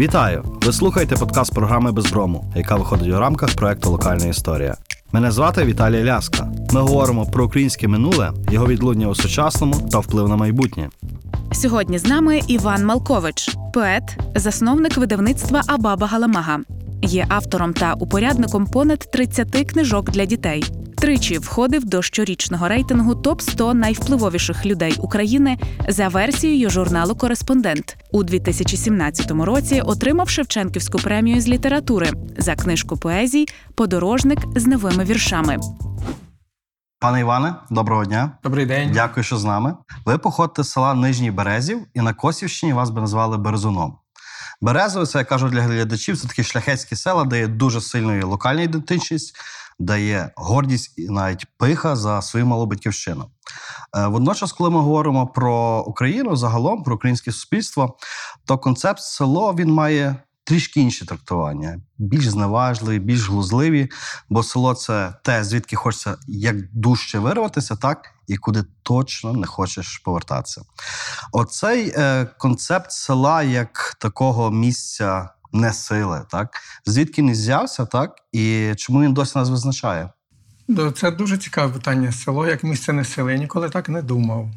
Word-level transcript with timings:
Вітаю! 0.00 0.44
Ви 0.62 0.72
слухаєте 0.72 1.16
подкаст 1.16 1.54
програми 1.54 1.92
Безброму, 1.92 2.52
яка 2.56 2.76
виходить 2.76 3.08
у 3.08 3.18
рамках 3.18 3.54
проекту 3.54 3.90
Локальна 3.90 4.26
історія. 4.26 4.76
Мене 5.12 5.30
звати 5.30 5.64
Віталій 5.64 6.04
Ляска. 6.04 6.52
Ми 6.72 6.80
говоримо 6.80 7.26
про 7.26 7.44
українське 7.44 7.88
минуле, 7.88 8.32
його 8.50 8.66
відлуння 8.66 9.08
у 9.08 9.14
сучасному 9.14 9.88
та 9.92 9.98
вплив 9.98 10.28
на 10.28 10.36
майбутнє. 10.36 10.88
Сьогодні 11.52 11.98
з 11.98 12.04
нами 12.04 12.40
Іван 12.46 12.86
Малкович, 12.86 13.56
поет, 13.74 14.18
засновник 14.34 14.96
видавництва 14.96 15.62
Абаба 15.66 16.06
Галамага. 16.06 16.58
Є 17.02 17.26
автором 17.28 17.72
та 17.72 17.94
упорядником 17.94 18.66
понад 18.66 18.98
30 18.98 19.70
книжок 19.70 20.10
для 20.10 20.24
дітей. 20.24 20.64
Тричі 20.96 21.38
входив 21.38 21.84
до 21.84 22.02
щорічного 22.02 22.68
рейтингу 22.68 23.14
топ 23.14 23.40
100 23.40 23.74
найвпливовіших 23.74 24.66
людей 24.66 24.94
України 24.98 25.58
за 25.88 26.08
версією 26.08 26.70
журналу 26.70 27.14
Кореспондент 27.14 27.96
у 28.12 28.22
2017 28.22 29.30
році. 29.30 29.80
Отримав 29.80 30.28
Шевченківську 30.28 30.98
премію 30.98 31.40
з 31.40 31.48
літератури 31.48 32.10
за 32.38 32.54
книжку 32.54 32.96
поезій 32.96 33.46
Подорожник 33.74 34.38
з 34.56 34.66
новими 34.66 35.04
віршами. 35.04 35.58
Пане 36.98 37.20
Іване, 37.20 37.54
доброго 37.70 38.04
дня. 38.04 38.30
Добрий 38.42 38.66
день. 38.66 38.90
Дякую, 38.94 39.24
що 39.24 39.36
з 39.36 39.44
нами. 39.44 39.74
Ви 40.06 40.18
походите 40.18 40.62
з 40.62 40.70
села 40.70 40.94
Нижній 40.94 41.30
Березів, 41.30 41.78
і 41.94 42.00
на 42.00 42.12
Косівщині 42.12 42.72
вас 42.72 42.90
би 42.90 43.00
назвали 43.00 43.38
Березуном. 43.38 43.96
Березове, 44.60 45.06
це 45.06 45.18
я 45.18 45.24
кажу 45.24 45.48
для 45.48 45.62
глядачів, 45.62 46.18
це 46.18 46.28
такі 46.28 46.44
шляхетські 46.44 46.96
села, 46.96 47.24
де 47.24 47.38
є 47.38 47.46
дуже 47.46 47.80
сильну 47.80 48.28
локальна 48.28 48.62
ідентичність, 48.62 49.36
де 49.78 50.06
є 50.06 50.30
гордість 50.36 50.98
і 50.98 51.08
навіть 51.08 51.46
пиха 51.58 51.96
за 51.96 52.22
свою 52.22 52.46
малу 52.46 52.66
батьківщину. 52.66 53.30
Е, 53.96 54.06
Водночас, 54.06 54.52
коли 54.52 54.70
ми 54.70 54.80
говоримо 54.80 55.26
про 55.26 55.84
Україну, 55.86 56.36
загалом 56.36 56.82
про 56.82 56.94
українське 56.94 57.32
суспільство, 57.32 57.96
то 58.44 58.58
концепт 58.58 59.00
село 59.00 59.54
він 59.54 59.72
має 59.72 60.16
трішки 60.50 60.80
інші 60.80 61.04
трактування, 61.04 61.80
більш 61.98 62.28
зневажливі, 62.28 62.98
більш 62.98 63.28
глузливі, 63.28 63.90
бо 64.28 64.42
село 64.42 64.74
це 64.74 65.14
те, 65.22 65.44
звідки 65.44 65.76
хочеться 65.76 66.16
як 66.28 66.56
дужче 66.72 67.18
вирватися, 67.18 67.76
так 67.76 68.14
і 68.26 68.36
куди 68.36 68.64
точно 68.82 69.32
не 69.32 69.46
хочеш 69.46 69.98
повертатися. 69.98 70.62
Оцей 71.32 71.92
е, 71.96 72.26
концепт 72.38 72.92
села 72.92 73.42
як 73.42 73.96
такого 73.98 74.50
місця 74.50 75.28
не 75.52 75.72
сили, 75.72 76.22
так 76.30 76.48
звідки 76.86 77.22
не 77.22 77.32
взявся, 77.32 77.86
так 77.86 78.14
і 78.32 78.72
чому 78.76 79.02
він 79.02 79.14
досі 79.14 79.38
нас 79.38 79.50
визначає? 79.50 80.10
Це 80.96 81.10
дуже 81.10 81.38
цікаве 81.38 81.72
питання. 81.72 82.12
Село 82.12 82.46
як 82.46 82.64
місце 82.64 82.92
не 82.92 83.04
сили. 83.04 83.32
Я 83.32 83.38
ніколи 83.38 83.68
так 83.68 83.88
не 83.88 84.02
думав. 84.02 84.50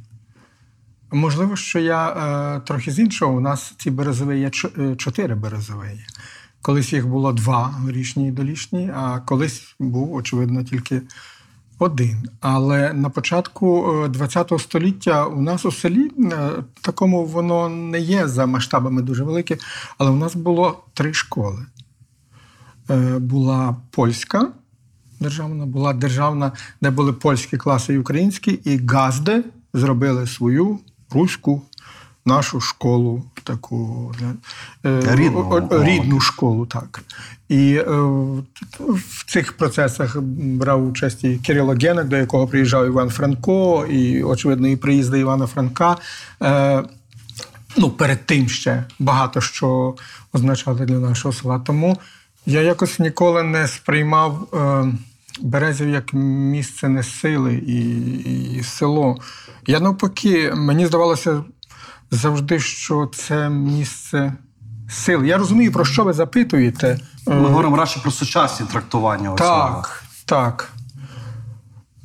Можливо, 1.13 1.55
що 1.55 1.79
я 1.79 2.09
е, 2.09 2.59
трохи 2.59 2.91
з 2.91 2.99
іншого. 2.99 3.33
У 3.33 3.39
нас 3.39 3.73
ці 3.77 3.91
березові 3.91 4.39
є 4.39 4.51
е, 4.77 4.95
чотири 4.95 5.35
березові. 5.35 5.99
Колись 6.61 6.93
їх 6.93 7.07
було 7.07 7.33
два 7.33 7.63
горішні 7.63 8.27
і 8.27 8.31
долішні, 8.31 8.91
а 8.95 9.19
колись 9.19 9.75
був, 9.79 10.13
очевидно, 10.13 10.63
тільки 10.63 11.01
один. 11.79 12.29
Але 12.41 12.93
на 12.93 13.09
початку 13.09 13.83
ХХ 14.29 14.59
століття 14.59 15.25
у 15.25 15.41
нас 15.41 15.65
у 15.65 15.71
селі 15.71 16.11
е, 16.19 16.49
такому 16.81 17.25
воно 17.25 17.69
не 17.69 17.99
є 17.99 18.27
за 18.27 18.45
масштабами 18.45 19.01
дуже 19.01 19.23
велике, 19.23 19.57
але 19.97 20.09
у 20.09 20.15
нас 20.15 20.35
було 20.35 20.83
три 20.93 21.13
школи. 21.13 21.65
Е, 22.89 23.19
Була 23.19 23.75
польська 23.91 24.51
державна, 25.19 25.65
була 25.65 25.93
державна, 25.93 26.51
де 26.81 26.89
були 26.89 27.13
польські 27.13 27.57
класи 27.57 27.93
і 27.93 27.97
українські, 27.97 28.51
і 28.51 28.85
газди 28.87 29.43
зробили 29.73 30.27
свою 30.27 30.79
руську 31.13 31.61
нашу 32.25 32.61
школу, 32.61 33.23
таку 33.43 34.11
е, 34.85 35.01
Рідну, 35.15 35.39
о- 35.39 35.41
о- 35.41 35.57
умовно. 35.57 35.83
рідну 35.83 36.19
школу, 36.19 36.65
так. 36.65 37.03
І 37.49 37.75
е, 37.75 37.83
в 38.79 39.25
цих 39.27 39.53
процесах 39.53 40.21
брав 40.21 40.87
участь 40.87 41.23
і 41.23 41.35
Кирило 41.35 41.73
Генек, 41.81 42.07
до 42.07 42.17
якого 42.17 42.47
приїжджав 42.47 42.85
Іван 42.85 43.09
Франко, 43.09 43.85
і, 43.85 44.23
очевидно, 44.23 44.67
і 44.67 44.75
приїзди 44.75 45.19
Івана 45.19 45.47
Франка. 45.47 45.97
Е, 46.41 46.83
ну, 47.77 47.89
перед 47.89 48.25
тим 48.25 48.49
ще 48.49 48.83
багато 48.99 49.41
що 49.41 49.95
означали 50.33 50.85
для 50.85 50.99
нашого 50.99 51.33
села. 51.33 51.59
Тому 51.59 51.97
я 52.45 52.61
якось 52.61 52.99
ніколи 52.99 53.43
не 53.43 53.67
сприймав 53.67 54.47
е, 54.53 54.85
Березів 55.41 55.89
як 55.89 56.13
місце 56.13 56.89
не 56.89 57.03
сили 57.03 57.53
і, 57.55 57.79
і 58.57 58.63
село. 58.63 59.17
Я 59.67 59.79
навпаки, 59.79 60.53
мені 60.55 60.85
здавалося 60.85 61.43
завжди, 62.11 62.59
що 62.59 63.09
це 63.15 63.49
місце 63.49 64.33
сили. 64.89 65.27
Я 65.27 65.37
розумію, 65.37 65.71
про 65.71 65.85
що 65.85 66.03
ви 66.03 66.13
запитуєте. 66.13 66.99
Ми 67.27 67.35
Е, 67.35 67.39
говоримо 67.39 67.77
радше 67.77 67.99
про 68.01 68.11
сучасні 68.11 68.65
трактування. 68.71 69.33
оцього. 69.33 69.49
так, 69.81 70.03
так. 70.25 70.69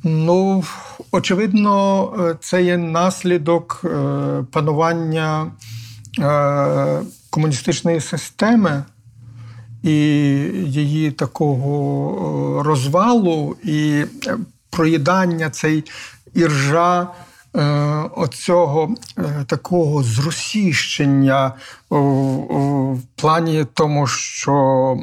Ну, 0.03 0.63
очевидно, 1.11 2.03
е, 2.19 2.35
це 2.41 2.63
є 2.63 2.77
наслідок 2.77 3.81
е, 3.85 4.43
панування 4.51 5.51
комуністичної 7.29 8.01
системи 8.01 8.83
і 9.83 9.91
її 10.65 11.11
такого 11.11 12.59
е, 12.59 12.63
розвалу, 12.63 13.55
і 13.63 14.05
е, 14.27 14.37
проїдання 14.69 15.49
цей 15.49 15.83
іржа. 16.33 17.07
е, 17.55 17.61
Оцього 18.15 18.95
такого 19.47 20.03
о, 21.89 21.99
в 22.93 23.01
плані 23.15 23.65
тому, 23.73 24.07
що 24.07 24.97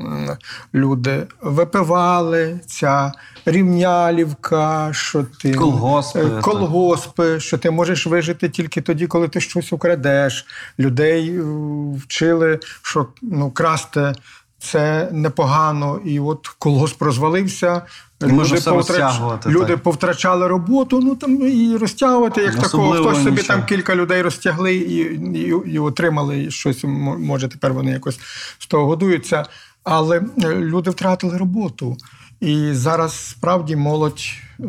люди 0.74 1.26
випивали 1.42 2.60
ця 2.66 3.12
рівнялівка, 3.46 4.88
що 4.92 5.24
ти 5.40 5.54
Колгоспи, 5.54 6.30
колгоспи, 6.42 7.40
що 7.40 7.58
ти 7.58 7.70
можеш 7.70 8.06
вижити 8.06 8.48
тільки 8.48 8.80
тоді, 8.80 9.06
коли 9.06 9.28
ти 9.28 9.40
щось 9.40 9.72
украдеш. 9.72 10.46
Людей 10.78 11.40
вчили, 11.98 12.58
що 12.82 13.06
ну, 13.22 13.50
красти 13.50 14.12
це 14.58 15.08
непогано, 15.12 16.00
і 16.04 16.20
от 16.20 16.48
колгосп 16.58 17.02
розвалився. 17.02 17.82
І 18.22 18.26
можна 18.26 18.58
все 18.58 18.70
розтягувати, 18.70 19.48
люди 19.48 19.66
так. 19.66 19.82
повтрачали 19.82 20.46
роботу, 20.48 21.00
ну 21.00 21.14
там 21.16 21.42
і 21.48 21.76
розтягувати, 21.76 22.40
як 22.42 22.54
такого. 22.54 22.84
Особливо 22.84 23.08
Хтось 23.10 23.24
собі 23.24 23.30
нічого. 23.40 23.58
там 23.58 23.66
кілька 23.66 23.94
людей 23.96 24.22
розтягли 24.22 24.74
і, 24.74 24.96
і, 25.40 25.54
і 25.66 25.78
отримали 25.78 26.50
щось. 26.50 26.84
м- 26.84 27.24
Може, 27.24 27.48
тепер 27.48 27.72
вони 27.72 27.90
якось 27.90 28.18
з 28.58 28.66
того 28.66 28.86
годуються. 28.86 29.44
Але 29.84 30.22
е, 30.44 30.54
люди 30.54 30.90
втратили 30.90 31.38
роботу. 31.38 31.96
І 32.40 32.72
зараз 32.72 33.28
справді 33.28 33.76
молодь 33.76 34.20
е, 34.60 34.64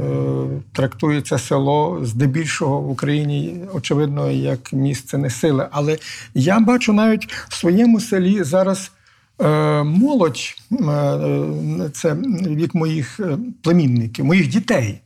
трактує 0.74 1.22
це 1.22 1.40
село 1.40 2.00
здебільшого 2.04 2.82
в 2.82 2.90
Україні, 2.92 3.62
очевидно, 3.74 4.32
як 4.32 4.74
місце 4.74 5.18
не 5.18 5.30
сили. 5.30 5.68
Але 5.72 5.98
я 6.34 6.60
бачу 6.60 6.94
навіть 6.94 7.32
в 7.50 7.56
своєму 7.56 8.00
селі 8.00 8.44
зараз 8.44 8.92
молодь, 9.84 10.56
е, 10.72 10.86
е, 10.86 11.90
це 11.94 12.14
вік 12.48 12.76
моїх 12.76 13.20
е, 13.20 13.38
племінників, 13.64 14.26
моїх 14.26 14.48
дітей. 14.48 15.02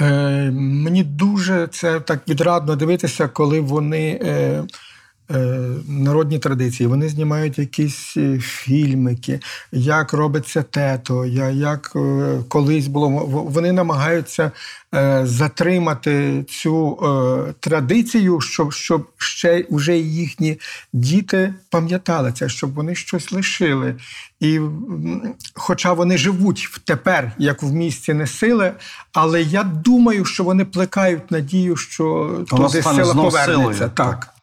Е, 0.00 0.50
мені 0.50 1.04
дуже 1.04 1.66
це 1.66 2.00
так 2.00 2.28
відрадно 2.28 2.76
дивитися, 2.76 3.28
коли 3.28 3.60
вони. 3.60 4.20
Е, 5.30 5.58
Народні 5.88 6.38
традиції, 6.38 6.86
вони 6.86 7.08
знімають 7.08 7.58
якісь 7.58 8.16
е, 8.16 8.38
фільмики, 8.38 9.40
як 9.72 10.12
робиться 10.12 10.62
тето, 10.62 11.26
як 11.52 11.92
е, 11.96 12.38
колись 12.48 12.86
було. 12.86 13.08
Вони 13.28 13.72
намагаються 13.72 14.50
затримати 15.22 16.44
цю 16.48 16.98
традицію, 17.60 18.40
щоб, 18.40 18.72
щоб 18.72 19.06
ще 19.16 19.64
вже 19.70 19.98
їхні 19.98 20.60
діти 20.92 21.54
пам'ятали 21.70 22.32
це, 22.32 22.48
щоб 22.48 22.74
вони 22.74 22.94
щось 22.94 23.32
лишили. 23.32 23.94
І 24.40 24.60
хоча 25.54 25.92
вони 25.92 26.18
живуть 26.18 26.68
тепер, 26.84 27.32
як 27.38 27.62
в 27.62 27.72
місті 27.72 28.14
не 28.14 28.26
сили, 28.26 28.72
але 29.12 29.42
я 29.42 29.62
думаю, 29.62 30.24
що 30.24 30.44
вони 30.44 30.64
плекають 30.64 31.30
надію, 31.30 31.76
що 31.76 32.30
туди 32.48 32.82
сила 32.82 33.14
повернеться. 33.14 33.44
силою, 33.44 33.90
Так. 33.94 34.36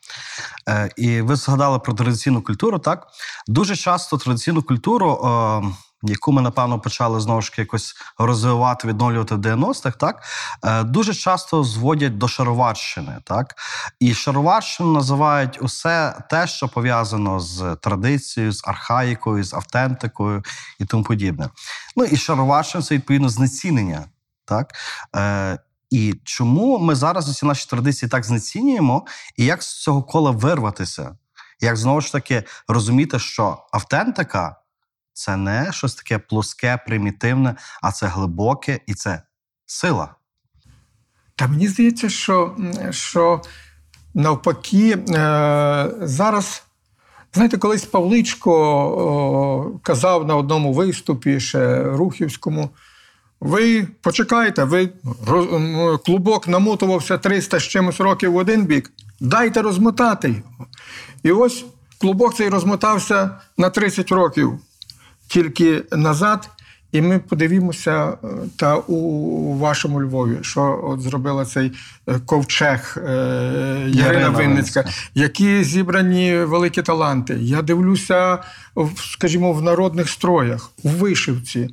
Е, 0.69 0.89
І 0.98 1.21
ви 1.21 1.36
згадали 1.36 1.80
про 1.80 1.94
традиційну 1.94 2.42
культуру. 2.42 2.80
Так 2.80 3.07
дуже 3.48 3.75
часто 3.75 4.18
традиційну 4.18 4.63
культуру, 4.63 5.12
е, 5.13 5.62
яку 6.04 6.31
ми 6.31 6.42
напевно 6.42 6.80
почали 6.80 7.19
знову 7.19 7.42
ж 7.42 7.54
якось 7.57 7.95
розвивати, 8.18 8.88
відновлювати 8.88 9.36
в 9.36 9.38
90-х, 9.38 9.98
так 9.98 10.24
е, 10.65 10.83
дуже 10.83 11.13
часто 11.13 11.63
зводять 11.63 12.18
до 12.18 12.27
шароварщини. 12.27 13.18
Так 13.24 13.56
і 14.00 14.13
шароварщину 14.13 14.92
називають 14.92 15.62
усе 15.62 16.18
те, 16.30 16.48
що 16.48 16.68
пов'язано 16.68 17.39
з 17.39 17.77
традицією, 17.81 18.51
з 18.51 18.68
архаїкою, 18.68 19.44
з 19.44 19.54
автентикою 19.54 20.44
і 20.80 20.86
тому 20.86 21.04
подібне. 21.04 21.50
Ну 21.95 22.04
і 22.04 22.18
шароварщина 22.18 22.83
це 22.83 22.95
відповідно 22.95 23.30
знецінення. 23.30 24.06
Так? 24.45 24.74
І 25.93 26.15
чому 26.23 26.79
ми 26.79 26.95
зараз 26.95 27.29
усі 27.29 27.45
наші 27.45 27.69
традиції 27.69 28.09
так 28.09 28.23
знецінюємо, 28.23 29.05
і 29.37 29.45
як 29.45 29.63
з 29.63 29.81
цього 29.81 30.03
кола 30.03 30.31
вирватися? 30.31 31.17
Як 31.61 31.77
знову 31.77 32.01
ж 32.01 32.11
таки 32.11 32.43
розуміти, 32.67 33.19
що 33.19 33.57
автентика 33.71 34.55
це 35.13 35.37
не 35.37 35.71
щось 35.71 35.95
таке 35.95 36.17
плоске, 36.17 36.79
примітивне, 36.87 37.55
а 37.81 37.91
це 37.91 38.07
глибоке 38.07 38.79
і 38.87 38.93
це 38.93 39.21
сила. 39.65 40.15
Та 41.35 41.47
мені 41.47 41.67
здається, 41.67 42.09
що, 42.09 42.57
що 42.91 43.41
навпаки, 44.13 44.91
е, 44.91 45.91
зараз, 46.01 46.63
знаєте, 47.33 47.57
колись 47.57 47.85
Павличко 47.85 48.53
о, 48.55 49.79
казав 49.83 50.27
на 50.27 50.35
одному 50.35 50.73
виступі, 50.73 51.39
ще 51.39 51.83
Рухівському. 51.83 52.69
Ви 53.43 53.87
почекайте, 54.01 54.63
ви 54.63 54.89
роз- 55.27 55.99
клубок 56.05 56.47
намотувався 56.47 57.17
300 57.17 57.59
з 57.59 57.63
чимось 57.63 57.99
років 57.99 58.31
в 58.31 58.35
один 58.35 58.65
бік. 58.65 58.91
Дайте 59.19 59.61
розмотати 59.61 60.27
його. 60.27 60.67
І 61.23 61.31
ось 61.31 61.65
клубок 61.97 62.35
цей 62.35 62.49
розмотався 62.49 63.29
на 63.57 63.69
30 63.69 64.11
років 64.11 64.59
тільки 65.27 65.83
назад. 65.91 66.49
І 66.91 67.01
ми 67.01 67.19
подивімося 67.19 68.07
е, 68.23 68.27
та 68.57 68.75
у 68.75 69.57
вашому 69.57 70.01
Львові, 70.01 70.37
що 70.41 70.81
от 70.83 71.01
зробила 71.01 71.45
цей 71.45 71.71
е, 72.07 72.19
ковчег 72.25 72.97
е, 72.97 73.01
Ярина 73.87 74.03
Ярина 74.05 74.29
Винницька. 74.29 74.85
які 75.15 75.63
зібрані 75.63 76.35
великі 76.37 76.81
таланти. 76.81 77.37
Я 77.41 77.61
дивлюся, 77.61 78.37
скажімо, 78.95 79.53
в 79.53 79.61
народних 79.61 80.09
строях, 80.09 80.71
у 80.83 80.89
вишивці. 80.89 81.69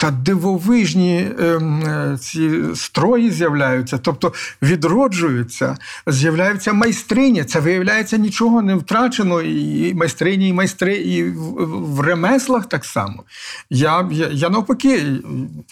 Та 0.00 0.10
дивовижні 0.10 1.30
ем, 1.40 1.82
е, 1.82 2.18
ці 2.20 2.50
строї 2.74 3.30
з'являються, 3.30 3.98
тобто 3.98 4.32
відроджуються, 4.62 5.76
з'являються 6.06 6.72
майстрині. 6.72 7.44
Це 7.44 7.60
виявляється 7.60 8.16
нічого 8.16 8.62
не 8.62 8.74
втрачено, 8.74 9.42
і 9.42 9.94
майстрині, 9.94 10.48
і 10.48 10.52
майстри, 10.52 10.94
і 10.94 11.30
в, 11.30 12.00
ремеслах 12.00 12.66
так 12.66 12.84
само. 12.84 13.24
Я, 13.70 14.08
я, 14.12 14.28
я 14.32 14.50
навпаки, 14.50 15.02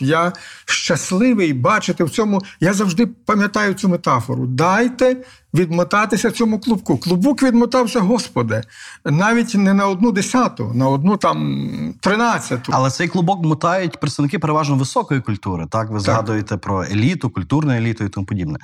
я 0.01 0.33
щасливий 0.65 1.53
бачити 1.53 2.05
в 2.05 2.11
цьому. 2.11 2.43
Я 2.61 2.73
завжди 2.73 3.07
пам'ятаю 3.07 3.75
цю 3.75 3.89
метафору. 3.89 4.47
Дайте 4.47 5.17
відмотатися 5.55 6.31
цьому 6.31 6.59
клубку. 6.59 6.99
Клубок 6.99 7.43
відмотався, 7.43 8.01
Господи, 8.01 8.63
навіть 9.05 9.55
не 9.55 9.75
на 9.75 9.89
одну 9.89 10.13
десяту, 10.13 10.73
на 10.75 10.89
одну 10.89 11.17
там 11.17 11.95
тринадцяту. 12.01 12.73
Але 12.75 12.91
цей 12.91 13.09
клубок 13.09 13.45
мотають 13.45 14.01
представники 14.01 14.39
переважно 14.39 14.77
високої 14.77 15.21
культури. 15.21 15.67
Так, 15.71 15.91
ви 15.91 16.01
згадуєте 16.01 16.57
про 16.57 16.83
еліту, 16.83 17.31
культурну 17.31 17.73
еліту 17.73 18.05
і 18.05 18.09
тому 18.09 18.27
подібне. 18.27 18.59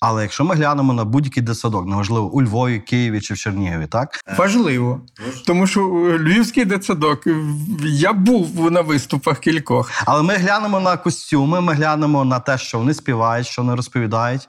Але 0.00 0.22
якщо 0.22 0.44
ми 0.44 0.54
глянемо 0.54 0.92
на 0.92 1.04
будь-який 1.04 1.42
дитсадок, 1.42 1.86
неважливо 1.86 2.26
у 2.26 2.42
Львові, 2.42 2.78
Києві 2.78 3.20
чи 3.20 3.34
в 3.34 3.36
Чернігові, 3.36 3.86
так 3.86 4.20
Важливо, 4.38 5.00
тому 5.46 5.66
що 5.66 5.80
е, 5.80 6.18
львівський 6.18 6.64
дитсадок, 6.64 7.26
е, 7.26 7.36
я 7.84 8.12
був 8.12 8.70
на 8.70 8.80
виступах 8.80 9.38
кількох. 9.38 9.90
Але 10.06 10.22
ми 10.22 10.34
глянемо 10.34 10.80
на 10.80 10.96
костюми, 10.96 11.60
ми 11.60 11.72
глянемо 11.72 12.24
на 12.24 12.40
те, 12.40 12.58
що 12.58 12.78
вони 12.78 12.94
співають, 12.94 13.46
що 13.46 13.62
вони 13.62 13.74
розповідають. 13.74 14.48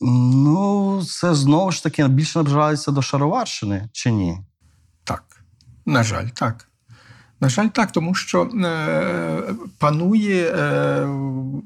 Ну, 0.00 1.02
це 1.04 1.34
знову 1.34 1.72
ж 1.72 1.82
таки 1.82 2.08
більше 2.08 2.38
наближається 2.38 2.90
до 2.90 3.02
Шароварщини, 3.02 3.88
чи 3.92 4.10
ні? 4.10 4.38
Так, 5.04 5.24
на 5.86 6.02
жаль, 6.02 6.26
так. 6.26 6.68
На 7.40 7.48
жаль, 7.48 7.66
так, 7.66 7.92
тому 7.92 8.14
що 8.14 8.42
е, 8.42 9.42
панує 9.78 10.46
е, 10.46 11.04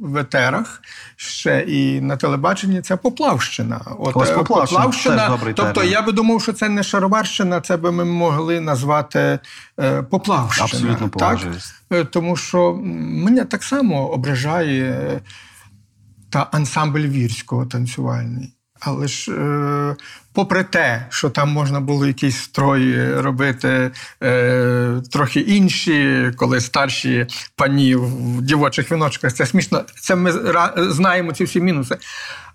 в 0.00 0.16
етерах 0.16 0.82
ще 1.16 1.60
і 1.60 2.00
на 2.00 2.16
телебаченні 2.16 2.80
це 2.80 2.96
Поплавщина. 2.96 3.80
От, 3.98 4.16
Ось 4.16 4.30
е, 4.30 4.34
Поплавщина, 4.34 5.28
добрий 5.28 5.54
тобто 5.54 5.72
термін. 5.72 5.92
я 5.92 6.02
би 6.02 6.12
думав, 6.12 6.42
що 6.42 6.52
це 6.52 6.68
не 6.68 6.82
Шароварщина, 6.82 7.60
це 7.60 7.76
би 7.76 7.92
ми 7.92 8.04
могли 8.04 8.60
назвати 8.60 9.38
е, 9.80 10.02
Поплавщина. 10.02 10.64
Абсолютно 10.64 11.08
так? 11.08 11.38
Е, 11.92 12.04
Тому 12.04 12.36
що 12.36 12.74
мене 12.84 13.44
так 13.44 13.62
само 13.62 14.08
ображає 14.08 14.84
е, 14.84 15.20
та 16.32 16.48
ансамбль 16.52 17.06
вірського 17.06 17.66
танцювальний. 17.66 18.52
Але 18.80 19.08
ж, 19.08 19.32
е, 19.32 19.96
попри 20.32 20.64
те, 20.64 21.06
що 21.08 21.30
там 21.30 21.50
можна 21.50 21.80
було 21.80 22.06
якісь 22.06 22.36
строї 22.36 23.20
робити 23.20 23.90
е, 24.22 25.02
трохи 25.12 25.40
інші, 25.40 26.30
коли 26.36 26.60
старші 26.60 27.26
пані 27.56 27.94
в 27.94 28.42
дівочих 28.42 28.92
віночках, 28.92 29.32
це 29.32 29.46
смішно. 29.46 29.84
Це 30.00 30.16
ми 30.16 30.32
знаємо 30.76 31.32
ці 31.32 31.44
всі 31.44 31.60
мінуси. 31.60 31.96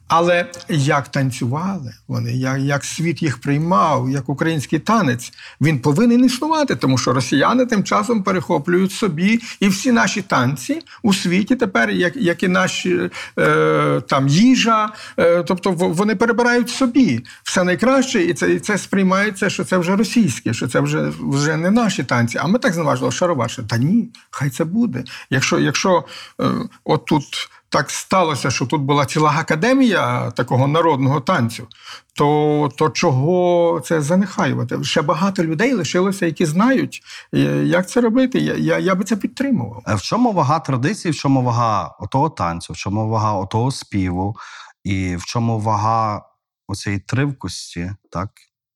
Але 0.07 0.45
як 0.69 1.07
танцювали 1.07 1.93
вони, 2.07 2.31
як, 2.31 2.59
як 2.59 2.85
світ 2.85 3.21
їх 3.21 3.37
приймав, 3.37 4.09
як 4.09 4.29
український 4.29 4.79
танець, 4.79 5.33
він 5.61 5.79
повинен 5.79 6.25
існувати, 6.25 6.75
тому 6.75 6.97
що 6.97 7.13
росіяни 7.13 7.65
тим 7.65 7.83
часом 7.83 8.23
перехоплюють 8.23 8.91
собі 8.91 9.39
і 9.59 9.67
всі 9.67 9.91
наші 9.91 10.21
танці 10.21 10.79
у 11.03 11.13
світі 11.13 11.55
тепер, 11.55 11.89
як, 11.89 12.15
як 12.15 12.43
і 12.43 12.47
наші 12.47 13.09
е, 13.39 14.01
там 14.07 14.27
їжа, 14.27 14.93
е, 15.19 15.43
тобто 15.43 15.71
вони 15.71 16.15
перебирають 16.15 16.69
собі 16.69 17.25
все 17.43 17.63
найкраще, 17.63 18.23
і 18.23 18.33
це, 18.33 18.53
і 18.53 18.59
це 18.59 18.77
сприймається, 18.77 19.49
що 19.49 19.63
це 19.63 19.77
вже 19.77 19.95
російське, 19.95 20.53
що 20.53 20.67
це 20.67 20.79
вже, 20.79 21.11
вже 21.19 21.57
не 21.57 21.71
наші 21.71 22.03
танці. 22.03 22.37
А 22.41 22.47
ми 22.47 22.59
так 22.59 22.73
зневажили 22.73 23.11
шароварше. 23.11 23.63
Та 23.63 23.77
ні, 23.77 24.09
хай 24.31 24.49
це 24.49 24.63
буде. 24.63 25.03
Якщо, 25.29 25.59
якщо 25.59 26.03
е, 26.41 26.45
отут 26.83 27.49
так 27.69 27.91
сталося, 27.91 28.51
що 28.51 28.65
тут 28.65 28.81
була 28.81 29.05
ціла 29.05 29.31
академія 29.37 30.31
такого 30.31 30.67
народного 30.67 31.21
танцю, 31.21 31.67
то, 32.13 32.69
то 32.77 32.89
чого 32.89 33.81
це 33.85 34.01
занехаювати? 34.01 34.83
Ще 34.83 35.01
багато 35.01 35.43
людей 35.43 35.73
лишилося, 35.73 36.25
які 36.25 36.45
знають, 36.45 37.01
е, 37.33 37.39
як 37.65 37.89
це 37.89 38.01
робити. 38.01 38.39
Я, 38.39 38.55
я, 38.55 38.79
я 38.79 38.95
би 38.95 39.03
це 39.03 39.15
підтримував. 39.15 39.83
Е, 39.87 39.95
В 39.95 40.01
чому 40.01 40.31
вага 40.31 40.59
традиції, 40.59 41.11
в 41.11 41.15
чому 41.15 41.43
вага 41.43 41.95
отого 41.99 42.29
танцю, 42.29 42.73
в 42.73 42.77
чому 42.77 43.09
вага 43.09 43.33
отого 43.33 43.71
співу, 43.71 44.35
і 44.83 45.15
в 45.15 45.25
чому 45.25 45.59
вага 45.59 46.21
оцієї 46.67 46.99
тривкості, 46.99 47.91
так, 48.11 48.29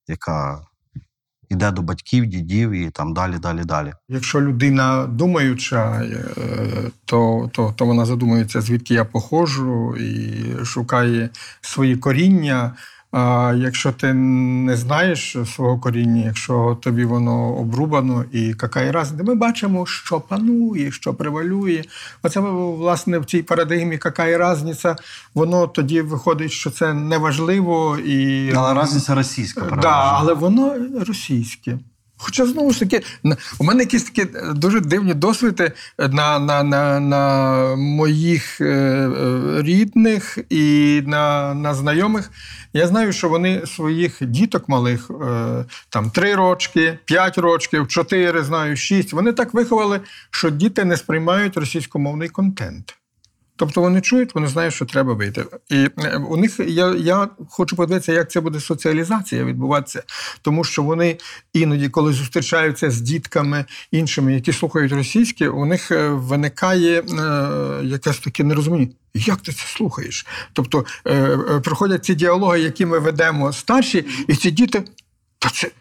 яка 0.07 0.65
йде 1.51 1.71
до 1.71 1.81
батьків, 1.81 2.25
дідів 2.25 2.71
і 2.71 2.89
там 2.89 3.13
далі, 3.13 3.37
далі, 3.37 3.63
далі. 3.63 3.93
Якщо 4.09 4.41
людина 4.41 5.05
думаюча, 5.07 6.01
е, 6.03 6.17
то, 7.05 7.49
то, 7.53 7.73
то 7.77 7.85
вона 7.85 8.05
задумується, 8.05 8.61
звідки 8.61 8.93
я 8.93 9.05
походжу, 9.05 9.95
і 9.95 10.65
шукає 10.65 11.29
свої 11.61 11.95
коріння. 11.95 12.73
А 13.11 13.53
якщо 13.57 13.91
ти 13.91 14.13
не 14.13 14.77
знаєш 14.77 15.37
свого 15.55 15.79
коріння, 15.79 16.23
якщо 16.25 16.77
тобі 16.81 17.05
воно 17.05 17.55
обрубано 17.55 18.25
і 18.31 18.41
яка 18.41 18.91
разниця, 18.91 19.23
ми 19.23 19.35
бачимо, 19.35 19.85
що 19.85 20.19
панує, 20.19 20.91
що 20.91 21.13
превалює. 21.13 21.83
Оце 22.23 22.39
власне 22.39 23.19
в 23.19 23.25
цій 23.25 23.43
парадигмі 23.43 23.91
яка 23.91 24.53
різниця, 24.53 24.95
воно 25.33 25.67
тоді 25.67 26.01
виходить, 26.01 26.51
що 26.51 26.71
це 26.71 26.93
неважливо 26.93 27.97
і 27.97 28.51
Але 28.55 28.83
різниця 28.83 29.15
російська, 29.15 29.79
Да, 29.81 30.17
але 30.19 30.33
воно 30.33 30.75
російське. 31.07 31.79
Хоча 32.23 32.45
знову 32.45 32.71
ж 32.73 32.79
таки, 32.79 33.01
у 33.59 33.63
мене 33.63 33.83
якісь 33.83 34.03
такі 34.03 34.21
е, 34.21 34.53
дуже 34.53 34.79
дивні 34.79 35.13
досвіди 35.13 35.71
на, 35.97 36.39
на, 36.39 36.63
на, 36.63 36.99
на 36.99 37.75
моїх 37.75 38.61
е, 38.61 38.65
е, 38.65 39.61
рідних 39.61 40.37
і 40.49 41.01
на, 41.05 41.53
на 41.53 41.73
знайомих. 41.73 42.31
Я 42.73 42.87
знаю, 42.87 43.13
що 43.13 43.29
вони 43.29 43.65
своїх 43.65 44.17
діток 44.21 44.69
малих, 44.69 45.11
е, 45.11 45.65
там 45.89 46.09
три 46.09 46.35
рочки, 46.35 46.99
п'ять 47.05 47.37
рочків, 47.37 47.87
чотири, 47.87 48.43
знаю, 48.43 48.77
шість. 48.77 49.13
Вони 49.13 49.33
так 49.33 49.53
виховали, 49.53 50.01
що 50.29 50.49
діти 50.49 50.85
не 50.85 50.97
сприймають 50.97 51.57
російськомовний 51.57 52.29
контент. 52.29 53.00
Тобто 53.61 53.81
вони 53.81 54.01
чують, 54.01 54.35
вони 54.35 54.47
знають, 54.47 54.73
що 54.73 54.85
треба 54.85 55.13
вийти. 55.13 55.45
І 55.69 55.89
е, 55.97 56.17
у 56.29 56.37
них 56.37 56.59
я, 56.59 56.95
я 56.95 57.29
хочу 57.49 57.75
подивитися, 57.75 58.13
як 58.13 58.31
це 58.31 58.41
буде 58.41 58.59
соціалізація 58.59 59.43
відбуватися, 59.43 60.03
тому 60.41 60.63
що 60.63 60.83
вони 60.83 61.17
іноді, 61.53 61.89
коли 61.89 62.13
зустрічаються 62.13 62.91
з 62.91 63.01
дітками 63.01 63.65
іншими, 63.91 64.33
які 64.33 64.53
слухають 64.53 64.91
російське, 64.91 65.49
у 65.49 65.65
них 65.65 65.91
е, 65.91 66.09
виникає 66.09 67.01
е, 67.01 67.05
якесь 67.83 68.19
таке 68.19 68.43
нерозуміння. 68.43 68.87
Як 69.13 69.37
ти 69.37 69.51
це 69.51 69.63
слухаєш? 69.67 70.25
Тобто 70.53 70.85
е, 71.07 71.99
ці 72.01 72.15
діалоги, 72.15 72.59
які 72.59 72.85
ми 72.85 72.99
ведемо 72.99 73.53
старші, 73.53 74.05
і 74.27 74.35
ці 74.35 74.51
діти, 74.51 74.83
та 75.39 75.49
це. 75.49 75.71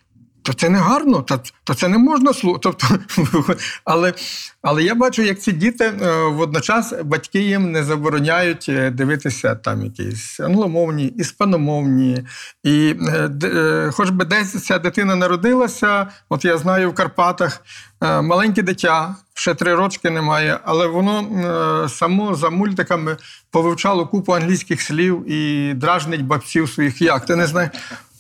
То 0.43 0.53
це 0.53 0.69
не 0.69 0.79
гарно, 0.79 1.23
то, 1.23 1.41
то 1.65 1.75
це 1.75 1.89
не 1.89 1.99
можна 1.99 2.33
слухати. 2.35 2.61
Тобто, 2.63 3.55
але, 3.85 4.15
але 4.63 4.83
я 4.83 4.95
бачу, 4.95 5.23
як 5.23 5.41
ці 5.41 5.53
діти 5.53 5.85
е, 5.85 6.25
водночас 6.25 6.95
батьки 7.05 7.41
їм 7.41 7.73
не 7.73 7.85
забороняють 7.85 8.67
е, 8.69 8.91
дивитися 8.91 9.55
там 9.55 9.85
якісь 9.85 10.41
англомовні, 10.41 11.07
іспаномовні. 11.07 12.25
І 12.63 12.95
е, 13.43 13.91
хоч 13.93 14.11
би 14.11 14.25
десь 14.25 14.65
ця 14.65 14.79
дитина 14.79 15.17
народилася, 15.17 16.07
от 16.29 16.45
я 16.45 16.59
знаю 16.59 16.91
в 16.91 16.95
Карпатах 16.95 17.63
маленьке 18.01 18.63
дитя, 18.63 19.15
ще 19.41 19.55
три 19.55 19.75
рочки 19.75 20.11
немає, 20.11 20.59
але 20.65 20.87
воно 20.87 21.21
е, 21.21 21.89
само 21.89 22.35
за 22.35 22.51
мультиками 22.51 23.17
повивчало 23.51 24.07
купу 24.07 24.33
англійських 24.33 24.83
слів 24.83 25.31
і 25.31 25.75
дражнить 25.75 26.25
бабців 26.25 26.69
своїх. 26.69 27.03
Як 27.03 27.27
ти 27.27 27.37
не 27.37 27.47
знаєш? 27.47 27.71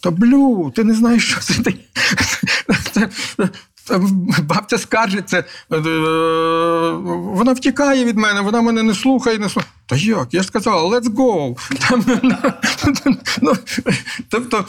Та 0.00 0.10
блю, 0.10 0.72
ти 0.76 0.84
не 0.84 0.94
знаєш, 0.94 1.30
що 1.30 1.40
це 1.40 1.62
таке. 1.62 1.78
Бабця 4.42 4.78
скаржиться, 4.78 5.44
е, 5.72 5.78
вона 7.10 7.52
втікає 7.52 8.04
від 8.04 8.16
мене, 8.16 8.40
вона 8.40 8.60
мене 8.60 8.82
не 8.82 8.94
слухає, 8.94 9.38
не 9.38 9.48
слухає. 9.48 9.72
Та 9.86 9.96
як? 9.96 10.28
Я 10.30 10.42
ж 10.42 10.46
сказала, 10.46 10.98
let's 10.98 11.14
go. 11.14 11.56
Там, 11.88 12.04
ну, 13.42 13.52
тобто, 14.28 14.64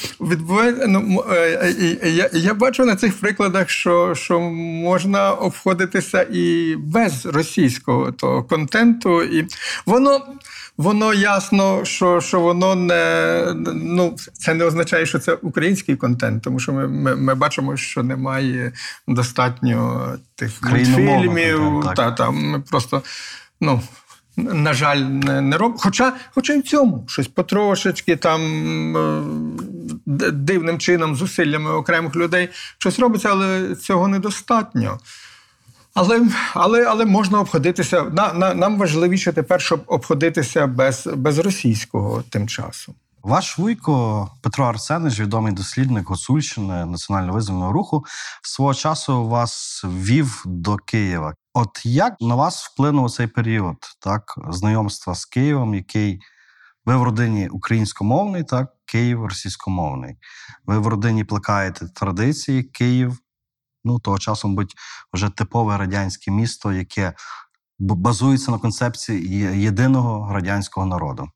ну, 0.88 1.24
е, 1.32 1.76
е, 2.04 2.10
я, 2.10 2.30
я 2.34 2.54
бачу 2.54 2.86
на 2.86 2.96
цих 2.96 3.20
прикладах, 3.20 3.70
що, 3.70 4.16
що 4.16 4.40
можна 4.40 5.32
обходитися 5.32 6.28
і 6.32 6.76
без 6.76 7.26
російського 7.26 8.12
того 8.12 8.44
контенту. 8.44 9.24
І 9.24 9.48
воно, 9.86 10.26
воно 10.82 11.14
ясно, 11.14 11.86
що, 11.86 12.22
що 12.22 12.40
воно 12.40 12.76
не 12.76 13.46
ну, 13.76 14.16
це 14.34 14.54
не 14.54 14.66
означає, 14.66 15.06
що 15.06 15.20
це 15.20 15.34
український 15.34 15.96
контент, 15.96 16.44
тому 16.44 16.60
що 16.60 16.74
ми, 16.74 16.88
ми, 16.88 17.16
ми 17.16 17.36
бачимо, 17.36 17.78
що 17.78 18.04
немає 18.04 18.72
достатньо 19.08 20.08
тих 20.36 20.62
мультфільмів. 20.62 21.60
контенту. 21.60 21.94
Та, 21.96 22.12
та, 22.12 22.32
ми 22.32 22.60
просто, 22.60 23.02
ну. 23.62 23.82
На 24.38 24.74
жаль, 24.74 24.98
не, 24.98 25.42
не 25.42 25.58
роб... 25.58 25.76
Хоча, 25.78 26.14
хоча 26.36 26.54
й 26.54 26.60
в 26.60 26.64
цьому 26.64 27.06
щось 27.08 27.28
потрошечки 27.28 28.16
там 28.16 28.42
е, 28.98 29.22
дивним 30.32 30.80
чином, 30.80 31.16
зусиллями 31.16 31.72
окремих 31.72 32.16
людей 32.16 32.50
щось 32.78 33.00
робиться, 33.00 33.30
але 33.32 33.76
цього 33.76 34.08
недостатньо. 34.08 35.00
Але, 35.94 36.28
але, 36.54 36.86
але 36.86 37.06
можна 37.06 37.40
обходитися. 37.40 38.02
На, 38.04 38.34
на, 38.34 38.54
нам 38.54 38.78
важливіше 38.78 39.34
тепер, 39.34 39.62
щоб 39.62 39.84
обходитися 39.88 40.68
без, 40.68 41.08
без 41.16 41.38
російського 41.38 42.24
тим 42.30 42.48
часом. 42.48 42.96
Ваш 43.24 43.58
вуйко 43.58 44.30
Петро 44.42 44.66
Арсенич, 44.66 45.20
відомий 45.20 45.54
дослідник 45.54 46.10
Гуцульщини 46.10 46.86
національно 46.86 47.34
визвольного 47.34 47.72
руху, 47.72 48.06
свого 48.44 48.74
часу 48.74 49.28
вас 49.28 49.84
вів 49.86 50.44
до 50.46 50.78
Києва. 50.78 51.34
От 51.54 51.86
як 51.86 52.14
на 52.22 52.36
вас 52.36 52.66
вплинув 52.66 53.12
цей 53.12 53.28
період, 53.28 53.78
так, 54.00 54.36
знайомства 54.50 55.16
з 55.16 55.26
Києвом, 55.26 55.76
який 55.76 56.20
ви 56.86 56.98
в 56.98 57.04
родині 57.04 57.50
українськомовний, 57.50 58.44
так, 58.44 58.68
Київ 58.86 59.26
російськомовний. 59.26 60.16
Ви 60.66 60.80
в 60.80 60.88
родині 60.88 61.24
плекаєте 61.24 61.88
традиції, 61.96 62.64
Київ, 62.64 63.18
ну 63.86 64.00
того 64.00 64.20
часу, 64.20 64.48
мабуть, 64.48 64.76
вже 65.14 65.30
типове 65.30 65.78
радянське 65.78 66.32
місто, 66.32 66.74
яке 66.74 67.14
базується 67.80 68.52
на 68.52 68.58
концепції 68.58 69.30
єдиного 69.62 70.34
радянського 70.34 70.86
народу. 70.86 71.30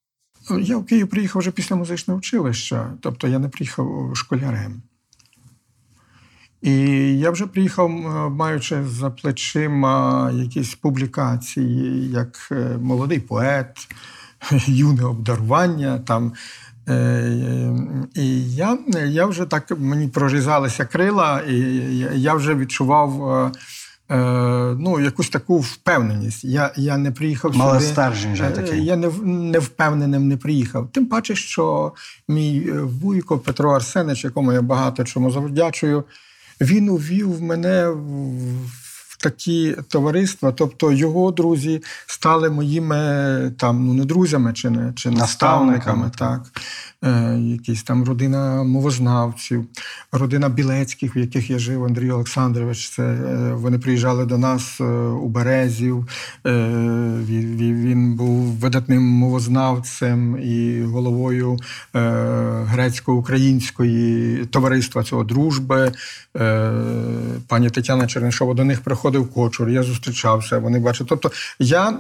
Я 0.62 0.78
в 0.78 0.86
Київ 0.86 1.10
приїхав 1.10 1.40
вже 1.40 1.52
після 1.52 1.76
музичного 1.76 2.18
училища, 2.18 2.94
тобто 3.02 3.28
я 3.28 3.40
не 3.40 3.50
приїхав 3.50 4.12
школярем. 4.16 4.82
І 6.62 6.72
я 7.20 7.32
вже 7.32 7.48
приїхав, 7.48 7.90
е, 7.90 8.30
маючи 8.30 8.84
за 8.84 9.10
плечима 9.10 10.32
якісь 10.32 10.76
публікації, 10.76 12.10
як 12.10 12.48
е, 12.52 12.78
молодий 12.82 13.20
поет, 13.20 13.88
юне 14.68 15.04
обдарування. 15.04 16.00
Там. 16.00 16.34
Е, 16.90 17.76
І 18.16 18.54
я, 18.56 18.78
я 19.06 19.26
вже 19.26 19.46
так 19.46 19.72
мені 19.80 20.08
прорізалися 20.08 20.86
крила, 20.86 21.42
і 21.42 21.56
я- 22.16 22.34
вже 22.34 22.56
відчував 22.56 23.30
е, 23.30 23.52
е, 24.16 24.76
ну, 24.80 25.00
якусь 25.00 25.30
таку 25.30 25.58
впевненість. 25.60 26.44
Я, 26.44 26.72
я 26.76 26.98
не 26.98 27.12
приїхав 27.12 27.56
сюди. 27.56 27.86
стержень 27.86 28.34
вже 28.34 28.50
такий. 28.50 28.86
Я 28.86 28.96
не, 28.96 29.08
не 29.24 29.60
впевненим 29.60 30.28
не 30.28 30.38
приїхав. 30.38 30.90
Тим 30.92 31.06
паче, 31.06 31.36
що 31.36 31.94
мій 32.28 32.72
вуйко 32.72 33.38
Петро 33.40 33.72
Арсенич, 33.72 34.24
якому 34.24 34.54
я 34.54 34.62
багато 34.62 35.04
чому 35.04 35.32
завдячую, 35.32 36.04
він 36.62 36.90
увів 36.90 37.42
мене 37.42 37.88
в 37.90 38.85
такі 39.26 39.76
товариства, 39.90 40.52
тобто 40.52 40.92
його 40.92 41.32
друзі 41.32 41.84
стали 42.06 42.50
моїми 42.50 42.96
там, 43.58 43.86
ну 43.86 43.94
не 43.94 44.06
друзями 44.06 44.54
чи 44.54 44.70
не 44.70 44.94
чи 44.94 45.10
Наставниками, 45.10 45.72
наставниками, 45.72 46.12
так. 46.18 46.62
Е, 47.04 47.38
якісь 47.40 47.84
там 47.84 48.04
родина 48.04 48.64
мовознавців, 48.64 49.66
родина 50.12 50.50
Білецьких, 50.50 51.16
в 51.16 51.18
яких 51.18 51.50
я 51.50 51.60
жив, 51.60 51.84
Андрій 51.84 52.12
Олександрович. 52.12 52.90
Це 52.90 53.04
е, 53.04 53.54
вони 53.54 53.80
приїжджали 53.80 54.26
до 54.26 54.38
нас 54.38 54.82
е, 54.82 54.84
у 54.84 55.28
Березів. 55.28 56.08
Він, 56.46 58.16
був 58.16 58.44
видатним 58.44 59.04
мовознавцем 59.04 60.40
і 60.44 60.82
головою 60.82 61.58
грецько-української 62.64 64.46
товариства 64.46 65.04
цього 65.04 65.24
дружби. 65.24 65.92
Пані 67.48 67.70
Тетяна 67.70 68.08
Чернишова 68.08 68.54
до 68.54 68.64
них 68.64 68.82
приходив 68.82 69.34
кочур. 69.34 69.70
Я 69.70 69.84
зустрічався. 69.84 70.58
Вони 70.58 70.80
бачили. 70.80 71.08
Тобто 71.10 71.32
я 71.60 71.94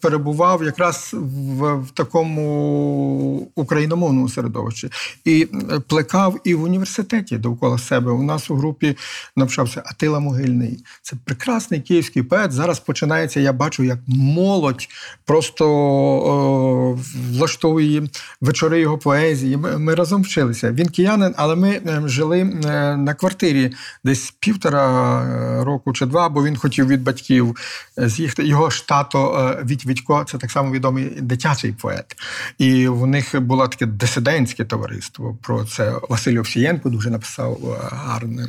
перебував 0.00 0.64
якраз 0.64 1.10
в 1.58 1.84
такому 1.94 3.48
україномовному 3.54 4.28
середовищі 4.38 4.90
і 5.24 5.48
плекав 5.88 6.40
і 6.44 6.54
в 6.54 6.62
університеті 6.62 7.38
довкола 7.38 7.78
себе. 7.78 8.12
У 8.12 8.22
нас 8.22 8.50
у 8.50 8.54
групі 8.54 8.96
навчався 9.36 9.82
Атила 9.86 10.20
Могильний. 10.20 10.84
Це 11.02 11.16
прекрасний 11.24 11.80
київський 11.80 12.22
поет. 12.22 12.52
Зараз 12.52 12.80
починається. 12.80 13.40
Я 13.40 13.52
бачу, 13.52 13.82
як 13.82 13.98
молодь 14.06 14.88
просто 15.24 15.68
о, 15.68 16.98
влаштовує 17.32 18.08
вечори 18.40 18.80
його 18.80 18.98
поезії. 18.98 19.56
Ми, 19.56 19.78
ми 19.78 19.94
разом 19.94 20.22
вчилися. 20.22 20.72
Він 20.72 20.88
киянин, 20.88 21.34
але 21.36 21.56
ми 21.56 21.70
е, 21.70 22.02
жили 22.06 22.40
е, 22.40 22.96
на 22.96 23.14
квартирі 23.14 23.72
десь 24.04 24.30
півтора 24.40 25.22
е, 25.22 25.64
року 25.64 25.92
чи 25.92 26.06
два, 26.06 26.28
бо 26.28 26.44
він 26.44 26.56
хотів 26.56 26.86
від 26.86 27.02
батьків 27.02 27.56
з'їхати. 27.96 28.46
Його 28.46 28.70
ж 28.70 28.88
тато 28.88 29.54
е, 29.60 29.64
Віть 29.64 29.86
Вітько, 29.86 30.24
це 30.28 30.38
так 30.38 30.50
само 30.50 30.72
відомий 30.72 31.04
дитячий 31.20 31.72
поет. 31.72 32.16
І 32.58 32.88
в 32.88 33.06
них 33.06 33.40
було 33.40 33.68
таке 33.68 33.86
дисидентське 34.20 34.64
товариство. 34.64 35.38
Про 35.42 35.64
це 35.64 35.94
Василь 36.08 36.38
Овсієнко 36.38 36.88
дуже 36.88 37.10
написав 37.10 37.58
е, 37.64 37.88
гарне 37.92 38.48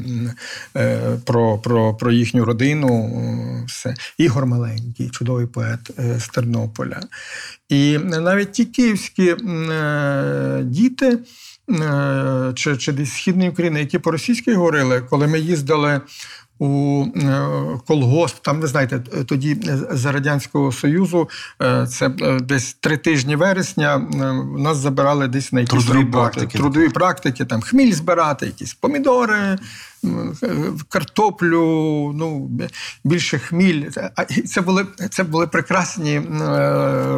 е, 0.75 0.99
про, 1.25 1.57
про, 1.57 1.93
про 1.93 2.11
їхню 2.11 2.45
родину. 2.45 2.87
е, 3.61 3.65
Все. 3.67 3.95
Ігор 4.17 4.45
Маленький, 4.45 5.09
чудовий 5.09 5.45
поет 5.47 5.79
з 6.17 6.27
Тернополя. 6.27 6.99
І 7.69 7.97
навіть 7.97 8.51
ті 8.51 8.65
київські 8.65 9.35
діти. 10.63 11.19
Чи, 12.55 12.77
чи 12.77 12.91
десь 12.91 13.13
східної 13.13 13.49
України, 13.49 13.79
які 13.79 13.99
по-російськи 13.99 14.55
говорили, 14.55 15.01
коли 15.01 15.27
ми 15.27 15.39
їздили 15.39 16.01
у 16.59 17.05
е, 17.15 17.47
колгосп, 17.87 18.35
там 18.41 18.61
ви 18.61 18.67
знаєте, 18.67 18.99
тоді 19.25 19.57
за 19.91 20.11
Радянського 20.11 20.71
Союзу 20.71 21.29
е, 21.61 21.87
це 21.87 22.11
е, 22.21 22.39
десь 22.39 22.73
три 22.79 22.97
тижні 22.97 23.35
вересня. 23.35 23.95
е, 24.13 24.17
Нас 24.61 24.77
забирали 24.77 25.27
десь 25.27 25.53
на 25.53 25.59
якісь 25.59 25.85
Трудові 25.85 26.05
практики. 26.05 26.57
трудові 26.57 26.89
практики, 26.89 27.45
там 27.45 27.61
хміль 27.61 27.93
збирати, 27.93 28.45
якісь 28.45 28.73
помідори, 28.73 29.33
е, 29.37 29.57
картоплю, 30.89 31.61
ну 32.15 32.51
більше 33.03 33.39
хміль. 33.39 33.89
А 34.15 34.25
це 34.25 34.61
були 34.61 34.85
це 35.09 35.23
були 35.23 35.47
прекрасні 35.47 36.15
е, 36.15 36.21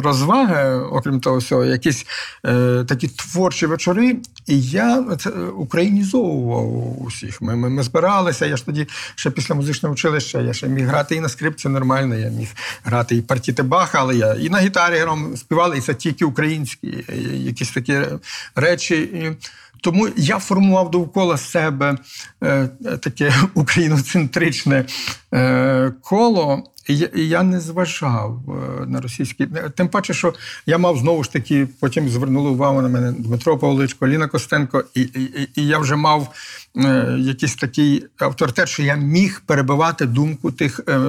розваги, 0.00 0.74
окрім 0.74 1.20
того 1.20 1.36
всього, 1.36 1.64
якісь 1.64 2.06
е, 2.46 2.84
такі 2.88 3.08
творчі 3.08 3.66
вечори. 3.66 4.16
І 4.46 4.60
я 4.60 5.04
це 5.18 5.30
українізовував 5.30 7.02
усіх. 7.02 7.42
Ми, 7.42 7.56
ми, 7.56 7.70
ми 7.70 7.82
збиралися. 7.82 8.46
Я 8.46 8.56
ж 8.56 8.66
тоді 8.66 8.86
ще 9.14 9.30
після 9.30 9.54
музичного 9.54 9.92
училища 9.92 10.40
я 10.40 10.52
ще 10.52 10.68
міг 10.68 10.86
грати 10.86 11.14
і 11.14 11.20
на 11.20 11.28
скрипці 11.28 11.68
нормально, 11.68 12.14
я 12.14 12.28
міг 12.28 12.48
грати 12.84 13.16
і 13.16 13.22
партіти 13.22 13.62
Баха, 13.62 13.98
але 13.98 14.16
я 14.16 14.34
і 14.34 14.48
на 14.48 14.58
гітарі 14.58 14.96
грав, 14.96 15.18
співали, 15.36 15.78
і 15.78 15.80
це 15.80 15.94
тільки 15.94 16.24
українські 16.24 17.04
е, 17.08 17.16
якісь 17.36 17.70
такі 17.70 18.00
речі. 18.54 18.94
І 18.94 19.36
тому 19.82 20.08
я 20.16 20.38
формував 20.38 20.90
довкола 20.90 21.36
себе 21.36 21.96
е, 22.42 22.68
таке 23.00 23.34
україноцентричне 23.54 24.84
е, 25.34 25.92
коло. 26.00 26.62
І 26.88 27.08
я, 27.14 27.42
не 27.42 27.60
зважав 27.60 28.40
е, 28.48 28.86
на 28.86 29.00
російські. 29.00 29.48
Тим 29.76 29.88
паче, 29.88 30.14
що 30.14 30.34
я 30.66 30.78
мав 30.78 30.98
знову 30.98 31.24
ж 31.24 31.32
таки, 31.32 31.68
потім 31.80 32.08
звернули 32.08 32.50
увагу 32.50 32.82
на 32.82 32.88
мене 32.88 33.12
Дмитро 33.12 33.58
Павличко, 33.58 34.08
Ліна 34.08 34.28
Костенко, 34.28 34.84
і, 34.94 35.00
і, 35.00 35.48
і- 35.56 35.66
я 35.66 35.78
вже 35.78 35.96
мав 35.96 36.28
якийсь 37.18 37.54
такий 37.54 38.04
авторитет, 38.18 38.68
що 38.68 38.82
я 38.82 38.94
міг 38.94 39.42
перебивати 39.46 40.06
думку 40.06 40.50
тих 40.50 40.80
е, 40.88 41.00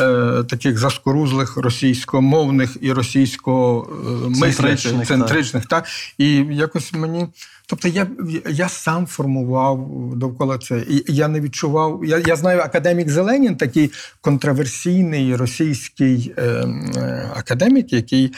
е, 0.00 0.44
таких 0.44 0.78
заскорузлих 0.78 1.56
російськомовних 1.56 2.76
і 2.80 2.92
російськомислячих, 2.92 4.56
Центричних, 4.56 5.08
центричних, 5.08 5.66
так. 5.66 5.86
І 6.18 6.34
якось 6.36 6.92
мені. 6.92 7.28
Тобто 7.66 7.88
я, 7.88 8.06
я 8.48 8.68
сам 8.68 9.06
формував 9.06 9.88
довкола 10.16 10.58
це. 10.58 10.84
І 10.88 11.04
я 11.08 11.28
не 11.28 11.40
відчував. 11.40 12.04
Я, 12.04 12.18
я 12.18 12.36
знаю, 12.36 12.60
академік 12.60 13.10
Зеленін, 13.10 13.56
такий 13.56 13.92
контроверсійний 14.20 15.36
російський 15.36 16.34
е, 16.36 16.42
е, 16.42 17.30
академік, 17.36 17.92
який 17.92 18.24
е, 18.26 18.32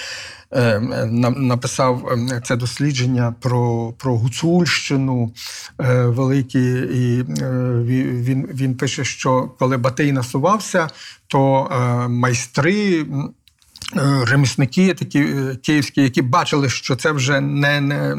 написав 1.36 2.08
е, 2.08 2.40
це 2.44 2.56
дослідження 2.56 3.34
про, 3.40 3.92
про 3.98 4.16
Гуцульщину 4.16 5.32
е, 5.80 6.04
великі. 6.06 6.60
І 6.78 7.20
е, 7.20 7.24
він, 7.84 8.48
він, 8.54 8.76
пише, 8.76 9.04
що 9.04 9.50
коли 9.58 9.76
Батий 9.76 10.12
насувався, 10.12 10.88
то 11.26 11.68
майстри. 12.08 13.06
Е, 13.96 14.24
Ремісники 14.24 14.94
такі 14.94 15.18
е, 15.18 15.56
київські, 15.62 16.02
які 16.02 16.22
бачили, 16.22 16.68
що 16.68 16.96
це 16.96 17.12
вже 17.12 17.40
не, 17.40 17.80
не, 17.80 18.14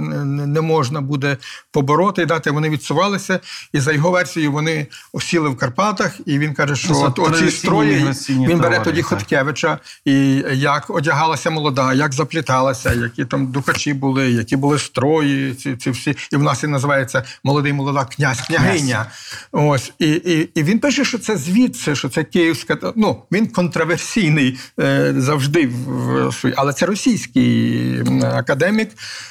не, 0.45 0.61
можна 0.61 1.01
буде 1.01 1.37
побороти 1.71 2.21
і 2.21 2.25
дати. 2.25 2.51
Вони 2.51 2.69
відсувалися, 2.69 3.39
і 3.73 3.79
за 3.79 3.91
його 3.91 4.11
версією 4.11 4.51
вони 4.51 4.87
осіли 5.13 5.49
в 5.49 5.57
Карпатах. 5.57 6.11
І 6.25 6.39
він 6.39 6.53
каже, 6.53 6.75
що 6.75 6.93
от, 6.93 7.19
оці 7.19 7.51
строї 7.51 8.13
він 8.29 8.59
бере 8.59 8.79
тоді 8.79 9.01
так. 9.01 9.05
Хоткевича, 9.05 9.79
і 10.05 10.43
як 10.53 10.89
одягалася 10.89 11.49
молода, 11.49 11.93
як 11.93 12.13
запліталася, 12.13 12.93
які 12.93 13.25
там 13.25 13.47
духачі 13.47 13.93
були, 13.93 14.31
які 14.31 14.55
були 14.55 14.79
строї, 14.79 15.53
ці, 15.53 15.75
ці 15.75 15.89
всі. 15.91 16.15
І 16.31 16.35
в 16.35 16.43
нас 16.43 16.63
і 16.63 16.67
називається 16.67 17.23
молодий 17.43 17.73
молода 17.73 18.05
князь, 18.05 18.41
княгиня. 18.41 19.05
Ось 19.51 19.91
і, 19.99 20.11
і, 20.11 20.49
і 20.55 20.63
він 20.63 20.79
пише, 20.79 21.05
що 21.05 21.17
це 21.17 21.37
звідси, 21.37 21.95
що 21.95 22.09
це 22.09 22.23
київська. 22.23 22.77
Ну 22.95 23.23
він 23.31 23.47
контроверсійний 23.47 24.59
е, 24.79 25.13
завжди 25.17 25.64
в 25.67 26.53
але 26.55 26.73
це 26.73 26.85
російський 26.85 28.03
академік. 28.23 28.89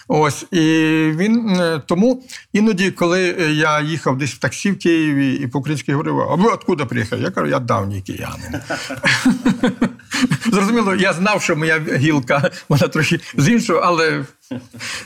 Ось 0.09 0.43
і 0.51 0.59
він 1.17 1.49
е, 1.49 1.83
тому 1.87 2.23
іноді, 2.53 2.91
коли 2.91 3.21
я 3.53 3.81
їхав 3.81 4.19
десь 4.19 4.33
в 4.33 4.39
таксі 4.39 4.71
в 4.71 4.79
Києві 4.79 5.35
і 5.35 5.47
по-українськи 5.47 5.93
говорив, 5.93 6.21
а 6.21 6.35
ви 6.35 6.53
откуда 6.53 6.87
приїхали? 6.87 7.23
Я 7.23 7.31
кажу, 7.31 7.47
я 7.47 7.59
давній 7.59 8.01
киянин. 8.01 8.61
Зрозуміло, 10.53 10.95
я 10.95 11.13
знав, 11.13 11.43
що 11.43 11.57
моя 11.57 11.81
гілка 11.97 12.51
вона 12.69 12.89
трохи 12.89 13.21
з 13.37 13.49
іншого, 13.49 13.81
але 13.81 14.25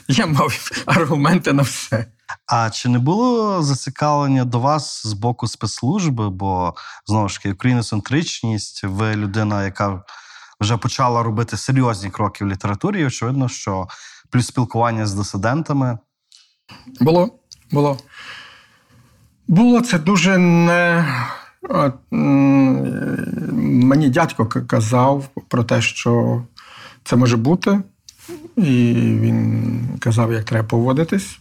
я 0.09 0.27
мав 0.27 0.71
аргументи 0.87 1.53
на 1.53 1.63
все. 1.63 2.07
А 2.47 2.71
чи 2.71 2.89
не 2.89 2.99
було 2.99 3.63
зацікавлення 3.63 4.45
до 4.45 4.61
вас 4.61 5.07
з 5.07 5.13
боку 5.13 5.49
спецслужби? 5.49 6.31
Бо 6.31 6.75
знову 7.07 7.29
ж 7.29 7.37
таки, 7.37 7.53
україноцентричність, 7.53 8.85
ви 8.85 9.17
людина, 9.17 9.65
яка 9.65 10.03
вже 10.61 10.77
почала 10.77 11.23
робити 11.23 11.57
серйозні 11.57 12.11
кроки 12.11 12.45
в 12.45 12.49
літературі, 12.49 13.01
і 13.01 13.07
очевидно, 13.07 13.49
що 13.49 13.89
плюс 14.31 14.47
спілкування 14.47 15.07
з 15.07 15.15
дисидентами. 15.15 15.99
Було, 17.01 17.39
було. 17.71 17.99
Було 19.49 19.81
це 19.81 19.99
дуже 19.99 20.39
не. 20.39 21.07
Мені 23.51 24.11
дядько 24.11 24.47
казав 24.47 25.29
про 25.49 25.65
те, 25.65 25.83
що 25.83 26.43
це 27.05 27.17
може 27.17 27.37
бути, 27.37 27.81
і 28.57 28.95
він 29.21 29.81
казав, 30.01 30.33
як 30.33 30.45
треба 30.45 30.69
поводитись. 30.69 31.39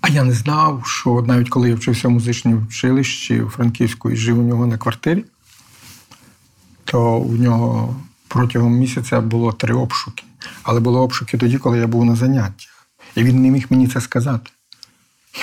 А 0.00 0.08
я 0.08 0.24
не 0.24 0.32
знав, 0.32 0.82
що 0.86 1.24
навіть 1.26 1.48
коли 1.48 1.68
я 1.68 1.74
вчився 1.74 2.08
в 2.08 2.10
музичному 2.10 2.60
училищі 2.60 3.42
у 3.42 3.48
Франківську 3.48 4.10
і 4.10 4.16
жив 4.16 4.38
у 4.38 4.42
нього 4.42 4.66
на 4.66 4.78
квартирі, 4.78 5.24
то 6.94 7.16
у 7.18 7.32
нього 7.32 7.96
протягом 8.28 8.72
місяця 8.72 9.20
було 9.20 9.52
три 9.52 9.74
обшуки. 9.74 10.24
Але 10.62 10.80
були 10.80 10.98
обшуки 10.98 11.38
тоді, 11.38 11.58
коли 11.58 11.78
я 11.78 11.86
був 11.86 12.04
на 12.04 12.16
заняттях. 12.16 12.86
І 13.14 13.24
він 13.24 13.42
не 13.42 13.50
міг 13.50 13.66
мені 13.70 13.88
це 13.88 14.00
сказати. 14.00 14.50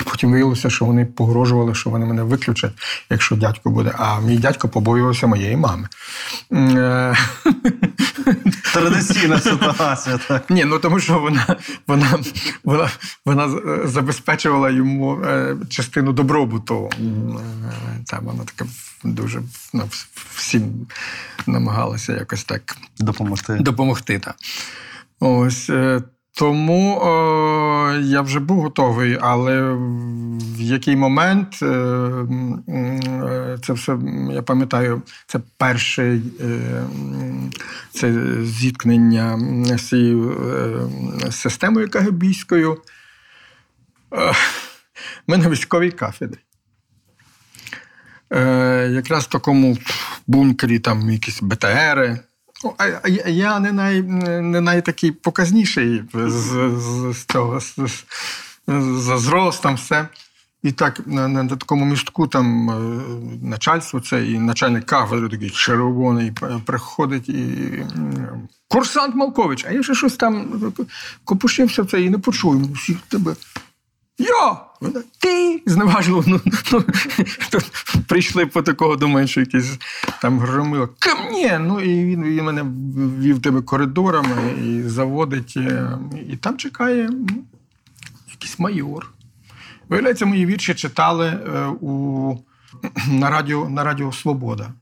І 0.00 0.02
потім 0.04 0.30
виявилося, 0.30 0.70
що 0.70 0.84
вони 0.84 1.06
погрожували, 1.06 1.74
що 1.74 1.90
вони 1.90 2.06
мене 2.06 2.22
виключать, 2.22 2.72
якщо 3.10 3.36
дядько 3.36 3.70
буде. 3.70 3.92
А 3.98 4.20
мій 4.20 4.38
дядько 4.38 4.68
побоювався 4.68 5.26
моєї 5.26 5.56
мами. 5.56 5.88
Е, 6.52 7.16
Традиційна 8.72 9.40
ситуація, 9.40 10.18
так. 10.28 10.50
Ні, 10.50 10.64
ну 10.64 10.78
тому 10.78 11.00
що 11.00 11.18
вона, 11.18 11.56
вона, 11.86 12.18
вона, 12.64 12.90
вона 13.24 13.50
забезпечувала 13.84 14.70
йому 14.70 15.20
е, 15.24 15.56
частину 15.68 16.12
добробуту. 16.12 16.90
Е, 16.92 16.98
Та 18.06 18.18
вона 18.18 18.44
така 18.44 18.70
дуже 19.04 19.42
ну, 19.72 19.88
всім 20.34 20.86
намагалася 21.46 22.12
якось 22.12 22.44
так 22.44 22.76
Допомогти. 22.98 23.56
допомогти. 23.60 24.18
Та. 24.18 24.34
Ось. 25.20 25.70
Тому 26.34 27.00
е, 27.00 28.00
я 28.02 28.20
вже 28.22 28.40
був 28.40 28.60
готовий, 28.60 29.18
але 29.20 29.72
в 30.56 30.60
який 30.60 30.96
момент 30.96 31.58
е, 31.62 31.66
е, 31.66 33.58
це 33.64 33.72
все, 33.72 33.98
я 34.32 34.42
пам'ятаю, 34.42 35.02
це 35.26 35.40
перше 35.56 36.20
е, 36.40 36.82
це 37.90 38.12
зіткнення 38.44 39.38
з 39.78 39.88
цією 39.88 40.30
е, 41.26 41.32
системою 41.32 41.90
КГБійською. 41.90 42.78
Е, 44.14 44.32
Ми 45.26 45.36
на 45.36 45.48
військовій 45.50 45.90
кафедрі. 45.90 46.38
Е, 48.32 48.88
якраз 48.92 49.24
в 49.24 49.28
такому 49.28 49.78
бункері 50.26 50.78
там 50.78 51.10
якісь 51.10 51.42
БТРи. 51.42 52.18
Ну, 52.64 52.74
я- 53.26 53.60
не 53.60 53.72
най, 53.72 54.02
не 54.42 54.60
найтакий 54.60 55.12
показніший 55.12 56.02
з, 56.14 56.70
з, 56.78 57.12
з 57.12 57.24
того 57.24 57.60
з, 57.60 57.74
з, 57.76 58.04
за 59.02 59.18
зростом 59.18 59.74
все. 59.74 60.08
І 60.62 60.72
так 60.72 61.00
на, 61.06 61.28
на 61.28 61.56
такому 61.56 61.84
містку 61.84 62.26
там 62.26 62.70
е, 62.70 62.74
начальство 63.42 64.00
це 64.00 64.26
і 64.26 64.38
начальник 64.38 64.86
кафедри 64.86 65.28
такий 65.28 65.50
червоний 65.50 66.32
приходить 66.64 67.28
і 67.28 67.46
курсант 68.68 69.14
Малкович, 69.14 69.64
а 69.68 69.72
я 69.72 69.82
ще 69.82 69.94
щось 69.94 70.16
там 70.16 70.62
копушився 71.24 71.82
в 71.82 71.86
це 71.86 72.02
і 72.02 72.10
не 72.10 72.18
почув. 72.18 72.72
Всіх 72.72 72.96
тебе. 73.08 73.36
Я! 74.18 74.60
Вона, 74.82 75.02
Ти 75.18 75.62
зневажливо. 75.66 76.24
Ну, 76.26 76.40
ну, 76.72 76.84
прийшли 78.08 78.46
по 78.46 78.62
такого, 78.62 78.96
думаю, 78.96 79.28
що 79.28 79.40
якийсь 79.40 79.78
там 80.22 80.38
громило. 80.38 80.88
Ка 80.98 81.14
мені! 81.14 81.50
Ну 81.60 81.80
і 81.80 82.04
він, 82.04 82.24
він 82.24 82.44
мене 82.44 82.64
вів 83.20 83.42
тебе 83.42 83.62
коридорами 83.62 84.52
і 84.64 84.82
заводить. 84.82 85.54
е, 85.56 85.98
І 86.30 86.36
там 86.36 86.56
чекає 86.56 87.10
якийсь 88.30 88.58
майор. 88.58 89.12
Виявляється, 89.88 90.26
мої 90.26 90.46
вірші 90.46 90.74
читали 90.74 91.26
е, 91.26 91.66
у, 91.80 92.36
на, 93.08 93.30
радіо, 93.30 93.68
на 93.68 93.84
радіо 93.84 94.12
Свобода. 94.12 94.72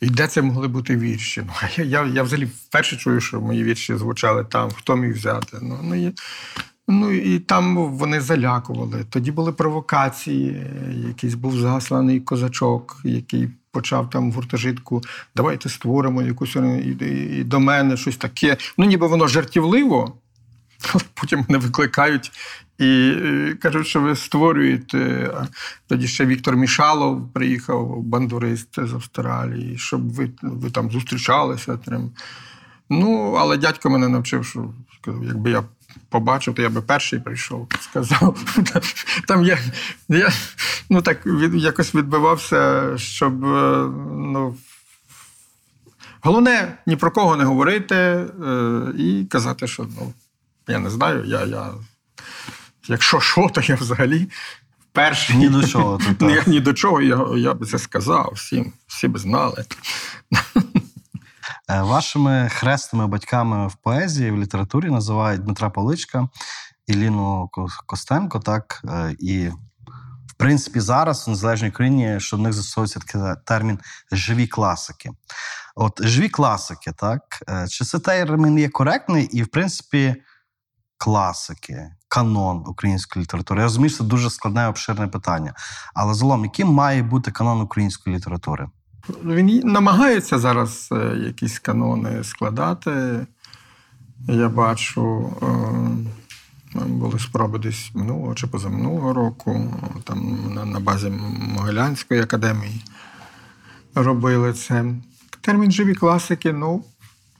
І 0.00 0.08
де 0.08 0.26
це 0.26 0.42
могли 0.42 0.68
бути 0.68 0.96
вірші? 0.96 1.42
Ну, 1.46 1.52
я, 1.76 1.84
я, 1.84 2.06
я 2.06 2.22
взагалі 2.22 2.44
вперше 2.46 2.96
чую, 2.96 3.20
що 3.20 3.40
мої 3.40 3.64
вірші 3.64 3.96
звучали 3.96 4.44
там, 4.44 4.70
хто 4.70 4.96
міг 4.96 5.14
взяти. 5.14 5.58
Ну, 5.62 5.80
ну, 5.82 6.12
ну 6.88 7.12
і 7.12 7.38
там 7.38 7.76
вони 7.76 8.20
залякували. 8.20 9.04
Тоді 9.10 9.32
були 9.32 9.52
провокації, 9.52 10.66
якийсь 11.06 11.34
був 11.34 11.58
засланий 11.58 12.20
козачок, 12.20 13.00
який 13.04 13.48
почав 13.70 14.10
там 14.10 14.30
в 14.30 14.34
гуртожитку, 14.34 15.02
давайте 15.36 15.68
створимо 15.68 16.22
якусь 16.22 16.56
і, 16.56 16.60
і, 17.00 17.38
і 17.40 17.44
до 17.44 17.60
мене 17.60 17.96
щось 17.96 18.16
таке. 18.16 18.56
Ну, 18.78 18.84
ніби 18.84 19.06
воно 19.06 19.26
жартівливо. 19.28 20.14
Але 20.92 21.02
Потім 21.14 21.44
мене 21.48 21.58
викликають 21.58 22.32
і 22.78 23.12
е, 23.16 23.56
кажуть, 23.60 23.86
що 23.86 24.00
ви 24.00 24.16
створюєте. 24.16 25.30
А 25.34 25.46
Тоді 25.86 26.08
ще 26.08 26.26
Віктор 26.26 26.56
Мішалов 26.56 27.32
приїхав, 27.32 28.02
бандурист 28.02 28.68
з 28.86 28.94
Австралії, 28.94 29.78
щоб 29.78 30.12
ви, 30.12 30.30
ви 30.42 30.70
там 30.70 30.90
зустрічалися. 30.90 31.78
Ну, 32.90 33.32
але 33.38 33.56
дядько 33.56 33.90
мене 33.90 34.08
навчив, 34.08 34.44
що 34.44 34.74
сказав, 35.00 35.24
якби 35.24 35.50
я 35.50 35.64
побачив, 36.08 36.54
то 36.54 36.62
я 36.62 36.68
би 36.68 36.82
перший 36.82 37.20
прийшов, 37.20 37.68
сказав. 37.80 38.36
Там 39.28 39.44
я, 39.44 39.58
я 40.08 40.32
ну, 40.90 41.02
так 41.02 41.26
від, 41.26 41.54
якось 41.54 41.94
відбивався, 41.94 42.92
щоб 42.98 43.44
е, 43.44 43.88
ну, 44.12 44.56
Головне 46.20 46.78
ні 46.86 46.96
про 46.96 47.10
кого 47.10 47.36
не 47.36 47.44
говорити 47.44 47.94
е, 47.94 48.26
і 48.98 49.26
казати, 49.30 49.66
що 49.66 49.86
ну, 49.98 50.12
я 50.68 50.78
не 50.78 50.90
знаю, 50.90 51.24
я, 51.24 51.44
я, 51.44 51.70
якщо 52.88 53.20
що, 53.20 53.48
то 53.54 53.60
я 53.60 53.74
взагалі 53.74 54.28
перший. 54.92 55.36
Ні 55.36 55.48
до 55.48 55.66
чого 55.66 56.00
Ні, 56.20 56.36
так. 56.36 56.46
ні 56.46 56.60
до 56.60 56.74
чого, 56.74 57.00
я, 57.00 57.26
я 57.36 57.54
би 57.54 57.66
це 57.66 57.78
сказав, 57.78 58.32
всім, 58.34 58.72
всі 58.86 59.08
би 59.08 59.18
знали. 59.18 59.64
Е, 61.70 61.82
Вашими 61.82 62.48
хресними 62.48 63.06
батьками 63.06 63.66
в 63.66 63.74
поезії, 63.74 64.30
в 64.30 64.38
літературі 64.38 64.90
називають 64.90 65.42
Дмитра 65.42 65.70
Поличка 65.70 66.28
Іліну 66.86 67.48
Ко- 67.52 67.66
Костенко, 67.86 68.40
так 68.40 68.82
е, 68.88 69.16
і. 69.18 69.50
В 70.26 70.34
принципі, 70.38 70.80
зараз 70.80 71.26
в 71.26 71.30
незалежній 71.30 71.68
Україні, 71.68 72.20
що 72.20 72.36
в 72.36 72.40
них 72.40 72.52
застосовується 72.52 73.00
такий 73.00 73.20
термін 73.44 73.78
живі 74.12 74.46
класики. 74.46 75.10
От 75.76 76.00
живі 76.02 76.28
класики, 76.28 76.92
так 76.92 77.22
е, 77.48 77.68
чи 77.68 77.84
це 77.84 77.98
термін 77.98 78.58
є 78.58 78.68
коректний, 78.68 79.24
і 79.24 79.42
в 79.42 79.48
принципі, 79.48 80.16
класики, 80.98 81.90
канон 82.08 82.64
української 82.66 83.22
літератури. 83.22 83.60
Я 83.60 83.64
розумію, 83.64 83.90
що 83.90 83.98
це 83.98 84.04
дуже 84.04 84.30
складне 84.30 84.68
обширне 84.68 85.08
питання. 85.08 85.54
Але 85.94 86.14
загалом, 86.14 86.44
яким 86.44 86.68
має 86.68 87.02
бути 87.02 87.30
канон 87.30 87.60
української 87.60 88.16
літератури? 88.16 88.68
Він 89.24 89.60
намагається 89.64 90.38
зараз 90.38 90.88
е, 90.92 91.16
якісь 91.26 91.58
канони 91.58 92.24
складати. 92.24 93.26
Я 94.28 94.48
бачу, 94.48 95.32
е, 96.74 96.80
були 96.86 97.18
спроби 97.18 97.58
десь 97.58 97.90
минулого 97.94 98.34
чи 98.34 98.46
позаминулого 98.46 99.12
року, 99.12 99.74
там 100.04 100.38
на, 100.66 100.80
базі 100.80 101.10
Могилянської 101.38 102.20
академії 102.20 102.84
робили 103.94 104.52
це. 104.52 104.84
Термін 105.40 105.72
живі 105.72 105.94
класики, 105.94 106.52
ну, 106.52 106.84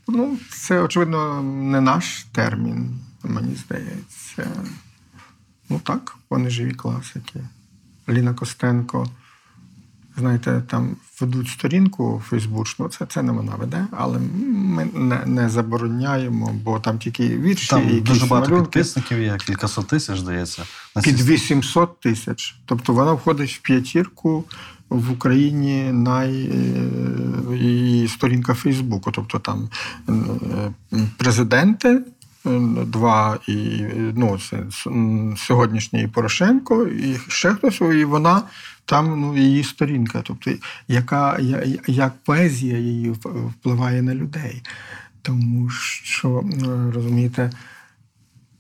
ну, 0.09 0.37
це, 0.51 0.81
очевидно, 0.81 1.43
не 1.43 1.81
наш 1.81 2.25
термін, 2.33 3.01
мені 3.25 3.55
здається. 3.55 4.47
Ну 5.71 5.81
так, 5.85 6.17
вони 6.31 6.51
живі 6.51 6.73
класики. 6.73 7.41
Ліна 8.09 8.35
Костенко 8.35 9.09
знаєте, 10.19 10.63
там 10.67 10.97
ведуть 11.21 11.49
сторінку 11.49 12.23
фейсбучну, 12.29 12.89
це, 12.89 13.07
це 13.07 13.23
не 13.23 13.33
вона 13.33 13.53
веде, 13.55 13.87
але 13.91 14.19
ми 14.49 14.85
не, 14.95 15.27
не 15.27 15.49
забороняємо, 15.49 16.55
бо 16.65 16.81
там 16.81 16.99
тільки 16.99 17.29
вірші, 17.39 17.77
і 17.77 17.95
якісь 17.95 18.03
дуже 18.03 18.27
багато 18.27 18.51
малюнки. 18.51 18.71
підписників 18.71 19.23
є, 19.23 19.37
кількасот 19.47 19.87
тисяч, 19.87 20.19
здається. 20.19 20.63
Під 21.05 21.19
цій 21.19 21.25
800 21.25 22.01
тисяч. 22.01 22.55
Тобто 22.67 22.93
вона 22.93 23.13
входить 23.13 23.51
в 23.51 23.61
п'ятірку 23.61 24.45
в 24.89 25.13
Україні 25.13 25.93
най 25.93 26.43
е, 26.43 27.57
її 27.57 28.09
сторінка 28.09 28.55
Фейсбуку. 28.55 29.11
Тобто 29.11 29.39
там 29.39 29.69
е, 30.09 30.13
президенти. 31.17 31.89
е, 32.47 32.61
Два 32.87 33.39
і 33.49 33.83
ну, 34.15 34.39
це 34.51 34.65
сьогоднішній 35.37 36.07
Порошенко, 36.09 36.87
і 36.87 37.17
ще 37.29 37.55
хтось, 37.55 37.81
і 37.81 38.05
вона 38.05 38.43
там 38.89 39.21
ну, 39.21 39.37
її 39.37 39.65
сторінка. 39.65 40.23
Тобто, 40.25 40.51
яка 40.89 41.39
як 41.87 42.13
поезія 42.25 42.79
її 42.79 43.11
впливає 43.11 44.03
на 44.03 44.15
людей. 44.15 44.63
Тому 45.23 45.71
що, 45.71 46.39
е, 46.39 46.93
розумієте, 46.95 47.51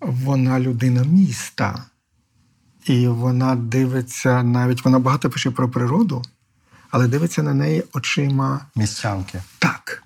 вона 0.01 0.61
людина 0.61 1.05
міста. 1.05 1.85
І 2.85 3.09
вона 3.09 3.55
дивиться 3.57 4.43
навіть, 4.43 4.85
вона 4.85 4.99
багато 4.99 5.31
пише 5.31 5.51
про 5.51 5.69
природу, 5.69 6.23
але 6.91 7.09
дивиться 7.09 7.43
на 7.43 7.55
неї 7.55 7.85
очима 7.93 8.61
містянки. 8.77 9.43
так, 9.59 10.03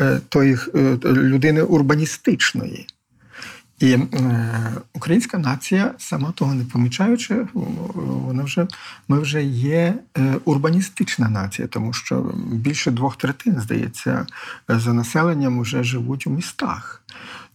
е, 0.00 0.20
тої 0.28 0.58
е, 0.74 0.98
людини 1.04 1.62
урбаністичної. 1.62 2.86
І 3.80 3.92
е, 3.92 4.72
українська 4.92 5.38
нація, 5.38 5.94
сама 5.98 6.32
того 6.32 6.54
не 6.54 6.64
помічаючи, 6.64 7.46
вона 7.54 8.42
вже, 8.42 8.66
ми 9.08 9.18
вже 9.18 9.44
є 9.44 9.94
е, 10.18 10.34
урбаністична 10.44 11.28
нація, 11.28 11.68
тому 11.68 11.92
що 11.92 12.34
більше 12.52 12.90
двох 12.90 13.16
третин, 13.16 13.60
здається, 13.60 14.26
за 14.68 14.92
населенням 14.92 15.60
вже 15.60 15.84
живуть 15.84 16.26
у 16.26 16.30
містах. 16.30 17.02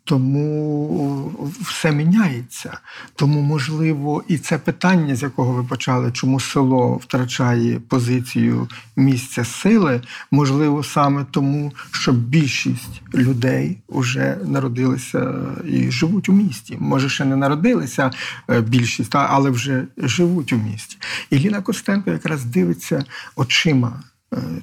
Тому 0.10 1.32
все 1.62 1.92
міняється. 1.92 2.78
Тому, 3.16 3.42
можливо, 3.42 4.24
і 4.28 4.38
це 4.38 4.58
питання, 4.58 5.16
з 5.16 5.22
якого 5.22 5.54
ви 5.54 5.64
почали, 5.64 6.12
чому 6.12 6.40
село 6.40 6.96
втрачає 6.96 7.80
позицію 7.80 8.68
місця 8.96 9.46
сили, 9.46 10.02
можливо, 10.32 10.84
саме 10.84 11.26
тому, 11.32 11.74
що 11.92 12.12
більшість 12.12 13.02
людей 13.14 13.78
вже 13.90 14.38
народилися 14.46 15.34
і 15.68 15.92
живуть 15.92 16.30
у 16.30 16.34
місті. 16.34 16.78
Може, 16.80 17.10
ще 17.10 17.26
не 17.26 17.36
народилися 17.36 18.12
е, 18.50 18.62
більшість, 18.62 19.16
але 19.16 19.50
вже 19.50 19.86
живуть 19.98 20.54
у 20.54 20.58
місті. 20.58 20.98
І 21.30 21.40
Ліна 21.40 21.62
Костенко 21.62 22.12
якраз 22.12 22.46
дивиться 22.46 23.06
очима 23.36 24.04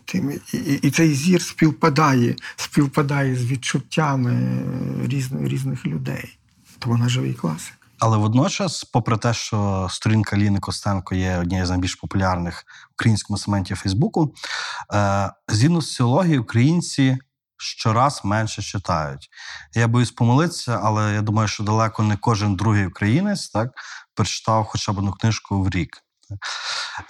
тим, 0.05 0.40
і, 0.52 0.59
і, 0.59 0.90
цей 0.90 1.14
зір 1.14 1.42
співпадає, 1.42 2.37
співпадає 2.57 3.37
з 3.37 3.44
відчуттями 3.44 4.33
е, 4.33 5.09
різних, 5.09 5.48
різних 5.48 5.87
людей. 5.87 6.38
То 6.79 6.90
вона 6.90 7.09
живий 7.09 7.35
класик. 7.35 7.74
Але 7.98 8.16
водночас, 8.16 8.85
попри 8.85 9.16
те, 9.16 9.35
що 9.35 9.88
сторінка 9.90 10.37
Ліни 10.37 10.61
Костенко 10.61 11.14
є 11.14 11.38
однією 11.38 11.66
з 11.66 11.70
найбільш 11.70 11.94
популярних 11.94 12.64
в 12.90 12.92
українському 12.94 13.38
сегменті 13.38 13.74
Фейсбуку, 13.74 14.35
е, 14.94 15.33
згідно 15.48 15.81
з 15.81 16.00
українці 16.38 17.18
щораз 17.57 18.20
менше 18.24 18.62
читають. 18.62 19.29
Я 19.74 19.88
боюсь 19.88 20.11
помилитися, 20.11 20.81
але 20.83 21.14
я 21.14 21.22
думаю, 21.22 21.48
що 21.48 21.64
далеко 21.64 22.02
не 22.02 22.16
кожен 22.16 22.57
другий 22.57 22.87
українець 22.87 23.48
так 23.48 23.70
прочитав 24.14 24.64
хоча 24.64 24.92
б 24.92 24.98
одну 24.98 25.12
книжку 25.12 25.62
в 25.62 25.70
рік. 25.70 26.02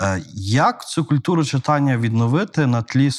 Е, 0.02 0.22
Як 0.34 0.88
цю 0.88 1.04
культуру 1.04 1.44
читання 1.44 1.96
відновити 1.96 2.66
на 2.66 2.82
тлі 2.82 3.10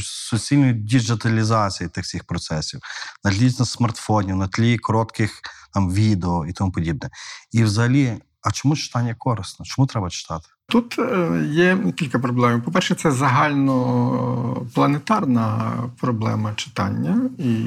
суцільної 0.00 0.72
діджиталізації 0.72 1.88
тих 1.88 2.04
всіх 2.04 2.24
процесів, 2.24 2.80
на 3.24 3.30
тлі 3.30 3.50
смартфонів, 3.50 4.36
на 4.36 4.48
тлі 4.48 4.78
коротких 4.78 5.40
там 5.74 5.92
відео 5.92 6.46
і 6.46 6.52
тому 6.52 6.72
подібне. 6.72 7.10
І 7.52 7.64
взагалі, 7.64 8.18
а 8.42 8.50
чому 8.50 8.76
читання 8.76 9.14
корисно? 9.18 9.64
Чому 9.64 9.86
треба 9.86 10.10
читати? 10.10 10.48
Тут 10.68 10.98
е, 10.98 11.44
є 11.50 11.78
кілька 11.96 12.18
проблем. 12.18 12.62
По-перше, 12.62 12.94
це 12.94 13.10
загальнопланетарна 13.10 15.72
проблема 16.00 16.54
читання 16.54 17.30
і, 17.38 17.66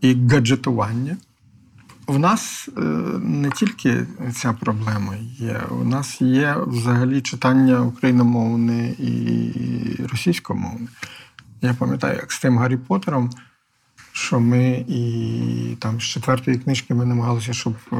і 0.00 0.28
гаджетування. 0.28 1.16
У 2.10 2.18
нас 2.18 2.68
е, 2.76 2.80
не 3.20 3.50
тільки 3.50 4.06
ця 4.34 4.52
проблема 4.52 5.14
є, 5.38 5.60
у 5.70 5.84
нас 5.84 6.20
є 6.20 6.56
взагалі 6.66 7.20
читання 7.20 7.80
україномовне 7.80 8.88
і 8.88 9.52
російськомовне. 10.12 10.88
Я 11.62 11.74
пам'ятаю, 11.74 12.16
як 12.16 12.32
з 12.32 12.40
тим 12.40 12.58
Гаррі 12.58 12.76
Поттером, 12.76 13.30
що 14.12 14.40
ми 14.40 14.84
і 14.88 15.76
там 15.78 16.00
з 16.00 16.04
четвертої 16.04 16.58
книжки 16.58 16.94
ми 16.94 17.06
намагалися, 17.06 17.52
щоб 17.52 17.74
е, 17.92 17.96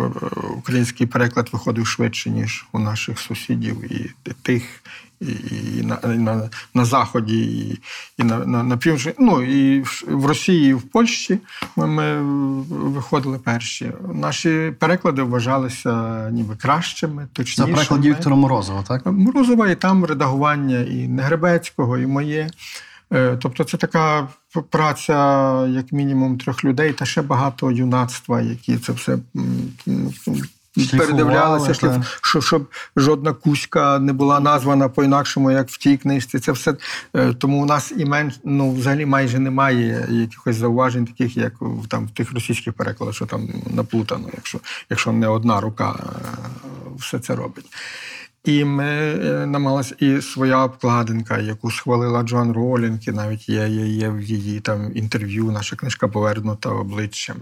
український 0.57 1.07
переклад 1.07 1.49
виходив 1.53 1.87
швидше, 1.87 2.31
ніж 2.31 2.66
у 2.73 2.79
наших 2.79 3.18
сусідів, 3.18 3.92
і 3.92 4.11
тих, 4.42 4.83
і, 5.20 5.33
і 5.78 5.83
на, 5.83 5.98
і 6.14 6.18
на, 6.18 6.50
на 6.74 6.85
Заході, 6.85 7.42
і, 7.42 7.80
і 8.18 8.24
на, 8.24 8.38
на, 8.38 8.62
на 8.62 8.76
півночі. 8.76 9.14
Ну 9.18 9.42
і 9.42 9.80
в, 9.80 10.04
в 10.09 10.26
Росії, 10.26 10.70
і 10.70 10.74
в 10.74 10.83
Польщі 10.83 11.38
ми, 11.76 11.87
ми 11.87 12.22
виходили 12.70 13.38
перші. 13.38 13.92
Наші 14.14 14.72
переклади 14.78 15.22
вважалися 15.22 16.28
ніби 16.30 16.56
кращими, 16.56 17.28
точнішими. 17.33 17.76
приклад 17.76 18.04
Віктора 18.04 18.37
Морозова, 18.37 18.83
так? 18.83 19.06
Морозова 19.06 19.70
і 19.70 19.74
там 19.74 20.04
редагування 20.04 20.78
і 20.78 21.09
Негребецького, 21.09 21.98
і 21.98 22.06
моє. 22.06 22.50
Е, 23.12 23.37
Тобто 23.40 23.64
це 23.64 23.76
така 23.76 24.28
праця, 24.70 25.66
як 25.66 25.92
мінімум, 25.92 26.38
трьох 26.38 26.64
людей, 26.64 26.92
та 26.92 27.04
ще 27.04 27.22
багато 27.22 27.70
юнацтва, 27.70 28.40
які 28.40 28.76
це 28.76 28.92
все 28.92 29.18
передивлялися, 30.90 31.74
шліф, 31.74 31.92
так. 31.92 32.20
що, 32.22 32.40
щоб 32.40 32.68
жодна 32.96 33.33
кузька 33.33 33.98
не 33.98 34.12
була 34.12 34.40
названа 34.40 34.88
по-інакшому, 34.88 35.50
як 35.50 35.68
в 35.68 35.78
тій 35.78 35.96
книжці. 35.96 36.38
Це 36.38 36.52
все 36.52 36.74
е, 37.16 37.33
тому 37.33 37.62
у 37.62 37.66
нас 37.66 37.92
і 37.96 38.04
менш 38.04 38.40
ну 38.44 38.72
взагалі 38.72 39.06
майже 39.06 39.38
немає 39.38 40.06
якихось 40.11 40.56
зауважень, 40.56 41.06
таких 41.06 41.37
як 41.37 41.52
там 41.88 42.06
в 42.06 42.11
тих 42.11 42.33
російських 42.33 42.74
перекладах, 42.74 43.14
що 43.14 43.26
там 43.26 43.48
наплутано, 43.70 44.28
якщо, 44.35 44.59
якщо 44.90 45.12
не 45.12 45.28
одна 45.28 45.61
рука 45.61 45.96
е, 45.98 46.12
все 46.98 47.18
це 47.18 47.37
робить. 47.37 47.66
І 48.44 48.64
ми 48.64 48.85
е, 48.85 49.46
намагалися, 49.46 49.94
і 49.98 50.22
своя 50.22 50.64
обкладинка, 50.64 51.38
яку 51.38 51.70
схвалила 51.70 52.22
Джоан 52.22 52.52
Ролінг, 52.52 52.98
і 53.09 53.11
навіть 53.11 53.48
є, 53.48 53.68
є, 53.68 53.87
є 53.87 54.09
в 54.09 54.22
її 54.22 54.61
там 54.61 54.96
інтерв'ю, 54.96 55.44
наша 55.44 55.76
книжка 55.76 56.09
повернута 56.09 56.70
обличчям 56.70 57.37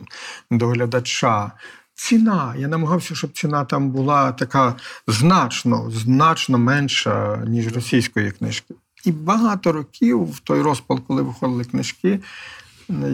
до 0.51 0.69
глядача. 0.69 1.53
Ціна. 2.01 2.55
Я 2.59 2.69
намагався, 2.69 3.15
щоб 3.15 3.33
ціна 3.33 3.65
там 3.65 3.91
була 3.91 4.33
така 4.33 4.75
значно, 5.07 5.91
значно 5.91 6.59
менша, 6.59 7.43
ніж 7.47 7.75
російської 7.75 8.31
книжки. 8.31 8.75
І 9.05 9.13
багато 9.13 9.73
років, 9.73 10.23
в 10.23 10.39
той 10.39 10.63
розпал, 10.63 11.01
коли 11.07 11.23
виходили 11.23 11.65
книжки, 11.65 12.21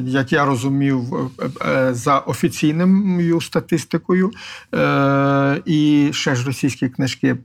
як 0.05 0.33
я 0.33 0.45
розумів, 0.45 1.15
е, 1.15 1.51
е, 1.67 1.95
за 1.95 2.19
офіційною 2.19 3.41
статистикою, 3.41 4.31
е, 4.75 5.63
і 5.65 6.11
ще 6.13 6.35
ж 6.35 6.47
російські 6.47 6.89
книжки 6.89 7.37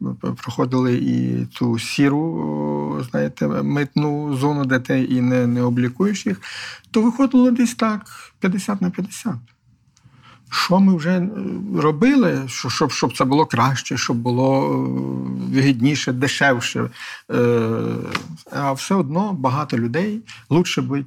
проходили 0.44 0.96
і 0.96 1.46
ту 1.46 1.80
сіру, 1.80 3.06
знаєте, 3.12 3.48
митну 3.48 4.36
зону, 4.36 4.66
де 4.66 4.80
ти 4.80 5.04
і 5.04 5.22
не, 5.22 5.48
не 5.48 5.62
облікуєш 5.62 6.26
їх, 6.26 6.42
то 6.92 7.02
виходило 7.02 7.52
десь 7.52 7.76
так 7.76 8.02
50 8.40 8.82
на 8.82 8.90
50. 8.90 9.34
Що 10.52 10.80
ми 10.80 10.96
вже 10.96 11.10
е, 11.10 11.30
робили, 11.76 12.44
що- 12.48 12.70
щоб, 12.70 12.92
щоб 12.92 13.18
це 13.18 13.26
було 13.26 13.46
краще, 13.46 13.98
щоб 13.98 14.18
було 14.18 14.64
е, 14.66 15.56
вигідніше, 15.56 16.14
дешевше. 16.14 16.90
Е, 17.32 17.70
А 18.52 18.72
все 18.72 18.96
одно 18.96 19.34
багато 19.34 19.78
людей 19.78 20.22
лучше 20.50 20.82
бути 20.82 21.06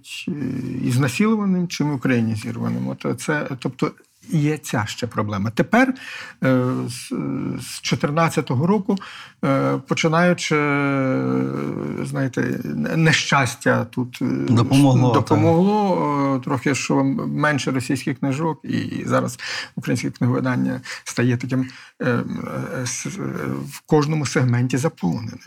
ізнасилуваним, 0.85 1.69
чим 1.69 1.93
українізірваним, 1.95 2.89
От 2.89 3.21
це, 3.21 3.49
тобто 3.59 3.91
є 4.29 4.59
ця 4.59 4.85
ще 4.87 5.07
проблема. 5.07 5.51
Тепер, 5.51 5.89
е, 5.89 5.95
з 6.89 7.09
2014 7.11 8.67
року, 8.67 8.97
е, 9.45 9.79
починаючи, 9.89 10.57
е, 10.57 11.45
знаєте, 12.05 12.61
нещастя 12.97 13.85
тут 13.85 14.19
Допомогло, 14.49 15.13
допомогло 15.13 16.41
трохи, 16.45 16.75
що 16.75 17.05
менше 17.05 17.71
російських 17.71 18.19
книжок, 18.19 18.61
і 18.65 19.05
зараз 19.07 19.39
українське 19.77 20.11
книговидання 20.11 20.81
стає 21.05 21.37
таким 21.37 21.67
в 23.71 23.81
кожному 23.87 24.27
сегменті 24.27 24.77
заповненим. 24.77 25.39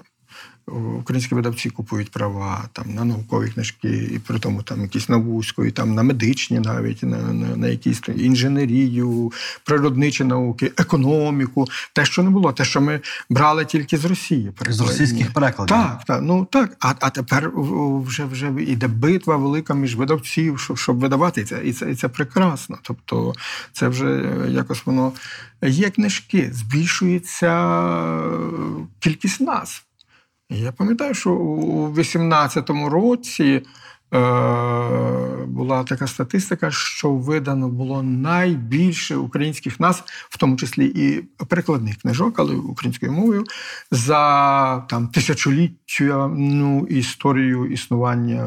Українські 0.67 1.35
видавці 1.35 1.69
купують 1.69 2.11
права 2.11 2.63
там 2.73 2.93
на 2.93 3.05
наукові 3.05 3.49
книжки, 3.49 4.09
і 4.13 4.19
при 4.19 4.39
тому 4.39 4.63
там 4.63 4.81
якісь 4.81 5.09
на 5.09 5.17
вузьку, 5.17 5.65
і 5.65 5.71
там 5.71 5.93
на 5.93 6.03
медичні, 6.03 6.59
навіть 6.59 7.03
на, 7.03 7.17
на, 7.17 7.55
на 7.55 7.67
якісь 7.67 8.01
інженерію, 8.15 9.31
природничі 9.63 10.23
науки, 10.23 10.71
економіку, 10.77 11.67
те, 11.93 12.05
що 12.05 12.23
не 12.23 12.29
було, 12.29 12.51
те, 12.51 12.65
що 12.65 12.81
ми 12.81 12.99
брали 13.29 13.65
тільки 13.65 13.97
з 13.97 14.05
Росії. 14.05 14.51
З 14.69 14.79
російських 14.81 15.33
перекладів. 15.33 15.75
Так, 15.75 16.03
так, 16.07 16.21
ну 16.21 16.47
так. 16.51 16.77
А, 16.79 16.93
а 16.99 17.09
тепер 17.09 17.51
вже 17.55 18.25
вже 18.25 18.53
іде 18.59 18.87
битва 18.87 19.37
велика 19.37 19.73
між 19.73 19.95
видавців, 19.95 20.59
щоб, 20.59 20.77
щоб 20.77 20.99
видавати 20.99 21.43
це, 21.43 21.61
і 21.63 21.73
це, 21.73 21.91
і 21.91 21.95
це 21.95 22.07
прекрасно. 22.07 22.77
Тобто, 22.81 23.33
це 23.73 23.87
вже 23.87 24.25
якось 24.49 24.85
воно 24.85 25.11
є 25.61 25.89
книжки, 25.89 26.49
збільшується 26.53 27.51
кількість 28.99 29.41
назв. 29.41 29.84
Я 30.49 30.71
пам'ятаю, 30.71 31.13
що 31.13 31.31
у 31.33 31.89
18-му 31.89 32.89
році 32.89 33.61
була 35.47 35.83
така 35.83 36.07
статистика, 36.07 36.71
що 36.71 37.11
видано 37.11 37.69
було 37.69 38.03
найбільше 38.03 39.15
українських 39.15 39.79
назв, 39.79 40.03
в 40.29 40.37
тому 40.37 40.55
числі 40.55 40.85
і 40.85 41.21
перекладних 41.45 41.97
книжок, 41.97 42.39
але 42.39 42.55
українською 42.55 43.11
мовою, 43.11 43.43
за 43.91 44.77
там 44.79 45.07
тисячоліття 45.07 46.31
історію 46.89 47.65
існування 47.65 48.45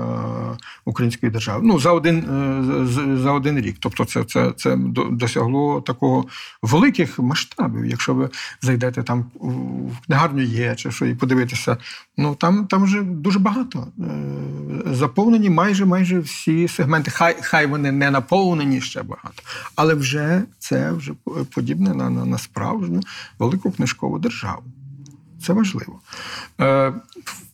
української 0.84 1.32
держави. 1.32 1.60
Ну, 1.64 1.78
за 1.78 1.92
один, 1.92 2.18
е, 2.18 3.16
за 3.16 3.32
один 3.32 3.58
рік. 3.58 3.76
Тобто, 3.80 4.04
це, 4.04 4.24
це, 4.24 4.52
це 4.56 4.76
досягло 5.10 5.80
такого 5.80 6.24
великих 6.62 7.18
масштабів. 7.18 7.86
Якщо 7.86 8.14
ви 8.14 8.30
зайдете 8.62 9.02
там 9.02 9.24
в 9.90 10.06
книгарню 10.06 10.42
є, 10.42 10.74
чи 10.74 10.90
що 10.90 11.06
і 11.06 11.14
подивитися, 11.14 11.76
ну 12.16 12.34
там, 12.34 12.66
там 12.66 12.84
вже 12.84 13.02
дуже 13.02 13.38
багато. 13.38 13.86
Е, 13.98 14.04
Заповнені 14.94 15.50
майже 15.58 15.84
майже 15.84 16.18
всі 16.18 16.68
сегменти. 16.68 17.10
Хай, 17.10 17.36
хай 17.40 17.66
вони 17.66 17.92
не 17.92 18.10
наповнені 18.10 18.80
ще 18.80 19.02
багато, 19.02 19.42
але 19.74 19.94
вже 19.94 20.42
це 20.58 20.92
вже 20.92 21.12
подібне 21.54 21.94
на, 21.94 22.10
на, 22.10 22.24
на 22.24 22.38
справжню 22.38 23.00
велику 23.38 23.70
книжкову 23.70 24.18
державу. 24.18 24.62
Це 25.42 25.52
важливо. 25.52 26.00
Е, 26.60 26.92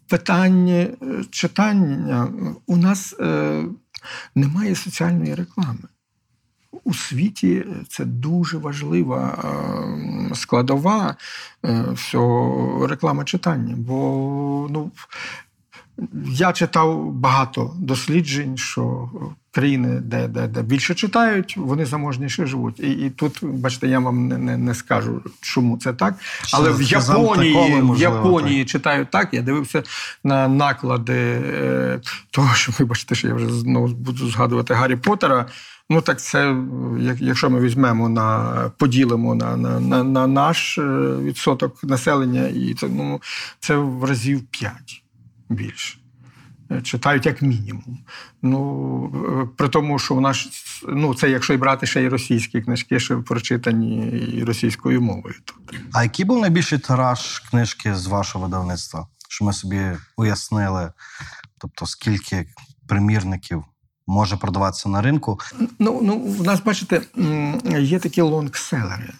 в 0.06 0.14
е, 0.14 0.96
читання 1.30 2.28
у 2.66 2.76
нас 2.76 3.14
е, 3.20 3.64
немає 4.34 4.74
соціальної 4.74 5.34
реклами. 5.34 5.88
У 6.84 6.94
світі 6.94 7.66
це 7.88 8.04
дуже 8.04 8.58
важлива 8.58 9.22
е, 10.30 10.34
складова 10.34 11.16
е, 11.64 11.84
всього 11.92 12.86
реклама 12.86 13.24
читання. 13.24 13.74
Бо 13.78 14.68
ну, 14.70 14.90
я 16.26 16.52
читав 16.52 17.12
багато 17.12 17.74
досліджень, 17.78 18.56
що 18.56 19.10
країни, 19.54 20.00
де, 20.00 20.28
де, 20.28 20.46
де 20.46 20.62
більше 20.62 20.94
читають, 20.94 21.56
вони 21.56 21.86
заможніше 21.86 22.46
живуть. 22.46 22.80
І, 22.80 22.90
і 22.90 23.10
тут, 23.10 23.38
бачите, 23.42 23.88
я 23.88 23.98
вам 23.98 24.28
не, 24.28 24.38
не, 24.38 24.56
не 24.56 24.74
скажу, 24.74 25.22
чому 25.40 25.78
це 25.78 25.92
так. 25.92 26.14
Але 26.52 26.70
в 26.70 26.82
Ще 26.82 27.00
за 27.00 27.18
Японії, 27.18 27.80
в 27.80 27.84
можливо, 27.84 28.16
Японії 28.16 28.64
читають 28.64 29.10
так. 29.10 29.34
Я 29.34 29.42
дивився 29.42 29.82
на 30.24 30.48
наклади 30.48 31.14
е, 31.14 32.00
того, 32.30 32.54
що 32.54 32.72
вибачте, 32.78 33.14
що 33.14 33.28
я 33.28 33.34
вже 33.34 33.50
знову 33.50 33.88
буду 33.88 34.30
згадувати 34.30 34.74
Гаррі 34.74 34.96
Поттера. 34.96 35.46
Ну 35.90 36.00
так 36.00 36.20
це, 36.20 36.56
як- 37.00 37.20
якщо 37.20 37.50
ми 37.50 37.60
візьмемо 37.60 38.08
на 38.08 38.70
поділимо 38.78 39.34
на, 39.34 39.56
на, 39.56 39.80
на, 39.80 40.04
на 40.04 40.26
наш 40.26 40.78
е, 40.78 40.82
відсоток 41.22 41.84
населення, 41.84 42.48
і 42.48 42.74
це 42.74 42.88
ну 42.88 43.20
це 43.60 43.76
в 43.76 44.04
разів 44.04 44.42
п'ять 44.50 45.03
більше. 45.54 45.98
Е, 46.70 46.82
Читають 46.82 47.26
як 47.26 47.42
мінімум. 47.42 47.98
Ну, 48.42 49.42
е, 49.42 49.48
при 49.56 49.68
тому, 49.68 49.98
що 49.98 50.14
в 50.14 50.20
нас, 50.20 50.48
ну, 50.88 51.14
це 51.14 51.30
якщо 51.30 51.54
і 51.54 51.56
брати 51.56 51.86
ще 51.86 52.02
й 52.02 52.08
російські 52.08 52.60
книжки, 52.60 53.00
ще 53.00 53.16
прочитані 53.16 54.06
і 54.08 54.44
російською 54.44 55.02
мовою. 55.02 55.34
Тут. 55.44 55.80
А 55.92 56.02
який 56.02 56.24
був 56.24 56.40
найбільший 56.40 56.78
тираж 56.78 57.38
книжки 57.38 57.94
з 57.94 58.06
вашого 58.06 58.44
видавництва? 58.44 59.08
Що 59.28 59.44
ми 59.44 59.52
собі 59.52 59.90
уяснили? 60.16 60.92
Тобто, 61.58 61.86
скільки 61.86 62.46
примірників 62.88 63.64
може 64.06 64.36
продаватися 64.36 64.88
на 64.88 65.02
ринку? 65.02 65.40
Ну, 65.78 66.00
ну, 66.02 66.18
в 66.18 66.42
нас, 66.42 66.62
бачите, 66.62 67.02
є 67.80 67.98
такі 67.98 68.20
лонгселери. 68.20 69.12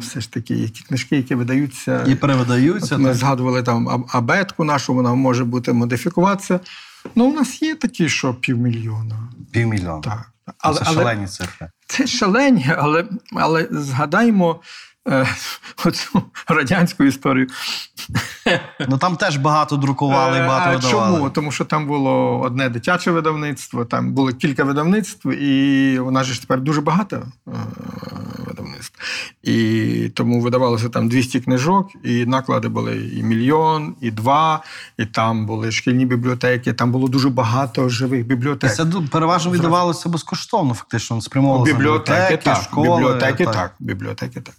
Все 0.00 0.20
ж 0.20 0.32
таки, 0.32 0.54
які 0.54 0.84
книжки, 0.84 1.16
які 1.16 1.34
видаються. 1.34 2.04
І 2.08 2.14
перевидаються. 2.14 2.94
От 2.94 3.00
ми 3.00 3.08
так? 3.08 3.18
згадували 3.18 3.62
там 3.62 3.88
аб- 3.88 4.04
абетку 4.08 4.64
нашу, 4.64 4.94
вона 4.94 5.14
може 5.14 5.44
бути 5.44 5.72
модифікуватися. 5.72 6.60
Ну, 7.14 7.24
у 7.24 7.32
нас 7.32 7.62
є 7.62 7.74
такі, 7.74 8.08
що 8.08 8.34
півмільйона. 8.34 9.28
Півмільйона. 9.50 10.00
Так. 10.00 10.28
Але, 10.58 10.78
Це 10.78 10.84
шалені 10.84 11.26
цифри. 11.26 11.70
це 11.86 12.06
шалені, 12.06 12.70
але, 12.78 13.04
але 13.32 13.68
згадаймо 13.70 14.60
е, 15.08 15.26
оцю 15.84 16.22
радянську 16.48 17.04
історію. 17.04 17.46
Ну 18.88 18.98
там 18.98 19.16
теж 19.16 19.36
багато 19.36 19.76
друкували 19.76 20.38
і 20.38 20.40
Е, 20.40 20.46
багато 20.46 20.76
видавали. 20.76 21.16
Чому? 21.16 21.30
Тому 21.30 21.52
що 21.52 21.64
там 21.64 21.86
було 21.86 22.40
одне 22.40 22.68
дитяче 22.68 23.10
видавництво, 23.10 23.84
там 23.84 24.12
було 24.12 24.32
кілька 24.32 24.64
видавництв, 24.64 25.28
і 25.28 25.98
у 25.98 26.10
нас 26.10 26.26
ж 26.26 26.40
тепер 26.40 26.60
дуже 26.60 26.80
багато 26.80 27.22
е, 27.48 27.52
видавництв. 28.46 28.98
І 29.42 30.08
тому 30.14 30.40
видавалося 30.40 30.88
там 30.88 31.08
200 31.08 31.40
книжок, 31.40 31.88
і 32.04 32.26
наклади 32.26 32.68
були 32.68 33.10
і 33.16 33.22
мільйон, 33.22 33.94
і 34.00 34.10
два, 34.10 34.62
і 34.98 35.06
там 35.06 35.46
були 35.46 35.72
шкільні 35.72 36.06
бібліотеки, 36.06 36.72
там 36.72 36.92
було 36.92 37.08
дуже 37.08 37.30
багато 37.30 37.88
живих 37.88 38.26
бібліотек. 38.26 38.74
це 38.74 38.86
переважно 39.10 39.52
віддавалося 39.52 40.08
безкоштовно, 40.08 40.74
фактично 40.74 41.20
спрямовувалося 41.20 41.72
на 41.72 41.78
Бібліотеки, 41.78 42.36
так, 42.36 42.62
школи. 42.62 42.88
бібліотеки, 42.88 43.44
так. 43.44 43.74
бібліотеки, 43.80 44.40
так. 44.40 44.54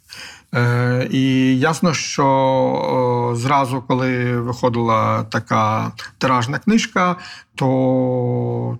Е, 0.53 1.07
і 1.11 1.57
ясно, 1.59 1.93
що 1.93 3.33
зразу, 3.35 3.81
коли 3.87 4.39
виходила 4.39 5.23
така 5.23 5.91
тиражна 6.17 6.59
книжка, 6.59 7.15
то 7.55 8.77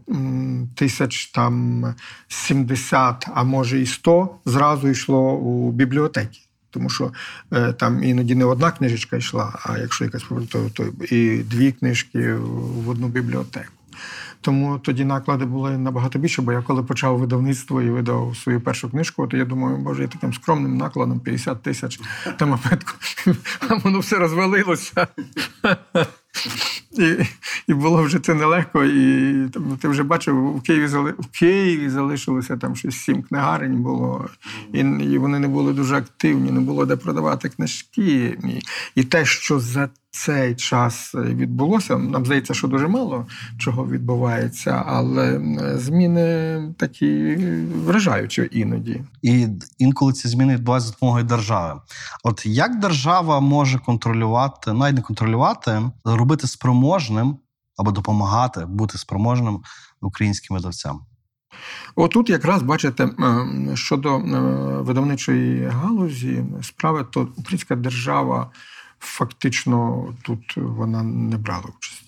тисяч 0.76 1.26
там 1.26 1.86
70, 2.28 3.28
а 3.34 3.44
може 3.44 3.82
і 3.82 3.86
100 3.86 4.30
зразу 4.46 4.88
йшло 4.88 5.34
у 5.34 5.72
бібліотеки. 5.72 6.40
Тому 6.70 6.90
що 6.90 7.12
е, 7.54 7.74
там 7.74 8.04
іноді 8.04 8.36
не 8.36 8.46
одна 8.46 8.72
книжечка 8.72 9.18
йшла, 9.18 9.60
а 9.64 9.78
якщо 9.78 10.04
якась 10.06 10.24
то, 10.52 10.70
то 10.70 10.84
і 11.16 11.38
дві 11.38 11.72
книжки 11.72 12.34
в 12.34 12.90
одну 12.90 13.08
бібліотеку. 13.08 13.83
Тому 14.43 14.79
тоді 14.79 15.06
наклади 15.06 15.45
були 15.45 15.77
набагато 15.77 16.19
більше, 16.19 16.41
бо 16.41 16.51
я 16.51 16.62
коли 16.62 16.84
почав 16.84 17.17
видавництво 17.17 17.82
і 17.82 17.89
видав 17.89 18.38
свою 18.38 18.62
першу 18.62 18.89
книжку, 18.89 19.27
то 19.27 19.38
я 19.38 19.45
думаю, 19.45 19.77
боже, 19.77 20.01
я 20.01 20.08
таким 20.08 20.34
скромним 20.34 20.77
накладом 20.77 21.19
50 21.19 21.62
тисяч 21.62 21.99
там 22.38 22.53
опитку. 22.53 22.93
а 23.69 23.75
воно 23.75 23.99
все 23.99 24.17
розвалилося. 24.17 25.08
І, 26.91 27.15
і 27.67 27.74
було 27.74 28.04
вже 28.04 28.19
це 28.19 28.34
нелегко. 28.34 28.84
І 28.84 29.50
там, 29.50 29.78
ти 29.82 29.88
вже 29.88 30.04
бачив, 30.04 30.56
в 30.58 30.62
Києві 30.62 30.86
в 31.19 31.28
Києві 31.39 31.89
залишилося 31.89 32.58
там 32.58 32.76
щось 32.76 32.96
сім 32.96 33.24
книгарень 33.24 33.84
було, 33.84 34.30
і, 34.74 34.80
і 34.80 35.17
вони 35.17 35.39
не 35.39 35.48
були 35.48 35.74
дуже 35.74 35.96
активні, 35.96 36.52
не 36.52 36.60
було 36.60 36.86
де 36.86 36.96
продавати 36.96 37.50
книжки. 37.50 38.38
І, 38.43 38.62
і 38.96 39.04
те, 39.04 39.26
що 39.26 39.60
за 39.60 39.89
цей 40.15 40.56
час 40.56 41.15
відбулося, 41.15 41.98
нам 41.98 42.26
здається, 42.26 42.54
що 42.54 42.67
дуже 42.67 42.88
мало 42.88 43.28
чого 43.58 43.88
відбувається, 43.88 44.84
але 44.88 45.41
зміни 45.76 46.62
такі 46.78 47.38
вражаючі 47.86 48.50
іноді. 48.52 49.02
І 49.22 49.48
інколи 49.78 50.13
ці 50.13 50.28
зміни 50.28 50.56
відбуваються 50.56 50.88
за 50.88 50.93
допомогою 50.93 51.24
держави. 51.24 51.82
От 52.24 52.46
як 52.46 52.80
держава 52.80 53.39
може 53.39 53.80
контролювати, 53.80 54.74
навіть 54.74 54.96
не 54.96 55.02
контролювати, 55.02 55.82
робити 56.24 56.48
спроможним 56.48 57.38
або 57.78 57.92
допомагати 57.92 58.66
бути 58.66 58.98
спроможним 58.98 59.64
українським 60.02 60.56
видавцям? 60.56 61.02
Отут 61.96 62.30
якраз 62.30 62.62
бачите, 62.62 63.04
е, 63.04 63.76
щодо 63.76 64.16
е, 64.16 64.22
видавничої 64.82 65.66
галузі 65.66 66.46
справи, 66.62 67.06
то 67.12 67.28
українська 67.38 67.76
держава 67.76 68.52
фактично 69.00 70.08
тут 70.22 70.58
вона 70.58 71.04
не 71.04 71.38
брала 71.38 71.66
участі. 71.78 72.03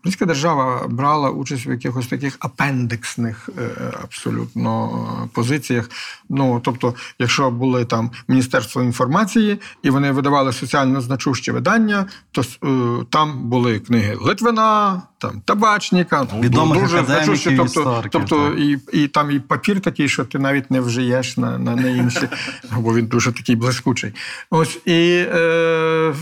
Українська 0.00 0.26
держава 0.26 0.86
брала 0.88 1.30
участь 1.30 1.66
в 1.66 1.70
якихось 1.70 2.06
таких 2.06 2.36
апендексних 2.40 3.48
е, 3.58 3.92
абсолютно 4.02 4.90
е, 5.24 5.28
позиціях. 5.32 5.90
Ну 6.28 6.60
тобто, 6.64 6.94
якщо 7.18 7.50
були 7.50 7.84
там 7.84 8.10
Міністерство 8.28 8.82
інформації 8.82 9.60
і 9.82 9.90
вони 9.90 10.12
видавали 10.12 10.52
соціально 10.52 11.00
значущі 11.00 11.52
видання, 11.52 12.06
то 12.32 12.42
е, 12.42 13.04
там 13.10 13.48
були 13.48 13.78
книги 13.78 14.16
Литвина, 14.20 15.02
там 15.18 15.42
табачника, 15.44 16.26
ну, 16.32 16.74
дуже 16.74 17.04
значущі. 17.04 17.56
Тобто, 17.56 18.04
тобто 18.10 18.52
і, 18.52 18.78
і 18.92 19.08
там 19.08 19.30
і 19.30 19.40
папір 19.40 19.80
такий, 19.80 20.08
що 20.08 20.24
ти 20.24 20.38
навіть 20.38 20.70
не 20.70 20.80
вжиєш 20.80 21.36
на, 21.36 21.58
на, 21.58 21.76
на 21.76 21.88
інші, 21.88 22.28
бо 22.76 22.94
він 22.94 23.06
дуже 23.06 23.32
такий 23.32 23.56
блискучий. 23.56 24.12
Ось 24.50 24.78
і 24.86 25.26
е, 25.34 26.14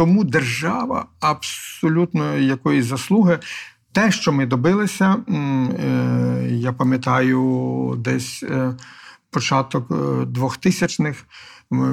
тому 0.00 0.24
держава 0.24 1.06
абсолютно 1.20 2.36
якоїсь 2.36 2.84
заслуги. 2.84 3.38
Те, 3.92 4.10
що 4.10 4.32
ми 4.32 4.46
добилися, 4.46 5.16
е, 5.28 6.48
я 6.50 6.72
пам'ятаю, 6.72 7.94
десь 7.98 8.42
е, 8.42 8.74
початок 9.30 9.90
е, 9.90 9.94
2000-х, 9.94 11.24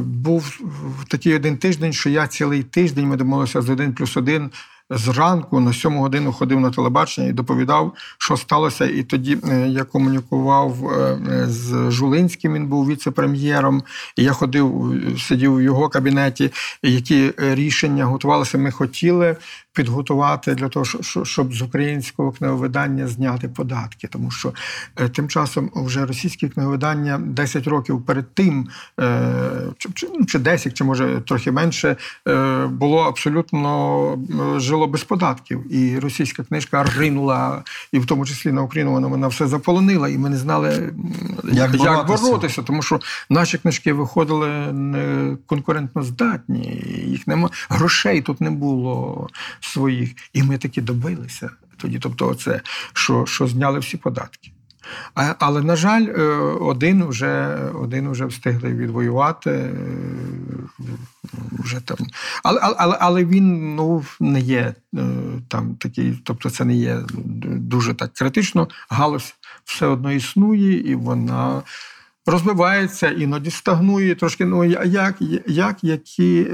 був 0.04 0.60
такий 1.08 1.36
один 1.36 1.58
тиждень, 1.58 1.94
що 1.94 2.10
я 2.10 2.28
цілий 2.28 2.64
тиждень 2.64 3.08
ми 3.08 3.16
домовилися 3.18 3.62
з 3.62 3.70
один 3.70 3.94
плюс 3.94 4.18
один. 4.18 4.52
Зранку 4.90 5.60
на 5.60 5.74
сьому 5.74 6.02
годину 6.02 6.34
ходив 6.34 6.60
на 6.60 6.72
телебачення 6.72 7.28
і 7.28 7.34
доповідав, 7.34 7.94
що 8.18 8.38
сталося. 8.38 8.86
І 8.86 9.04
тоді 9.04 9.38
е, 9.50 9.68
я 9.68 9.84
комунікував 9.84 10.92
е, 10.92 11.18
з 11.48 11.92
Жулинським, 11.92 12.54
він 12.54 12.68
був 12.68 12.88
віце-прем'єром. 12.88 13.84
І 14.16 14.24
я 14.24 14.34
ходив, 14.34 14.94
сидів 15.20 15.54
у 15.54 15.62
його 15.62 15.90
кабінеті, 15.90 16.52
які 16.84 17.34
рішення 17.38 18.06
готувалися. 18.06 18.58
Ми 18.58 18.72
хотіли 18.72 19.36
підготувати 19.78 20.56
для 20.56 20.70
того, 20.70 20.86
що- 20.86 21.02
що- 21.02 21.26
щоб 21.26 21.54
з 21.54 21.62
українського 21.62 22.32
книговидання 22.32 23.08
зняти 23.08 23.48
податки. 23.48 24.08
Тому 24.08 24.32
що 24.32 24.54
е, 25.00 25.10
тим 25.10 25.28
часом 25.28 25.70
вже 25.76 26.06
російське 26.06 26.50
книговидання 26.50 27.18
10 27.18 27.68
років 27.68 28.02
перед 28.06 28.34
тим, 28.34 28.68
е, 29.00 29.32
чи, 29.78 29.90
чи, 29.94 30.08
ну, 30.20 30.26
чи 30.26 30.40
10, 30.40 30.74
чи 30.74 30.84
може 30.84 31.22
трохи 31.28 31.52
менше, 31.52 31.96
е, 32.28 32.66
було 32.68 33.00
абсолютно 33.02 33.68
жило 34.58 34.88
без 34.88 35.04
податків. 35.04 35.74
І 35.76 36.00
російська 36.00 36.44
книжка 36.44 36.84
ринула, 36.98 37.64
і 37.92 38.00
в 38.00 38.06
тому 38.06 38.26
числі 38.26 38.52
на 38.52 38.62
Україну 38.62 38.92
вона, 38.92 39.08
вона 39.08 39.28
все 39.28 39.48
заполонила, 39.48 40.10
і 40.10 40.18
ми 40.18 40.30
не 40.30 40.38
знали, 40.38 40.94
Як 41.44 41.74
як, 41.76 41.96
боротися. 42.08 42.24
боротися, 42.24 42.62
тому 42.62 42.82
що 42.82 43.00
наші 43.30 43.58
книжки 43.58 43.94
виходили 43.94 44.48
не 44.74 45.36
конкурентно 45.46 46.04
здатні, 46.04 46.84
їх 47.08 47.28
нема 47.28 47.50
грошей 47.70 48.22
тут 48.22 48.42
не 48.42 48.50
було 48.52 49.28
своїх. 49.68 50.16
І 50.34 50.44
ми 50.44 50.58
таки 50.58 50.82
добилися 50.82 51.50
тоді. 51.78 52.00
Тобто, 52.00 52.36
це 52.36 52.62
що, 52.94 53.26
що 53.26 53.48
зняли 53.48 53.80
всі 53.80 53.98
податки. 53.98 54.52
А, 55.16 55.36
але, 55.40 55.62
на 55.62 55.76
жаль, 55.76 56.06
е, 56.06 56.22
один 56.62 57.06
вже, 57.06 57.58
один 57.74 58.12
вже 58.12 58.26
встигли 58.26 58.74
відвоювати. 58.74 59.52
е, 59.52 59.72
Вже 61.60 61.80
там. 61.80 61.98
Але, 62.44 62.60
але, 62.62 62.98
але, 63.00 63.26
він 63.26 63.76
ну, 63.76 64.06
не 64.20 64.40
є 64.40 64.74
е, 64.96 65.06
там 65.48 65.76
такий, 65.76 66.20
тобто 66.24 66.50
це 66.50 66.66
не 66.66 66.76
є 66.76 67.00
дуже 67.44 67.94
так 67.94 68.14
критично. 68.14 68.68
Галузь 68.90 69.34
все 69.66 69.86
одно 69.88 70.12
існує, 70.12 70.92
і 70.92 70.96
вона 70.96 71.62
розвивається, 72.26 73.10
іноді 73.10 73.52
стагнує 73.52 74.16
трошки. 74.16 74.46
Ну, 74.46 74.64
як, 74.86 75.16
як 75.48 75.84
які 75.84 76.48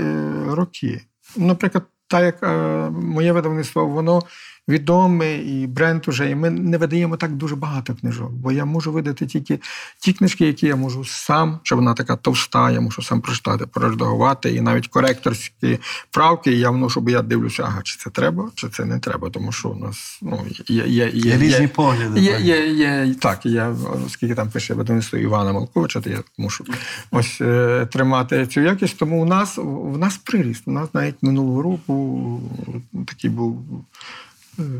роки? 0.47 1.01
Наприклад, 1.37 1.83
так 2.13 2.23
як 2.23 2.43
е, 2.43 2.47
моє 2.89 3.31
видавництво, 3.31 3.85
воно 3.85 4.21
відоме 4.67 5.35
і 5.35 5.67
бренд 5.67 6.07
уже, 6.07 6.29
і 6.29 6.35
ми 6.35 6.49
не 6.49 6.77
видаємо 6.77 7.17
так 7.17 7.31
дуже 7.31 7.55
багато 7.55 7.95
книжок, 7.95 8.31
бо 8.31 8.51
я 8.51 8.65
можу 8.65 8.91
видати 8.91 9.25
тільки 9.25 9.59
ті 9.99 10.13
книжки, 10.13 10.47
які 10.47 10.67
я 10.67 10.75
можу 10.75 11.05
сам, 11.05 11.59
що 11.63 11.75
вона 11.75 11.93
така 11.93 12.15
товста, 12.15 12.71
я 12.71 12.81
можу 12.81 13.01
сам 13.01 13.21
прочитати, 13.21 13.65
проредагувати, 13.65 14.55
і 14.55 14.61
навіть 14.61 14.87
коректорські 14.87 15.79
правки 16.11 16.51
я 16.51 16.69
вношу, 16.69 17.01
бо 17.01 17.09
я 17.09 17.21
дивлюся, 17.21 17.63
ага, 17.63 17.81
чи 17.83 17.97
це 17.97 18.09
треба, 18.09 18.51
чи 18.55 18.69
це 18.69 18.85
не 18.85 18.99
треба, 18.99 19.29
тому 19.29 19.51
що 19.51 19.69
у 19.69 19.75
нас 19.75 20.19
ну, 20.21 20.45
є, 20.67 20.85
є, 20.87 21.09
є, 21.13 21.33
Є 21.33 21.37
різні 21.37 21.67
погляди. 21.67 22.19
Є, 22.19 22.39
є, 22.39 22.67
є, 22.67 23.15
так, 23.19 23.45
я, 23.45 23.75
оскільки 24.05 24.35
там 24.35 24.49
пише 24.49 24.73
видавництво 24.73 25.19
Івана 25.19 25.53
Малковича, 25.53 26.01
то 26.01 26.09
я 26.09 26.23
мушу 26.37 26.65
ось 27.11 27.41
е, 27.41 27.87
тримати 27.91 28.47
цю 28.47 28.61
якість. 28.61 28.97
Тому 28.97 29.21
у 29.21 29.25
нас 29.25 29.57
в 29.57 29.97
нас 29.97 30.17
приріст. 30.17 30.63
У 30.65 30.71
нас 30.71 30.89
навіть 30.93 31.15
минулого 31.23 31.61
року 31.61 32.41
такий 33.07 33.29
був 33.29 33.85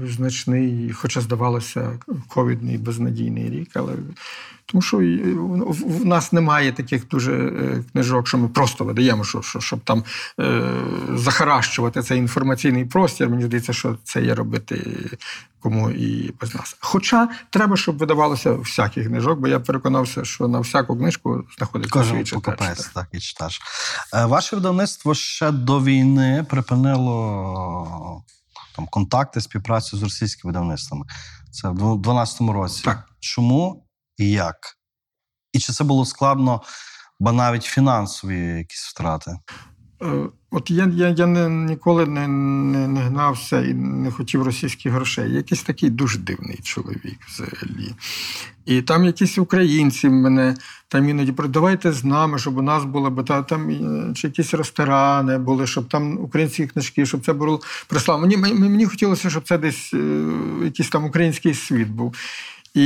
значний, 0.05 0.91
хоча 0.93 1.21
здавалося, 1.21 1.99
ковідний 2.27 2.77
безнадійний 2.77 3.49
рік, 3.49 3.69
але 3.73 3.93
тому 4.65 4.81
що 4.81 5.01
е, 5.01 5.33
в, 5.67 6.05
нас 6.05 6.33
немає 6.33 6.71
таких 6.71 7.07
дуже 7.07 7.33
е, 7.33 7.83
книжок, 7.91 8.27
що 8.27 8.37
ми 8.37 8.47
просто 8.47 8.85
видаємо, 8.85 9.23
що, 9.23 9.41
що, 9.41 9.59
щоб 9.59 9.79
там 9.79 10.03
е, 10.39 10.61
захаращувати 11.15 12.01
цей 12.01 12.19
інформаційний 12.19 12.85
простір. 12.85 13.29
Мені 13.29 13.43
здається, 13.43 13.73
що 13.73 13.97
це 14.03 14.23
є 14.23 14.35
робити 14.35 15.09
кому 15.59 15.89
і 15.89 16.33
без 16.41 16.55
нас. 16.55 16.77
Хоча 16.79 17.29
треба, 17.49 17.77
щоб 17.77 17.97
видавалося 17.97 18.51
всяких 18.51 19.07
книжок, 19.07 19.39
бо 19.39 19.47
я 19.47 19.59
переконався, 19.59 20.25
що 20.25 20.47
на 20.47 20.59
всяку 20.59 20.97
книжку 20.97 21.43
знаходиться 21.57 22.03
свій 22.03 22.23
читач. 22.23 22.31
покупець, 22.31 22.87
так 22.87 23.07
і 23.11 23.19
читач. 23.19 23.61
Е, 24.13 24.25
Ваше 24.25 24.55
видавництво 24.55 25.13
ще 25.13 25.51
до 25.51 25.79
війни 25.79 26.45
припинило 26.49 28.23
там, 28.75 28.87
контакти, 28.87 29.41
співпрацю 29.41 29.97
з 29.97 30.03
російськими 30.03 30.49
видавництвами. 30.49 31.05
Це 31.51 31.69
в 31.69 31.73
2012 31.73 32.41
році. 32.41 32.83
Так. 32.83 33.09
Чому 33.19 33.87
і 34.17 34.29
як? 34.29 34.55
І 35.51 35.59
чи 35.59 35.73
це 35.73 35.83
було 35.83 36.05
складно, 36.05 36.61
бо 37.19 37.31
навіть 37.31 37.63
фінансові 37.63 38.57
якісь 38.57 38.83
втрати? 38.83 39.37
Е, 40.03 40.29
От 40.55 40.71
я, 40.71 40.91
я, 40.95 41.09
я 41.09 41.25
не, 41.27 41.49
ніколи 41.49 42.05
не, 42.05 42.27
не, 42.27 42.87
не 42.87 42.99
гнався 43.01 43.61
і 43.65 43.73
не 43.73 44.11
хотів 44.11 44.43
російських 44.43 44.91
грошей. 44.93 45.31
Якийсь 45.33 45.63
такий 45.63 45.89
дуже 45.89 46.19
дивний 46.19 46.59
чоловік 46.63 47.19
взагалі. 47.27 47.95
І 48.65 48.81
там 48.81 49.05
якісь 49.05 49.37
українці 49.37 50.09
мене 50.09 50.55
там 50.87 51.09
іноді 51.09 51.33
давайте 51.49 51.91
з 51.91 52.03
нами, 52.03 52.39
щоб 52.39 52.57
у 52.57 52.61
нас 52.61 52.85
було, 52.85 53.09
бо 53.09 53.23
та- 53.23 53.41
там 53.43 53.69
чи 54.15 54.27
якісь 54.27 54.53
ресторани 54.53 55.37
були, 55.37 55.67
щоб 55.67 55.87
там 55.89 56.19
українські 56.19 56.67
книжки, 56.67 57.05
щоб 57.05 57.25
це 57.25 57.33
було 57.33 57.61
прислав. 57.87 58.21
Мені, 58.21 58.37
мені, 58.37 58.53
мені 58.59 58.85
хотілося, 58.85 59.29
щоб 59.29 59.43
це 59.43 59.57
десь 59.57 59.93
е, 59.93 60.23
якийсь 60.63 60.89
там 60.89 61.05
український 61.05 61.53
світ 61.53 61.87
був. 61.87 62.15
І 62.73 62.85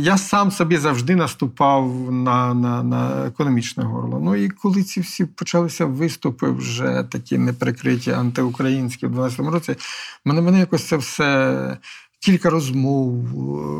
я 0.00 0.18
сам 0.18 0.50
собі 0.50 0.76
завжди 0.76 1.16
наступав 1.16 2.12
на, 2.12 2.54
на, 2.54 2.82
на 2.82 3.26
економічне 3.26 3.84
горло. 3.84 4.20
Ну 4.20 4.36
і 4.36 4.48
коли 4.48 4.82
ці 4.82 5.00
всі 5.00 5.24
почалися 5.24 5.84
виступи, 5.86 6.50
вже 6.50 7.04
такі 7.10 7.38
неприкриті 7.38 8.10
антиукраїнські 8.10 9.06
в 9.06 9.18
12-му 9.18 9.50
році, 9.50 9.76
мене, 10.24 10.40
мене 10.40 10.58
якось 10.58 10.88
це 10.88 10.96
все. 10.96 11.76
Кілька 12.20 12.50
розмов 12.50 13.24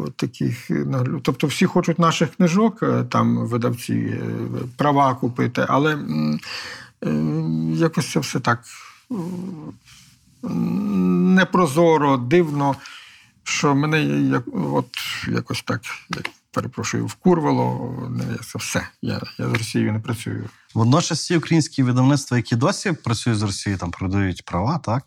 е, 0.07 0.11
таких 0.17 0.71
наглю- 0.71 1.21
Тобто 1.23 1.47
всі 1.47 1.67
хочуть 1.67 1.99
наших 1.99 2.31
книжок, 2.37 2.83
е, 2.83 3.05
там 3.05 3.37
видавці 3.47 3.95
е, 3.95 4.21
права 4.77 5.15
купити, 5.15 5.65
але 5.69 5.99
е, 7.07 7.11
якось 7.75 8.11
це 8.13 8.21
все 8.21 8.41
так 8.41 8.61
е, 9.11 9.15
непрозоро, 11.35 12.17
дивно 12.17 12.75
що 13.49 13.75
мене 13.75 14.03
як, 14.03 14.43
от 14.55 14.91
якось 15.29 15.63
так, 15.63 15.81
як 16.11 16.31
перепрошую, 16.51 17.07
вкурвало. 17.07 17.95
Це 18.53 18.59
все. 18.59 18.89
Я, 19.03 19.21
я 19.39 19.49
з 19.49 19.53
Росією 19.53 19.93
не 19.93 20.01
працюю. 20.01 20.49
Водночас 20.75 21.27
ці 21.27 21.37
українські 21.37 21.83
видавництва, 21.83 22.37
які 22.37 22.57
досі 22.57 22.93
працюють 22.93 23.39
з 23.39 23.43
Росією, 23.43 23.79
там 23.79 23.91
продають 23.91 24.45
права, 24.45 24.81
так? 24.85 25.03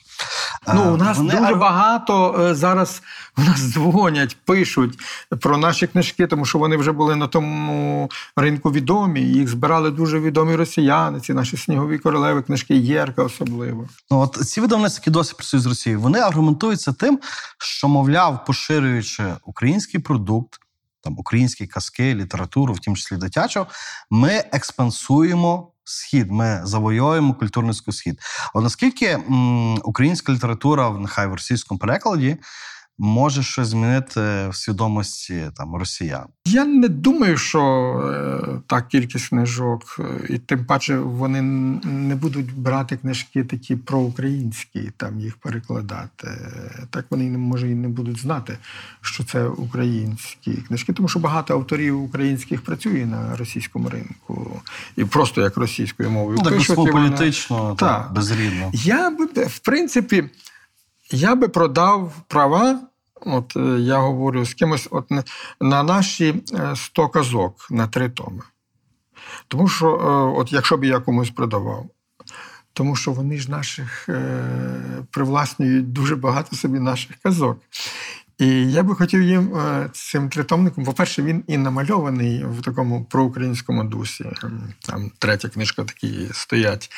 Ну, 0.68 0.84
Е, 0.84 0.90
у 0.90 0.98
нас 0.98 1.18
вони 1.18 1.36
дуже 1.36 1.56
багато 1.56 2.36
е, 2.40 2.56
зараз 2.56 3.02
у 3.38 3.42
нас 3.42 3.60
дзвонять, 3.60 4.38
пишуть 4.46 5.00
про 5.42 5.58
наші 5.58 5.88
книжки, 5.88 6.28
тому 6.28 6.46
що 6.46 6.58
вони 6.58 6.78
вже 6.78 6.92
були 6.92 7.16
на 7.16 7.28
тому 7.28 8.10
ринку 8.36 8.72
відомі. 8.72 9.22
Їх 9.22 9.50
збирали 9.50 9.92
дуже 9.92 10.20
відомі 10.20 10.56
росіяни. 10.56 11.20
Ці 11.20 11.34
наші 11.34 11.58
снігові 11.58 11.98
королеви, 11.98 12.42
книжки 12.42 12.76
Єрка 12.76 13.24
особливо. 13.24 13.88
Ну, 14.12 14.20
от 14.20 14.34
ці 14.34 14.62
видавництва, 14.62 15.02
які 15.02 15.10
досі 15.12 15.34
працюють 15.34 15.64
з 15.64 15.68
Росією, 15.68 16.02
вони 16.02 16.20
аргументуються 16.20 16.94
тим, 16.94 17.20
що, 17.58 17.88
мовляв, 17.88 18.46
поширюючи 18.46 19.24
український 19.46 20.00
продукт, 20.00 20.60
там 21.02 21.16
українські 21.18 21.68
казки, 21.68 22.16
літературу, 22.16 22.74
в 22.74 22.80
тім 22.80 22.96
числі 22.96 23.18
дитячу, 23.18 23.66
ми 24.10 24.44
експансуємо 24.52 25.72
схід, 25.84 26.32
ми 26.32 26.62
завоюємо 26.64 27.34
культурницький 27.34 27.94
схід. 27.94 28.20
От 28.54 28.64
наскільки 28.64 29.06
м, 29.06 29.80
українська 29.84 30.34
література, 30.34 30.90
нехай 30.90 31.28
в 31.28 31.32
російському 31.32 31.80
перекладі, 31.80 32.38
може 33.04 33.44
щось 33.44 33.68
змінити 33.68 34.22
в 34.50 34.52
свідомості 34.56 35.52
там 35.56 35.76
росіян. 35.76 36.26
Я 36.46 36.66
не 36.66 36.88
думаю, 36.88 37.38
що 37.38 37.62
е, 38.04 38.62
та 38.68 38.82
кількість 38.82 39.30
книжок, 39.30 40.00
е, 40.00 40.04
і 40.30 40.38
тим 40.38 40.66
паче 40.66 40.98
вони 40.98 41.42
не 41.42 42.16
будуть 42.16 42.54
брати 42.54 42.98
книжки 42.98 43.44
такі 43.44 43.76
проукраїнські, 43.76 44.92
там 44.98 45.20
їх 45.20 45.38
перекладати. 45.38 46.28
Так 46.90 47.06
вони 47.10 47.38
може 47.38 47.72
і 47.72 47.76
не 47.76 47.88
будуть 47.88 48.20
знати, 48.20 48.58
що 49.02 49.24
це 49.24 49.48
українські 49.48 50.52
книжки, 50.52 50.94
тому 50.94 51.08
що 51.08 51.20
багато 51.20 51.54
авторів 51.54 52.04
українських 52.04 52.62
працює 52.62 53.06
на 53.06 53.36
російському 53.36 53.90
ринку 53.90 54.62
і 54.96 55.06
просто 55.06 55.42
як 55.42 55.58
російською 55.58 56.12
мовою. 56.12 56.38
Ну, 56.38 56.44
так 56.44 56.58
пишуть, 56.58 56.92
політично, 56.92 57.76
так, 57.80 58.14
безрідно. 58.14 58.72
Я 58.74 59.10
би, 59.10 59.26
в 59.26 59.60
принципі, 59.60 60.30
я 61.12 61.36
би 61.36 61.48
продав 61.48 62.14
права. 62.28 62.80
От 63.26 63.56
е, 63.56 63.60
я 63.80 63.98
говорю 63.98 64.46
з 64.46 64.54
кимось 64.54 64.88
от, 64.92 65.12
на- 65.12 65.24
на 65.62 65.84
наші 65.84 66.44
е, 66.54 66.76
100 66.76 67.10
казок 67.10 67.68
на 67.72 67.88
три 67.88 68.10
томи. 68.10 68.42
Тому 69.48 69.68
що, 69.68 69.88
е, 69.88 70.40
от 70.40 70.54
якщо 70.54 70.78
б 70.78 70.84
я 70.84 71.00
комусь 71.00 71.30
продавав, 71.30 71.86
тому 72.74 72.96
що 72.96 73.12
вони 73.12 73.38
ж 73.38 73.52
наших 73.52 74.10
е, 74.10 74.44
привласнюють 75.12 75.94
дуже 75.94 76.16
багато 76.16 76.56
собі 76.56 76.80
наших 76.80 77.16
казок. 77.24 77.60
І 78.38 78.72
я 78.72 78.84
би 78.84 78.96
хотів 78.96 79.22
їм 79.22 79.56
е, 79.56 79.90
цим 79.94 80.30
тритомником, 80.30 80.84
по-перше, 80.86 81.22
він 81.24 81.44
і 81.48 81.58
намальований 81.58 82.46
в 82.46 82.62
такому 82.62 83.06
проукраїнському 83.06 83.84
дусі. 83.84 84.26
Там 84.88 85.12
третя 85.20 85.50
книжка 85.50 85.84
такі 85.84 86.30
стоять. 86.34 86.90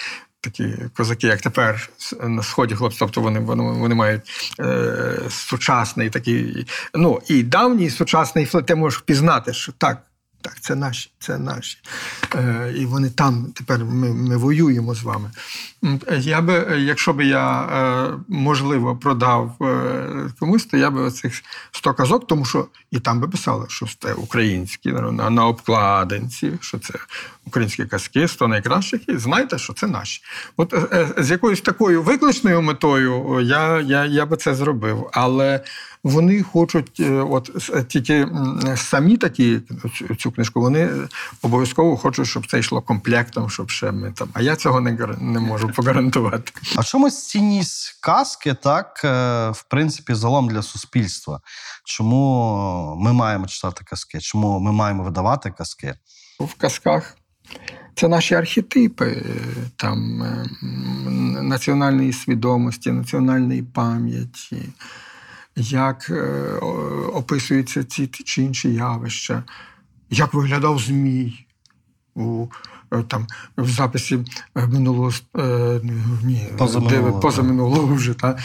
Такі 0.43 0.73
козаки, 0.93 1.27
як 1.27 1.41
тепер 1.41 1.89
на 2.23 2.43
сході 2.43 2.75
хлопці, 2.75 2.99
тобто 2.99 3.21
вони, 3.21 3.39
вони, 3.39 3.63
вони 3.63 3.95
мають 3.95 4.21
е, 4.59 5.19
сучасний 5.29 6.09
такий, 6.09 6.67
ну 6.93 7.21
і 7.27 7.43
давній 7.43 7.89
сучасний 7.89 8.45
флот, 8.45 8.65
ти 8.65 8.75
можеш 8.75 8.99
пізнати, 8.99 9.53
що 9.53 9.71
так, 9.71 10.01
так, 10.43 10.61
це 10.61 10.75
наші, 10.75 11.11
це 11.19 11.37
наші. 11.37 11.77
Е, 12.35 12.73
і 12.77 12.85
вони 12.85 13.09
там 13.09 13.51
тепер 13.55 13.85
ми, 13.85 14.13
ми 14.13 14.37
воюємо 14.37 14.95
з 14.95 15.03
вами. 15.03 15.31
Е, 15.83 16.17
Я 16.19 16.41
би, 16.41 16.67
е, 16.71 16.79
якщо 16.79 17.13
б 17.13 17.21
я 17.21 17.61
е, 17.61 18.13
можливо 18.27 18.95
продав 18.95 19.55
е, 19.61 20.29
комусь, 20.39 20.65
то 20.65 20.77
я 20.77 20.89
би 20.89 21.01
оцих 21.01 21.43
100 21.71 21.93
казок, 21.93 22.27
тому 22.27 22.45
що 22.45 22.67
і 22.91 22.99
там 22.99 23.19
би 23.19 23.27
писали, 23.27 23.65
що 23.69 23.87
це 23.99 24.13
українські 24.13 24.91
на, 24.91 25.29
на 25.29 25.47
обкладинці, 25.47 26.53
що 26.61 26.79
це 26.79 26.93
українські 27.45 27.85
казки, 27.85 28.27
100 28.27 28.47
найкращих, 28.47 29.09
і 29.09 29.17
знаєте, 29.17 29.57
що 29.57 29.73
це 29.73 29.87
наші. 29.87 30.21
От 30.57 30.73
е, 30.73 30.87
е, 30.91 31.23
з 31.23 31.31
якоюсь 31.31 31.61
такою 31.61 32.03
викличною 32.03 32.61
метою 32.61 33.39
я, 33.41 33.81
я, 33.81 34.05
я 34.05 34.25
би 34.25 34.37
це 34.37 34.55
зробив. 34.55 35.09
Але 35.13 35.63
вони 36.03 36.43
хочуть, 36.43 36.99
е, 36.99 37.11
от 37.11 37.71
тільки 37.87 38.27
самі 38.75 39.17
такі 39.17 39.59
цю, 40.19 40.31
книжку, 40.31 40.61
вони 40.61 40.79
е, 40.79 41.07
обов'язково 41.41 41.97
хочуть, 41.97 42.27
щоб 42.27 42.47
це 42.47 42.59
йшло 42.59 42.81
комплектом, 42.81 43.49
щоб 43.49 43.69
ще 43.69 43.91
ми 43.91 44.11
там. 44.11 44.29
А 44.33 44.41
я 44.41 44.55
цього 44.55 44.81
не, 44.81 44.91
не 45.19 45.39
можу 45.39 45.69
погарантувати. 45.69 46.51
А 46.75 46.83
чомусь 46.83 47.27
цінність 47.27 47.97
казки, 48.01 48.53
так, 48.53 49.01
е, 49.03 49.09
в 49.49 49.63
принципі, 49.63 50.13
залом 50.13 50.49
для 50.49 50.61
суспільства. 50.61 51.41
Чому 51.85 52.95
ми 52.99 53.13
маємо 53.13 53.47
читати 53.47 53.83
казки? 53.85 54.19
Чому 54.19 54.59
ми 54.59 54.71
маємо 54.71 55.03
видавати 55.03 55.51
казки? 55.51 55.93
в 56.39 56.53
казках. 56.53 57.17
Це 57.95 58.07
наші 58.07 58.35
архетипи 58.35 59.05
е, 59.05 59.23
там, 59.75 60.23
е, 60.23 60.45
національної 61.41 62.13
свідомості, 62.13 62.91
національної 62.91 63.63
пам'яті, 63.63 64.69
як 65.55 66.09
е, 66.09 66.57
описуються 67.13 67.83
ці 67.83 68.07
чи 68.07 68.41
інші 68.41 68.73
явища, 68.73 69.43
як 70.09 70.33
виглядав 70.33 70.79
Змій 70.79 71.45
у, 72.15 72.47
е, 72.91 73.03
там, 73.03 73.27
в 73.57 73.69
записі 73.69 74.25
е, 74.55 74.67
минулого 74.67 75.11
ні, 76.23 76.49
Позаминулого, 76.57 77.19
позаминулого 77.19 77.95
вже 77.95 78.13
та, 78.13 78.37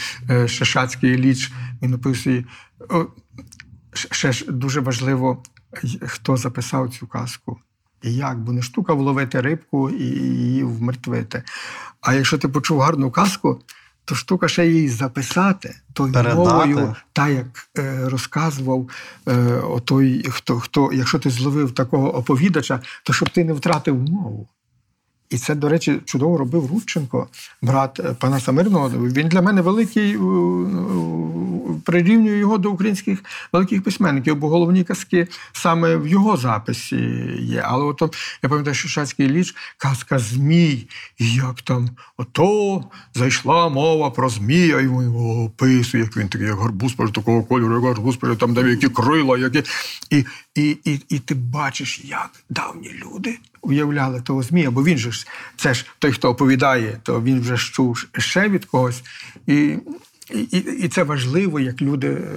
Шишацький 0.47 1.17
ліч. 1.17 1.51
Він 1.81 1.93
описує. 1.93 2.45
Ще 3.93 4.31
ж 4.31 4.45
дуже 4.51 4.79
важливо, 4.79 5.43
хто 6.01 6.37
записав 6.37 6.89
цю 6.89 7.07
казку. 7.07 7.59
І 8.03 8.13
як, 8.13 8.39
бо 8.39 8.51
не 8.51 8.61
штука 8.61 8.93
вловити 8.93 9.41
рибку 9.41 9.89
і 9.89 10.03
її 10.03 10.63
вмертвити. 10.63 11.43
А 12.01 12.13
якщо 12.13 12.37
ти 12.37 12.47
почув 12.47 12.79
гарну 12.79 13.11
казку, 13.11 13.61
то 14.09 14.15
штука 14.15 14.47
ще 14.47 14.67
її 14.67 14.89
записати, 14.89 15.75
тою 15.93 16.13
Передати. 16.13 16.35
мовою, 16.35 16.95
та 17.13 17.29
як 17.29 17.69
е, 17.77 18.09
розказував 18.09 18.89
е, 19.27 19.33
отой, 19.55 20.25
хто, 20.29 20.59
хто, 20.59 20.93
якщо 20.93 21.19
ти 21.19 21.29
зловив 21.29 21.71
такого 21.71 22.15
оповідача, 22.15 22.79
то 23.03 23.13
щоб 23.13 23.29
ти 23.29 23.43
не 23.43 23.53
втратив 23.53 23.95
мову. 23.95 24.47
І 25.29 25.37
це, 25.37 25.55
до 25.55 25.69
речі, 25.69 26.01
чудово 26.05 26.37
робив 26.37 26.71
Рудченко, 26.71 27.27
брат 27.61 27.99
е, 27.99 28.15
пана 28.19 28.39
Самирного. 28.39 28.89
Він 28.89 29.27
для 29.27 29.41
мене 29.41 29.61
великий, 29.61 30.17
прирівнюю 31.85 32.39
його 32.39 32.57
до 32.57 32.71
українських 32.71 33.23
великих 33.53 33.83
письменників, 33.83 34.35
бо 34.35 34.49
головні 34.49 34.83
казки 34.83 35.27
саме 35.51 35.95
в 35.95 36.07
його 36.07 36.37
записі 36.37 36.95
є. 37.39 37.63
Але 37.65 37.85
ото, 37.85 38.11
я 38.43 38.49
пам'ятаю, 38.49 38.75
що 38.75 38.87
Шацький 38.87 39.27
ліч, 39.27 39.55
казка 39.77 40.19
Змій, 40.19 40.87
і 41.17 41.33
як 41.33 41.61
там 41.61 41.89
ото 42.17 42.83
зайшла 43.13 43.69
мова 43.69 44.09
про 44.09 44.29
Змія, 44.29 44.79
і 44.79 44.87
він 44.87 45.03
його 45.03 45.43
описує, 45.43 46.03
як 46.03 46.17
він 46.17 46.29
такий, 46.29 46.47
як 46.47 46.59
гарбуз, 46.59 46.93
такого 47.13 47.43
кольору, 47.43 47.75
як 47.75 47.83
гарбуз, 47.83 48.17
там 48.39 48.53
де 48.53 48.69
які 48.69 48.89
крила, 48.89 49.37
які. 49.37 49.63
І, 50.09 50.25
і, 50.55 50.77
і, 50.85 51.01
і 51.09 51.19
ти 51.19 51.35
бачиш, 51.35 52.01
як 52.03 52.29
давні 52.49 52.91
люди 53.05 53.39
уявляли 53.61 54.21
того 54.21 54.43
Змія, 54.43 54.71
бо 54.71 54.83
він 54.83 54.97
же 54.97 55.11
ж 55.11 55.27
це 55.55 55.73
ж 55.73 55.85
той, 55.99 56.11
хто 56.11 56.29
оповідає, 56.29 56.99
то 57.03 57.21
він 57.21 57.41
вже 57.41 57.57
чув 57.57 58.05
ще 58.17 58.49
від 58.49 58.65
когось. 58.65 59.03
І, 59.47 59.77
і, 60.29 60.57
і 60.57 60.87
це 60.87 61.03
важливо, 61.03 61.59
як 61.59 61.81
люди 61.81 62.07
е, 62.07 62.31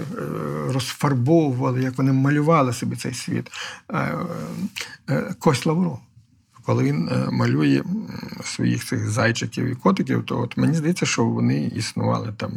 розфарбовували, 0.68 1.82
як 1.82 1.99
вони 1.99 2.12
малювали 2.12 2.72
собі 2.72 2.97
цей 2.97 3.14
світ. 3.14 3.51
Е, 3.93 4.18
е, 5.11 5.34
Кость 5.38 5.66
Лавров. 5.66 5.99
Коли 6.64 6.84
він 6.84 7.11
малює 7.30 7.82
своїх 8.45 8.84
цих 8.84 9.11
зайчиків 9.11 9.64
і 9.64 9.74
котиків, 9.74 10.24
то 10.24 10.40
от 10.40 10.57
мені 10.57 10.74
здається, 10.74 11.07
що 11.07 11.24
вони 11.24 11.64
існували 11.66 12.34
там 12.36 12.53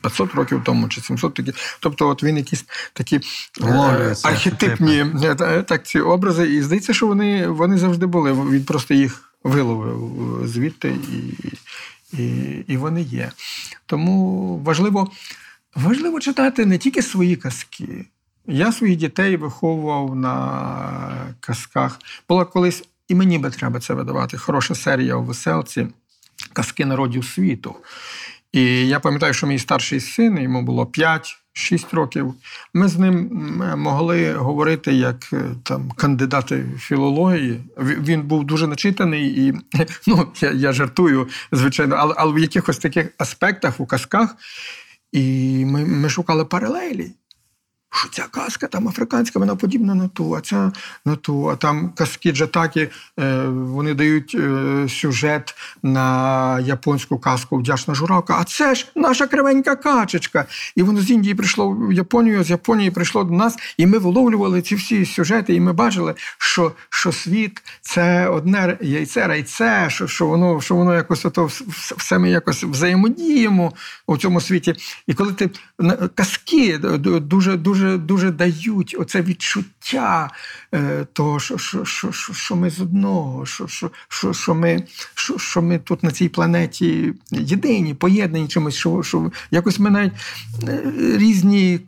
500 0.00 0.34
років 0.34 0.62
тому 0.64 0.88
чи 0.88 1.00
700 1.00 1.38
років. 1.38 1.78
Тобто, 1.80 2.08
от 2.08 2.22
він 2.22 2.36
якісь 2.36 2.64
такі 2.92 3.20
е, 3.62 4.16
архетипні 4.22 5.06
е, 5.22 5.62
так, 5.62 5.86
ці 5.86 6.00
образи, 6.00 6.54
і 6.54 6.62
здається, 6.62 6.94
що 6.94 7.06
вони, 7.06 7.48
вони 7.48 7.78
завжди 7.78 8.06
були. 8.06 8.32
Він 8.32 8.64
просто 8.64 8.94
їх 8.94 9.32
виловив 9.44 10.42
звідти, 10.48 10.88
і, 10.88 11.48
і, 12.12 12.26
і 12.66 12.76
вони 12.76 13.02
є. 13.02 13.30
Тому 13.86 14.58
важливо, 14.58 15.10
важливо 15.74 16.20
читати 16.20 16.66
не 16.66 16.78
тільки 16.78 17.02
свої 17.02 17.36
казки. 17.36 18.06
Я 18.46 18.72
своїх 18.72 18.96
дітей 18.96 19.36
виховував 19.36 20.16
на 20.16 21.34
казках. 21.40 21.98
Була 22.28 22.44
колись, 22.44 22.84
і 23.08 23.14
мені 23.14 23.38
би 23.38 23.50
треба 23.50 23.80
це 23.80 23.94
видавати. 23.94 24.38
Хороша 24.38 24.74
серія 24.74 25.16
у 25.16 25.24
веселці 25.24 25.86
казки 26.52 26.84
народів 26.84 27.24
світу. 27.24 27.76
І 28.52 28.88
я 28.88 29.00
пам'ятаю, 29.00 29.34
що 29.34 29.46
мій 29.46 29.58
старший 29.58 30.00
син, 30.00 30.38
йому 30.38 30.62
було 30.62 30.84
5-6 30.84 31.34
років. 31.92 32.34
Ми 32.74 32.88
з 32.88 32.98
ним 32.98 33.28
могли 33.76 34.32
говорити 34.32 34.92
як 34.92 35.32
е, 35.32 35.44
там 35.62 35.90
кандидати 35.90 36.64
філології. 36.78 37.60
Він 37.78 38.22
був 38.22 38.44
дуже 38.44 38.66
начитаний, 38.66 39.46
і 39.46 39.54
ну, 40.06 40.32
я, 40.40 40.52
я 40.52 40.72
жартую, 40.72 41.28
звичайно, 41.52 41.96
але, 41.98 42.14
але 42.16 42.32
в 42.32 42.38
якихось 42.38 42.78
таких 42.78 43.08
аспектах 43.18 43.80
у 43.80 43.86
казках. 43.86 44.36
І 45.12 45.64
ми, 45.64 45.84
ми 45.84 46.08
шукали 46.08 46.44
паралелі. 46.44 47.12
Що 47.90 48.08
ця 48.08 48.22
казка 48.22 48.66
там 48.66 48.88
африканська, 48.88 49.38
вона 49.38 49.56
подібна 49.56 49.94
на 49.94 50.08
ту, 50.08 50.34
а 50.34 50.40
ця 50.40 50.72
на 51.04 51.16
ту. 51.16 51.48
А 51.48 51.56
там 51.56 51.92
казки 51.94 52.32
Джатакі, 52.32 52.88
е, 53.20 53.42
вони 53.46 53.94
дають 53.94 54.36
е, 54.40 54.86
сюжет 54.88 55.54
на 55.82 56.60
японську 56.60 57.18
казку 57.18 57.56
Вдячна 57.56 57.94
журавка. 57.94 58.36
А 58.40 58.44
це 58.44 58.74
ж 58.74 58.86
наша 58.94 59.26
кривенька 59.26 59.76
качечка. 59.76 60.44
І 60.76 60.82
воно 60.82 61.00
з 61.00 61.10
Індії 61.10 61.34
прийшло 61.34 61.70
в 61.70 61.92
Японію, 61.92 62.44
з 62.44 62.50
Японії 62.50 62.90
прийшло 62.90 63.24
до 63.24 63.34
нас, 63.34 63.56
і 63.76 63.86
ми 63.86 63.98
виловлювали 63.98 64.62
ці 64.62 64.74
всі 64.74 65.06
сюжети, 65.06 65.54
і 65.54 65.60
ми 65.60 65.72
бачили, 65.72 66.14
що, 66.38 66.72
що 66.90 67.12
світ 67.12 67.62
це 67.80 68.28
одне 68.28 68.78
яйце, 68.80 69.26
райце, 69.26 69.86
що, 69.90 70.06
що 70.06 70.26
воно, 70.26 70.60
що 70.60 70.74
воно 70.74 70.94
якось 70.94 71.24
ото 71.24 71.50
все 71.96 72.18
ми 72.18 72.30
якось 72.30 72.64
взаємодіємо 72.64 73.72
у 74.06 74.16
цьому 74.16 74.40
світі. 74.40 74.74
І 75.06 75.14
коли 75.14 75.32
ти 75.32 75.50
казки 76.14 76.78
дуже 76.78 77.56
дуже 77.56 77.77
дуже, 77.78 77.98
дуже 77.98 78.30
дають 78.30 78.96
оце 78.98 79.22
відчуття 79.22 80.30
е, 80.74 81.06
того, 81.12 81.40
що, 81.40 81.58
що, 81.58 81.84
що, 81.84 82.12
що, 82.12 82.32
що 82.32 82.56
ми 82.56 82.70
з 82.70 82.80
одного, 82.80 83.46
що, 83.46 83.66
що, 83.66 83.90
що, 84.08 84.32
що, 84.32 84.54
ми, 84.54 84.84
що, 85.14 85.38
що 85.38 85.62
ми 85.62 85.78
тут 85.78 86.02
на 86.02 86.10
цій 86.10 86.28
планеті 86.28 87.14
єдині, 87.30 87.94
поєднані 87.94 88.48
чимось, 88.48 88.74
що, 88.74 89.02
що 89.02 89.32
якось 89.50 89.78
ми 89.78 89.90
навіть 89.90 90.12
е, 90.68 90.82
різні. 91.16 91.80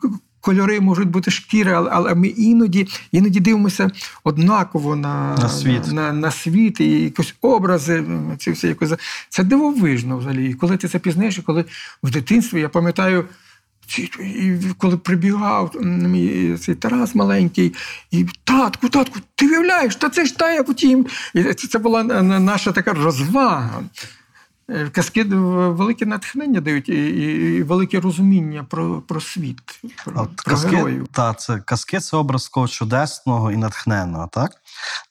Кольори 0.43 0.79
можуть 0.79 1.09
бути 1.09 1.31
шкіри, 1.31 1.71
але, 1.71 1.89
але 1.93 2.15
ми 2.15 2.27
іноді, 2.27 2.87
іноді 3.11 3.39
дивимося 3.39 3.91
однаково 4.23 4.95
на, 4.95 5.37
На 5.37 5.49
світ. 5.49 5.91
на, 5.91 6.13
на 6.13 6.31
світ 6.31 6.79
і 6.79 7.01
якось 7.01 7.35
образи. 7.41 8.03
Ці 8.37 8.51
все 8.51 8.67
якось 8.67 8.93
це 9.29 9.43
дивовижно 9.43 10.17
взагалі. 10.17 10.49
І 10.49 10.53
коли 10.53 10.77
ти 10.77 10.87
це 10.87 10.99
пізнаєш, 10.99 11.37
і 11.37 11.41
коли 11.41 11.65
в 12.03 12.11
дитинстві 12.11 12.59
я 12.59 12.69
пам'ятаю. 12.69 13.25
І 13.99 14.57
коли 14.77 14.97
прибігав 14.97 15.75
мій 15.81 16.57
цей 16.57 16.75
Тарас 16.75 17.15
маленький, 17.15 17.73
і 18.11 18.25
татку, 18.43 18.89
татку, 18.89 19.19
ти 19.35 19.47
уявляєш, 19.47 19.95
та 19.95 20.09
це 20.09 20.25
ж 20.25 20.37
та 20.37 20.53
як 20.53 20.69
у 20.69 20.73
тім. 20.73 21.05
Це, 21.33 21.53
це 21.53 21.79
була 21.79 22.03
на- 22.03 22.39
наша 22.39 22.71
така 22.71 22.93
розвага. 22.93 23.83
Е, 24.69 24.89
Казки 24.91 25.23
велике 25.23 26.05
натхнення 26.05 26.61
дають 26.61 26.89
і, 26.89 26.93
і, 26.93 27.55
і 27.57 27.63
велике 27.63 27.99
розуміння 27.99 28.65
про, 28.69 29.01
про 29.01 29.21
світ, 29.21 29.57
про, 30.05 30.21
От 30.21 30.35
про 30.35 30.53
казки, 30.55 30.75
героїв. 30.75 31.07
та, 31.11 31.33
це, 31.33 31.57
казки 31.59 31.99
це 31.99 32.17
образ 32.17 32.51
чудесного 32.69 33.51
і 33.51 33.57
натхненного, 33.57 34.29
так? 34.31 34.51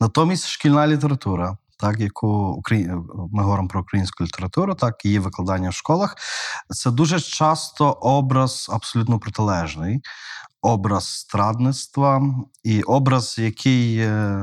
Натомість 0.01 0.47
шкільна 0.49 0.87
література, 0.89 1.57
так, 1.81 2.01
яку 2.01 2.28
Украї... 2.28 2.87
ми 3.33 3.43
говоримо 3.43 3.68
про 3.68 3.81
українську 3.81 4.24
літературу, 4.24 4.74
так, 4.74 5.05
її 5.05 5.18
викладання 5.18 5.70
в 5.70 5.74
школах, 5.74 6.16
це 6.68 6.91
дуже 6.91 7.20
часто 7.20 7.91
образ 7.91 8.70
абсолютно 8.72 9.18
протилежний, 9.18 10.01
образ 10.62 11.09
страдництва 11.09 12.22
і 12.62 12.83
образ, 12.83 13.39
який. 13.39 13.99
е, 13.99 14.39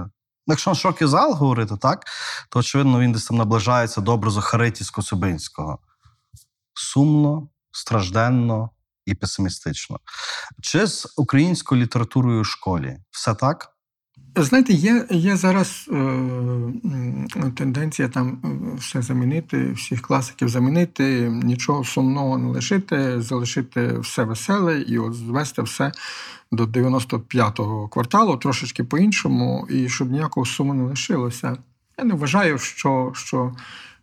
ну, 0.48 0.52
Якщо 0.54 0.72
на 0.72 0.76
широкий 0.76 1.08
зал 1.08 1.34
говорити, 1.34 1.78
так, 1.78 2.06
то 2.50 2.60
очевидно 2.60 3.00
він 3.00 3.12
десь 3.12 3.26
там 3.26 3.38
наближається 3.38 4.02
до 4.02 4.14
образу 4.14 4.42
Хариті 4.42 4.84
з 4.84 4.92
Сумно, 6.74 7.50
стражденно 7.72 8.70
і 9.06 9.16
песимістично. 9.16 10.00
Чи 10.62 10.88
з 10.88 11.14
українською 11.18 11.82
літературою 11.82 12.42
у 12.42 12.44
школі 12.44 12.98
все 13.12 13.34
так? 13.36 13.77
Знаєте, 14.44 14.74
є, 14.74 15.06
є 15.12 15.36
зараз 15.36 15.90
е, 15.92 17.52
тенденція 17.56 18.08
там 18.08 18.40
е, 18.44 18.78
все 18.78 19.02
замінити, 19.02 19.72
всіх 19.72 20.02
класиків 20.02 20.50
замінити, 20.50 21.30
нічого 21.30 21.84
сумного 21.84 22.38
не 22.38 22.48
лишити, 22.48 23.22
залишити 23.22 24.00
все 24.00 24.24
веселе 24.24 24.82
і 24.82 24.98
от 24.98 25.14
звести 25.14 25.62
все 25.62 25.92
до 26.52 26.66
95-го 26.66 27.88
кварталу, 27.88 28.38
трошечки 28.38 28.84
по-іншому, 28.84 29.68
і 29.70 29.90
щоб 29.90 30.12
ніякого 30.12 30.46
суму 30.46 30.74
не 30.74 30.84
лишилося. 30.84 31.58
Я 31.98 32.06
не 32.06 32.14
вважаю, 32.14 32.58
що, 32.58 33.12
що, 33.16 33.56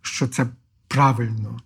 що 0.02 0.28
це 0.28 0.46
правильно. 0.88 1.60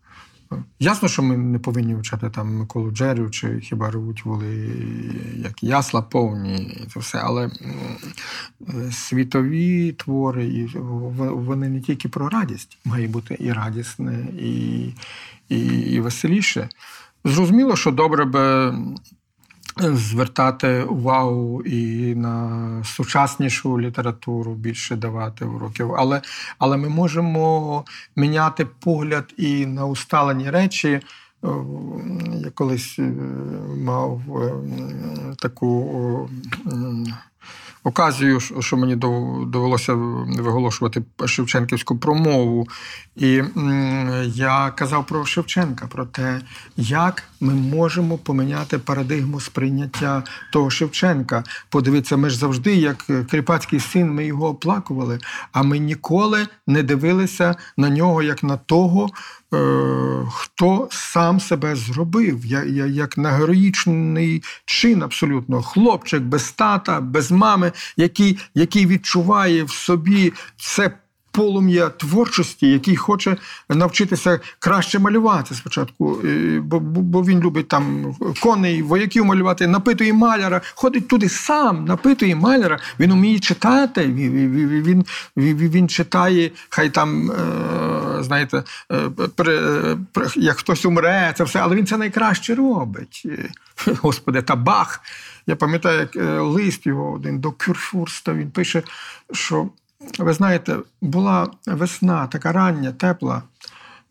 Ясно, 0.78 1.09
що 1.09 1.22
ми 1.22 1.36
не 1.36 1.59
повинні 1.59 1.94
вчати 1.94 2.30
там 2.30 2.57
Миколу 2.57 2.90
Джерю 2.90 3.30
чи 3.30 3.61
хіба 3.61 3.90
ревуть 3.90 4.24
воли 4.24 4.70
як 5.36 5.62
ясла 5.62 6.03
повні, 6.03 6.62
і 6.62 6.86
це 6.94 7.01
все. 7.01 7.18
Але 7.18 7.51
світові 8.90 9.92
твори, 9.92 10.46
і 10.46 10.66
вони 11.18 11.68
не 11.68 11.80
тільки 11.80 12.09
про 12.09 12.28
радість, 12.28 12.78
має 12.84 13.09
бути 13.09 13.36
і 13.40 13.53
радісне, 13.53 14.26
і, 14.38 14.80
і, 15.49 15.66
і 15.66 16.01
веселіше. 16.01 16.68
Зрозуміло, 17.24 17.76
що 17.76 17.90
добре 17.90 18.24
би 18.24 18.74
звертати 19.80 20.82
увагу 20.82 21.62
і 21.62 22.14
на 22.14 22.84
сучаснішу 22.84 23.80
літературу, 23.80 24.54
більше 24.54 24.96
давати 24.96 25.44
уроків. 25.44 25.94
Але, 25.94 26.22
але 26.58 26.76
ми 26.76 26.88
можемо 26.88 27.84
міняти 28.16 28.66
погляд 28.80 29.34
і 29.36 29.66
на 29.66 29.86
усталені 29.86 30.50
речі. 30.50 31.00
Я 32.34 32.50
колись 32.54 32.98
е, 32.98 33.12
мав 33.84 34.22
е, 34.36 34.52
таку 35.38 36.28
оказію, 37.84 38.40
що 38.40 38.76
мені 38.76 38.96
дов- 38.96 39.50
довелося 39.50 39.94
виголошувати 40.38 41.02
Шевченківську 41.26 41.98
промову. 41.98 42.68
І 43.16 43.42
я 44.24 44.70
казав 44.70 45.06
про 45.06 45.26
Шевченка, 45.26 45.86
про 45.86 46.06
те, 46.06 46.40
як 46.76 47.22
ми 47.40 47.54
можемо 47.54 48.18
поміняти 48.18 48.78
парадигму 48.78 49.40
сприйняття 49.40 50.22
того 50.52 50.70
Шевченка. 50.70 51.44
Подивіться, 51.68 52.16
ми 52.16 52.30
ж 52.30 52.38
завжди, 52.38 52.74
як 52.74 53.06
кріпацький 53.30 53.80
син, 53.80 54.10
ми 54.14 54.26
його 54.26 54.48
оплакували, 54.48 55.18
а 55.52 55.62
ми 55.62 55.78
ніколи 55.78 56.46
не 56.66 56.82
дивилися 56.82 57.54
на 57.76 57.90
нього 57.90 58.22
як 58.22 58.42
на 58.42 58.56
того. 58.56 59.10
Е, 59.55 60.09
Хто 60.30 60.88
сам 60.90 61.40
себе 61.40 61.76
зробив, 61.76 62.46
як 62.88 63.18
на 63.18 63.30
героїчний 63.30 64.42
чин, 64.64 65.03
абсолютно. 65.03 65.62
Хлопчик 65.62 66.22
без 66.22 66.51
тата, 66.51 67.01
без 67.01 67.30
мами, 67.30 67.72
який, 67.96 68.38
який 68.55 68.86
відчуває 68.86 69.64
в 69.64 69.70
собі 69.70 70.32
це 70.57 70.90
полум'я 71.30 71.88
творчості, 71.88 72.70
який 72.70 72.96
хоче 72.96 73.36
навчитися 73.68 74.40
краще 74.58 74.98
малювати 74.98 75.54
спочатку, 75.54 76.20
е, 76.24 76.60
бо, 76.64 76.80
бо, 76.80 77.22
він 77.22 77.40
любить 77.40 77.68
там 77.68 78.16
коней, 78.42 78.82
вояків 78.82 79.24
малювати, 79.24 79.66
напитує 79.66 80.12
маляра, 80.12 80.60
ходить 80.74 81.08
туди 81.08 81.28
сам, 81.28 81.84
напитує 81.84 82.36
маляра. 82.36 82.78
Він 83.00 83.12
вміє 83.12 83.38
читати, 83.38 84.06
він, 84.06 84.52
він, 84.82 85.04
він, 85.36 85.70
він, 85.70 85.88
читає, 85.88 86.50
хай 86.68 86.90
там, 86.90 87.30
е, 87.30 88.22
знаєте, 88.22 88.62
е, 88.92 89.96
як 90.36 90.56
хтось 90.56 90.84
умре, 90.84 91.32
це 91.36 91.44
все, 91.44 91.58
але 91.58 91.76
він 91.76 91.86
це 91.86 91.96
найкраще 91.96 92.54
робить. 92.54 93.26
Господи, 94.02 94.42
та 94.42 94.56
бах. 94.56 95.00
Я 95.46 95.56
пам'ятаю, 95.56 95.98
як 96.00 96.42
лист 96.42 96.86
його 96.86 97.12
один 97.12 97.38
до 97.38 97.52
Кюрфюрста, 97.52 98.32
він 98.32 98.50
пише, 98.50 98.82
що 99.32 99.68
ви 100.18 100.32
знаєте, 100.32 100.76
була 101.01 101.51
весна 101.66 102.26
така 102.26 102.53
рання, 102.53 102.92
тепла, 102.92 103.42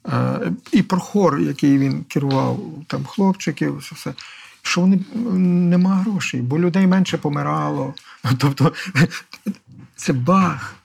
е, 0.08 0.40
і 0.72 0.82
про 0.82 1.00
хор, 1.00 1.40
який 1.40 1.78
він 1.78 2.04
керував, 2.04 2.60
там 2.88 3.06
хлопчиків, 3.06 3.78
все, 3.78 3.96
все, 3.96 4.14
що 4.62 4.82
вони 4.82 5.00
нема 5.70 5.96
грошей, 5.96 6.42
бо 6.42 6.60
людей 6.60 6.88
менше 6.88 7.18
помирало. 7.18 7.94
Тобто 8.38 8.74
це 9.96 10.14
бах. 10.14 10.76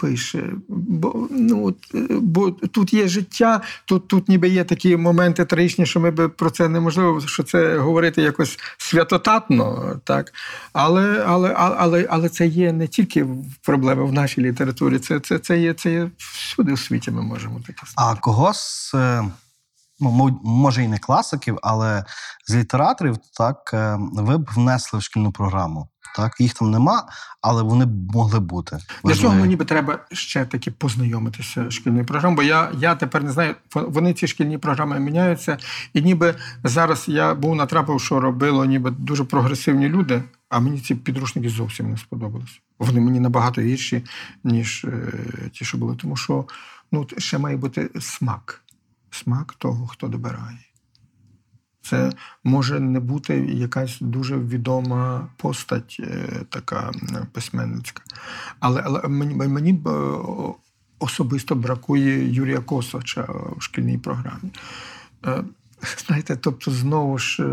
Пише, 0.00 0.44
бо, 0.68 1.28
ну, 1.30 1.74
е, 1.94 2.06
бо 2.10 2.50
тут 2.50 2.92
є 2.92 3.08
життя, 3.08 3.60
тут, 3.84 4.08
тут 4.08 4.28
ніби 4.28 4.48
є 4.48 4.64
такі 4.64 4.96
моменти 4.96 5.44
трагічні, 5.44 5.86
що 5.86 6.00
ми 6.00 6.10
би 6.10 6.28
про 6.28 6.50
це 6.50 6.68
неможливо, 6.68 7.20
що 7.20 7.42
це 7.42 7.78
говорити 7.78 8.22
якось 8.22 8.58
святотатно, 8.78 9.96
так? 10.04 10.32
Але, 10.72 11.24
але, 11.26 11.54
але, 11.56 11.74
але, 11.78 12.06
але 12.10 12.28
це 12.28 12.46
є 12.46 12.72
не 12.72 12.86
тільки 12.86 13.26
проблеми 13.62 14.04
в 14.04 14.12
нашій 14.12 14.40
літературі, 14.40 14.98
це, 14.98 15.20
це, 15.20 15.38
це, 15.38 15.58
є, 15.58 15.74
це 15.74 15.92
є 15.92 16.10
всюди 16.16 16.72
у 16.72 16.76
світі 16.76 17.10
ми 17.10 17.22
можемо 17.22 17.60
таке 17.66 17.86
сказати. 17.86 18.18
А 18.18 18.20
кого 18.20 18.54
з, 18.54 18.94
е, 18.94 19.24
ну, 20.00 20.10
мо- 20.10 20.40
може 20.44 20.84
і 20.84 20.88
не 20.88 20.98
класиків, 20.98 21.58
але 21.62 22.04
з 22.46 22.54
літераторів, 22.54 23.16
так, 23.38 23.70
е, 23.74 23.98
ви 24.00 24.38
б 24.38 24.50
внесли 24.54 24.98
в 24.98 25.02
шкільну 25.02 25.32
програму. 25.32 25.88
Так, 26.16 26.40
їх 26.40 26.54
там 26.54 26.70
нема, 26.70 27.08
але 27.42 27.62
вони 27.62 27.84
б 27.84 28.12
могли 28.12 28.40
бути. 28.40 28.78
Для 29.04 29.14
цього 29.14 29.34
мені 29.34 29.56
би 29.56 29.64
треба 29.64 29.98
ще 30.12 30.44
таки 30.44 30.70
познайомитися 30.70 31.70
з 31.70 31.72
шкільною 31.72 32.04
програмою, 32.04 32.36
бо 32.36 32.42
я, 32.42 32.70
я 32.78 32.94
тепер 32.94 33.24
не 33.24 33.32
знаю, 33.32 33.54
вони 33.74 34.14
ці 34.14 34.26
шкільні 34.26 34.58
програми 34.58 35.00
міняються. 35.00 35.58
І 35.94 36.02
ніби 36.02 36.34
зараз 36.64 37.04
я 37.08 37.34
був 37.34 37.56
натрапив, 37.56 38.00
що 38.00 38.20
робило 38.20 38.64
ніби 38.64 38.90
дуже 38.90 39.24
прогресивні 39.24 39.88
люди, 39.88 40.22
а 40.48 40.60
мені 40.60 40.80
ці 40.80 40.94
підручники 40.94 41.48
зовсім 41.48 41.90
не 41.90 41.96
сподобались. 41.96 42.60
Вони 42.78 43.00
мені 43.00 43.20
набагато 43.20 43.60
гірші, 43.60 44.04
ніж 44.44 44.84
е, 44.84 45.12
ті, 45.52 45.64
що 45.64 45.78
були. 45.78 45.96
Тому 45.96 46.16
що 46.16 46.44
ну, 46.92 47.06
ще 47.18 47.38
має 47.38 47.56
бути 47.56 47.90
смак. 48.00 48.62
Смак 49.10 49.54
того, 49.58 49.86
хто 49.86 50.08
добирає. 50.08 50.58
Це 51.82 52.12
може 52.44 52.80
не 52.80 53.00
бути 53.00 53.34
якась 53.38 53.98
дуже 54.00 54.36
відома 54.36 55.28
постать, 55.36 55.96
е, 56.00 56.28
така 56.48 56.92
письменницька. 57.32 58.02
Але, 58.60 58.82
але 58.84 59.08
мені, 59.08 59.34
мені 59.34 59.82
е, 59.86 59.90
особисто 60.98 61.54
бракує 61.54 62.32
Юрія 62.32 62.60
Косача 62.60 63.26
в 63.56 63.62
шкільній 63.62 63.98
програмі. 63.98 64.50
Е, 65.26 65.44
Знаєте, 66.06 66.36
тобто, 66.40 66.70
знову 66.70 67.18
ж 67.18 67.46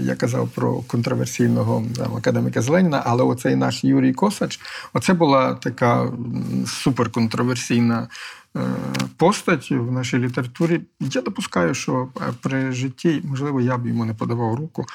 я, 0.00 0.14
казав 0.16 0.48
про 0.48 0.74
контроверсійного 0.74 1.84
там, 1.96 2.16
академіка 2.16 2.62
Зеленіна, 2.62 3.02
але 3.06 3.24
оцей 3.24 3.56
наш 3.56 3.84
Юрій 3.84 4.12
Косач, 4.12 4.60
оце 4.92 5.14
була 5.14 5.54
така 5.54 6.12
суперконтроверсійна 6.66 8.08
постать 9.16 9.70
в 9.70 9.92
нашій 9.92 10.18
літературі. 10.18 10.80
Я 11.00 11.22
допускаю, 11.22 11.74
що 11.74 12.08
е, 12.16 12.20
при 12.40 12.72
житті, 12.72 13.22
можливо, 13.24 13.60
я 13.60 13.78
б 13.78 13.86
йому 13.86 14.04
не 14.04 14.14
подавав 14.14 14.54
руку. 14.54 14.86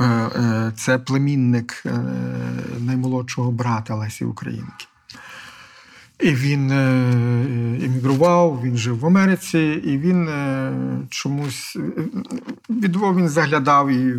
Е, 0.00 0.04
е, 0.04 0.72
Це 0.76 0.98
племінник 0.98 1.82
е, 1.86 1.90
наймолодшого 2.80 3.52
брата 3.52 3.94
Лесі 3.94 4.24
Українки. 4.24 4.86
І 6.20 6.34
він 6.34 6.70
е, 6.70 7.06
емігрував, 7.84 8.60
він 8.64 8.76
жив 8.76 8.98
в 8.98 9.06
Америці, 9.06 9.58
і 9.84 9.98
він 9.98 10.28
е, 10.28 10.72
чомусь 11.10 11.76
е, 11.76 12.02
від 12.70 12.96
Львова 12.96 13.18
він 13.18 13.28
заглядав 13.28 13.88
і 13.88 14.14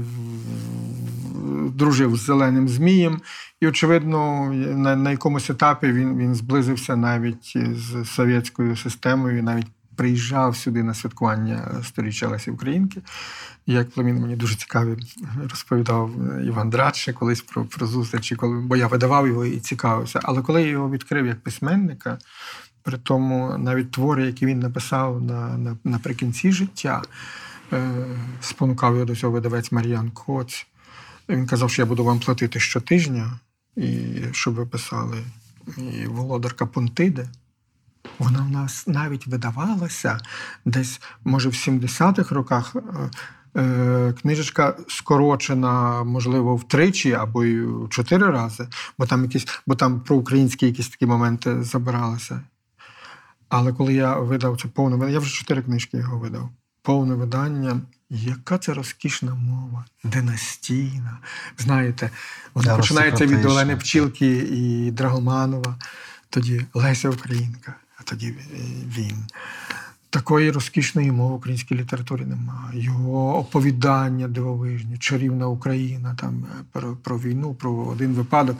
дружив 1.53 2.15
з 2.15 2.25
зеленим 2.25 2.69
змієм. 2.69 3.21
І, 3.61 3.67
очевидно, 3.67 4.51
на, 4.53 4.95
на 4.95 5.11
якомусь 5.11 5.49
етапі 5.49 5.87
він, 5.87 6.17
він 6.17 6.35
зблизився 6.35 6.95
навіть 6.95 7.57
з 7.71 8.05
совєтською 8.05 8.75
системою, 8.75 9.43
навіть 9.43 9.67
приїжджав 9.95 10.55
сюди 10.55 10.83
на 10.83 10.93
святкування 10.93 11.81
сторіччя 11.83 12.27
Лесі 12.27 12.51
Українки. 12.51 13.01
Як 13.65 13.89
племін 13.89 14.21
мені 14.21 14.35
дуже 14.35 14.55
цікаві 14.55 14.97
розповідав 15.49 16.11
Іван 16.45 16.69
Драдше 16.69 17.13
колись 17.13 17.41
про, 17.41 17.65
про 17.65 17.87
зустрічі, 17.87 18.35
коли, 18.35 18.59
бо 18.59 18.75
я 18.75 18.87
видавав 18.87 19.27
його 19.27 19.45
і 19.45 19.59
цікавився. 19.59 20.19
Але 20.23 20.41
коли 20.41 20.61
я 20.61 20.67
його 20.67 20.89
відкрив 20.89 21.25
як 21.25 21.43
письменника, 21.43 22.17
при 22.83 22.97
тому 22.97 23.57
навіть 23.57 23.91
твори, 23.91 24.25
які 24.25 24.45
він 24.45 24.59
написав 24.59 25.21
на, 25.21 25.57
на, 25.57 25.77
наприкінці 25.83 26.51
життя, 26.51 27.01
е, 27.73 28.05
спонукав 28.41 28.93
його 28.93 29.05
до 29.05 29.15
цього 29.15 29.33
видавець 29.33 29.71
Мар'ян 29.71 30.11
Коц. 30.11 30.67
Він 31.29 31.47
казав, 31.47 31.69
що 31.71 31.81
я 31.81 31.85
буду 31.85 32.03
вам 32.03 32.19
платити 32.19 32.59
щотижня, 32.59 33.39
і 33.75 34.21
щоб 34.31 34.53
ви 34.53 34.65
писали. 34.65 35.17
І 35.77 36.05
володарка 36.05 36.65
Понтиде. 36.65 37.29
Вона 38.19 38.41
в 38.41 38.49
нас 38.49 38.87
навіть 38.87 39.27
видавалася 39.27 40.17
десь, 40.65 41.01
може, 41.23 41.49
в 41.49 41.53
70-х 41.53 42.35
роках. 42.35 42.75
е, 42.75 43.61
е, 43.61 44.13
Книжечка 44.21 44.77
скорочена, 44.87 46.03
можливо, 46.03 46.55
втричі 46.55 47.13
або 47.13 47.43
й 47.43 47.61
в 47.61 47.89
чотири 47.89 48.29
рази, 48.29 48.67
бо 48.97 49.05
там 49.05 49.23
якісь, 49.23 49.47
бо 49.67 49.75
там 49.75 50.01
про 50.01 50.15
українські 50.15 50.65
якісь 50.65 50.89
такі 50.89 51.05
моменти 51.05 51.63
забиралися. 51.63 52.41
Але 53.49 53.73
коли 53.73 53.93
я 53.93 54.15
видав 54.15 54.61
це 54.61 54.67
повне 54.67 54.95
видання, 54.95 55.13
я 55.13 55.19
вже 55.19 55.33
чотири 55.33 55.61
книжки 55.61 55.97
його 55.97 56.17
видав. 56.17 56.49
Повне 56.81 57.15
видання. 57.15 57.81
Яка 58.15 58.57
це 58.57 58.73
розкішна 58.73 59.35
мова, 59.35 59.85
династійна. 60.03 61.17
Знаєте, 61.57 62.09
вона 62.53 62.67
Да, 62.67 62.77
починається 62.77 63.25
від. 63.25 63.45
Олени 63.45 63.77
Пчілки 63.77 64.37
і 64.37 64.91
Драгоманова, 64.91 65.75
тоді 66.29 66.65
Леся 66.73 67.09
Українка, 67.09 67.73
а 67.97 68.03
тоді 68.03 68.27
е, 68.27 68.35
він. 68.97 69.25
Такої 70.13 70.51
розкішної 70.51 71.11
мови 71.11 71.31
в 71.33 71.35
українській 71.35 71.75
літературі 71.75 72.21
немає. 72.21 72.83
Його 72.83 73.37
оповідання 73.37 74.27
дивовижні, 74.27 74.97
чарівна 74.97 75.47
Україна, 75.47 76.15
там 76.19 76.45
е, 76.59 76.63
про, 76.71 76.95
про 77.03 77.17
війну, 77.19 77.53
про 77.53 77.71
один 77.73 78.13
випадок. 78.13 78.57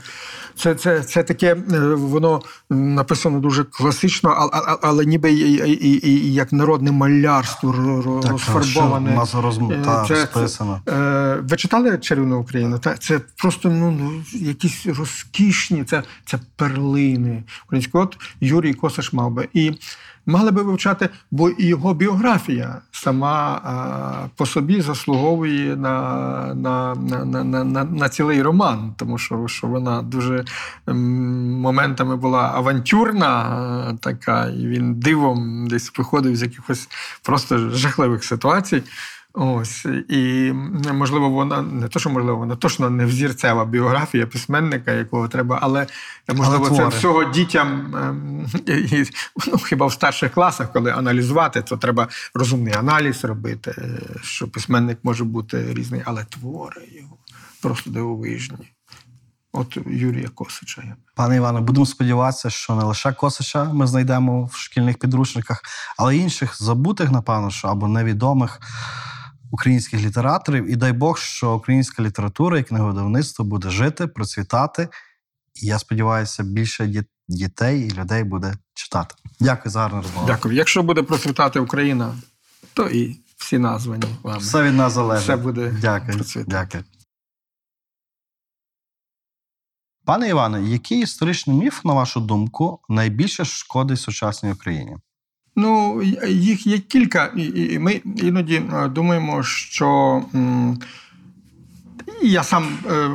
Це, 0.56 0.76
це, 0.76 1.04
це 1.04 1.24
таке, 1.24 1.56
е, 1.74 1.80
воно 1.96 2.42
написано 2.70 3.40
дуже 3.40 3.64
класично, 3.64 4.30
а- 4.30 4.58
а- 4.58 4.78
але 4.82 5.06
ніби 5.06 5.32
і, 5.34 5.54
і, 5.54 5.88
і, 5.88 6.10
і 6.28 6.34
як 6.34 6.54
народне 6.54 6.92
малярство 6.92 7.72
Так, 8.24 8.32
розфарбоване. 8.32 9.26
що 9.28 9.38
у 9.38 9.42
роз- 9.42 9.74
Е, 9.74 9.82
та, 9.86 10.06
це- 10.08 10.14
розписано. 10.16 10.82
Е, 10.90 11.38
ви 11.50 11.58
читали 11.58 11.98
Чарівну 11.98 12.40
Україну? 12.40 12.80
Та 12.80 12.98
це 12.98 13.22
просто 13.38 13.70
ну, 13.70 13.92
ну 13.92 14.24
якісь 14.32 14.86
розкішні, 14.86 15.84
це, 15.84 16.04
це 16.26 16.40
перлини. 16.56 17.44
Українського 17.68 18.04
от 18.04 18.18
Юрій 18.42 18.74
Косаш 18.74 19.14
мав 19.14 19.32
би. 19.32 19.48
І 19.54 19.72
мали 20.26 20.52
би 20.52 20.64
вивчати, 20.64 21.10
бо 21.32 21.50
і 21.50 21.66
його 21.66 21.94
біографія 21.94 22.82
сама 22.92 23.62
а, 23.64 24.28
по 24.38 24.46
собі 24.46 24.82
заслуговує 24.82 25.76
на, 25.76 26.54
на, 26.56 26.96
на, 26.96 27.44
на, 27.44 27.64
на, 27.64 27.84
на, 27.84 28.10
цілий 28.10 28.42
роман, 28.42 28.94
тому 28.98 29.18
що, 29.18 29.48
що 29.48 29.68
вона 29.68 30.02
дуже 30.02 30.46
моментами 30.88 32.16
була 32.16 32.52
авантюрна, 32.56 33.98
така, 34.02 34.48
і 34.48 34.68
він 34.68 34.94
дивом 34.94 35.68
десь 35.68 35.92
виходив 35.98 36.36
з 36.36 36.42
якихось 36.42 36.90
просто 37.24 37.70
жахливих 37.70 38.24
ситуацій. 38.24 38.84
Ось 39.36 39.86
і 40.10 40.52
можливо, 40.94 41.30
вона 41.30 41.62
не 41.62 41.88
то, 41.88 42.00
що 42.00 42.10
можливо, 42.10 42.38
вона 42.38 42.56
точно 42.56 42.90
не 42.90 43.06
взірцева 43.06 43.66
біографія 43.66 44.28
письменника, 44.28 44.92
якого 44.92 45.28
треба, 45.28 45.60
але 45.62 45.88
можливо, 46.34 46.70
це 46.70 46.88
всього 46.88 47.24
дітям 47.24 47.96
ем, 47.96 48.48
і, 48.68 49.06
ну, 49.48 49.58
хіба 49.58 49.86
в 49.86 49.94
старших 49.94 50.32
класах, 50.32 50.74
коли 50.74 50.92
аналізувати, 50.92 51.62
то 51.62 51.78
треба 51.78 52.08
розумний 52.34 52.74
аналіз 52.74 53.26
робити, 53.26 53.76
е, 53.78 54.00
що 54.22 54.48
письменник 54.48 54.98
може 55.04 55.24
бути 55.24 55.74
різний, 55.74 56.02
але 56.06 56.26
твори 56.26 56.82
його 56.92 57.18
просто 57.62 57.90
дивовижні. 57.90 58.58
От 59.54 59.78
Юрія 59.88 60.30
Косича. 60.30 60.96
Пане 61.16 61.36
Іване, 61.36 61.60
будемо 61.60 61.86
сподіватися, 61.86 62.50
що 62.50 62.76
не 62.76 62.84
лише 62.84 63.14
Косича 63.14 63.64
ми 63.64 63.88
знайдемо 63.88 64.46
в 64.46 64.56
шкільних 64.56 64.98
підручниках, 64.98 65.62
але 65.98 66.18
й 66.18 66.20
інших 66.20 66.64
забутих, 66.64 67.12
напевно, 67.12 67.50
або 67.64 67.88
невідомих 67.88 68.60
українських 69.54 70.02
літераторів. 70.02 70.72
І 70.72 70.76
дай 70.76 70.94
Бог, 70.94 71.18
що 71.18 71.56
українська 71.56 72.04
література 72.04 72.60
і 72.60 72.64
книговидавництво 72.64 73.46
буде 73.46 73.70
жити, 73.70 74.08
процвітати. 74.08 74.90
І 75.62 75.68
я 75.68 75.80
сподіваюся, 75.80 76.44
більше 76.44 77.06
дітей 77.28 77.88
і 77.88 77.92
людей 77.92 78.24
буде 78.24 78.54
читати. 78.74 79.16
Дякую 79.40 79.72
за 79.72 79.80
гарну 79.80 80.02
розмову. 80.02 80.28
Дякую. 80.28 80.56
Якщо 80.56 80.84
буде 80.84 81.04
процвітати 81.04 81.60
Україна, 81.60 82.16
то 82.74 82.90
і 82.90 83.20
всі 83.38 83.58
названі 83.58 84.06
вами. 84.24 84.38
Все 84.40 84.64
від 84.64 84.76
нас 84.76 84.94
залежить. 84.94 85.24
Все 85.24 85.36
буде 85.36 85.76
Дякую. 85.82 86.14
процвітати. 86.18 86.52
Дякую. 86.52 86.84
Пане 90.06 90.30
Іване, 90.30 90.64
який 90.64 91.00
історичний 91.00 91.58
міф, 91.58 91.86
на 91.86 91.94
вашу 91.94 92.20
думку, 92.20 92.80
найбільше 92.90 93.46
шкодить 93.46 94.00
сучасній 94.00 94.52
Україні? 94.52 94.98
Ну, 95.56 96.02
їх 96.28 96.68
є 96.68 96.80
кілька, 96.80 97.32
і, 97.36 97.80
ми 97.80 98.02
іноді 98.16 98.56
е, 98.56 98.88
думаємо, 98.88 99.44
що 99.44 100.22
я 102.22 102.44
сам 102.44 102.78
е, 102.92 103.08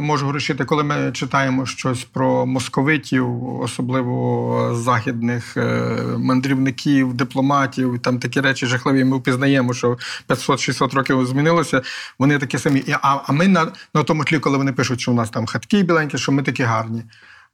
можу 0.00 0.26
грішити, 0.26 0.64
коли 0.64 0.84
ми 0.84 1.12
читаємо 1.12 1.66
щось 1.66 2.04
про 2.04 2.46
московитів, 2.46 3.44
особливо 3.60 4.74
західних 4.74 5.56
е, 5.56 6.02
мандрівників, 6.18 7.14
дипломатів, 7.14 7.98
там 7.98 8.18
такі 8.18 8.40
речі 8.40 8.66
жахливі. 8.66 9.04
Ми 9.04 9.16
впізнаємо, 9.16 9.74
що 9.74 9.98
500-600 10.28 10.94
років 10.94 11.26
змінилося. 11.26 11.82
Вони 12.18 12.38
такі 12.38 12.58
самі. 12.58 12.84
А, 13.02 13.18
а 13.26 13.32
ми 13.32 13.48
на, 13.48 13.72
на 13.94 14.02
тому 14.02 14.24
тлі, 14.24 14.38
коли 14.38 14.58
вони 14.58 14.72
пишуть, 14.72 15.00
що 15.00 15.12
у 15.12 15.14
нас 15.14 15.30
там 15.30 15.46
хатки 15.46 15.82
біленькі, 15.82 16.18
що 16.18 16.32
ми 16.32 16.42
такі 16.42 16.62
гарні. 16.62 17.02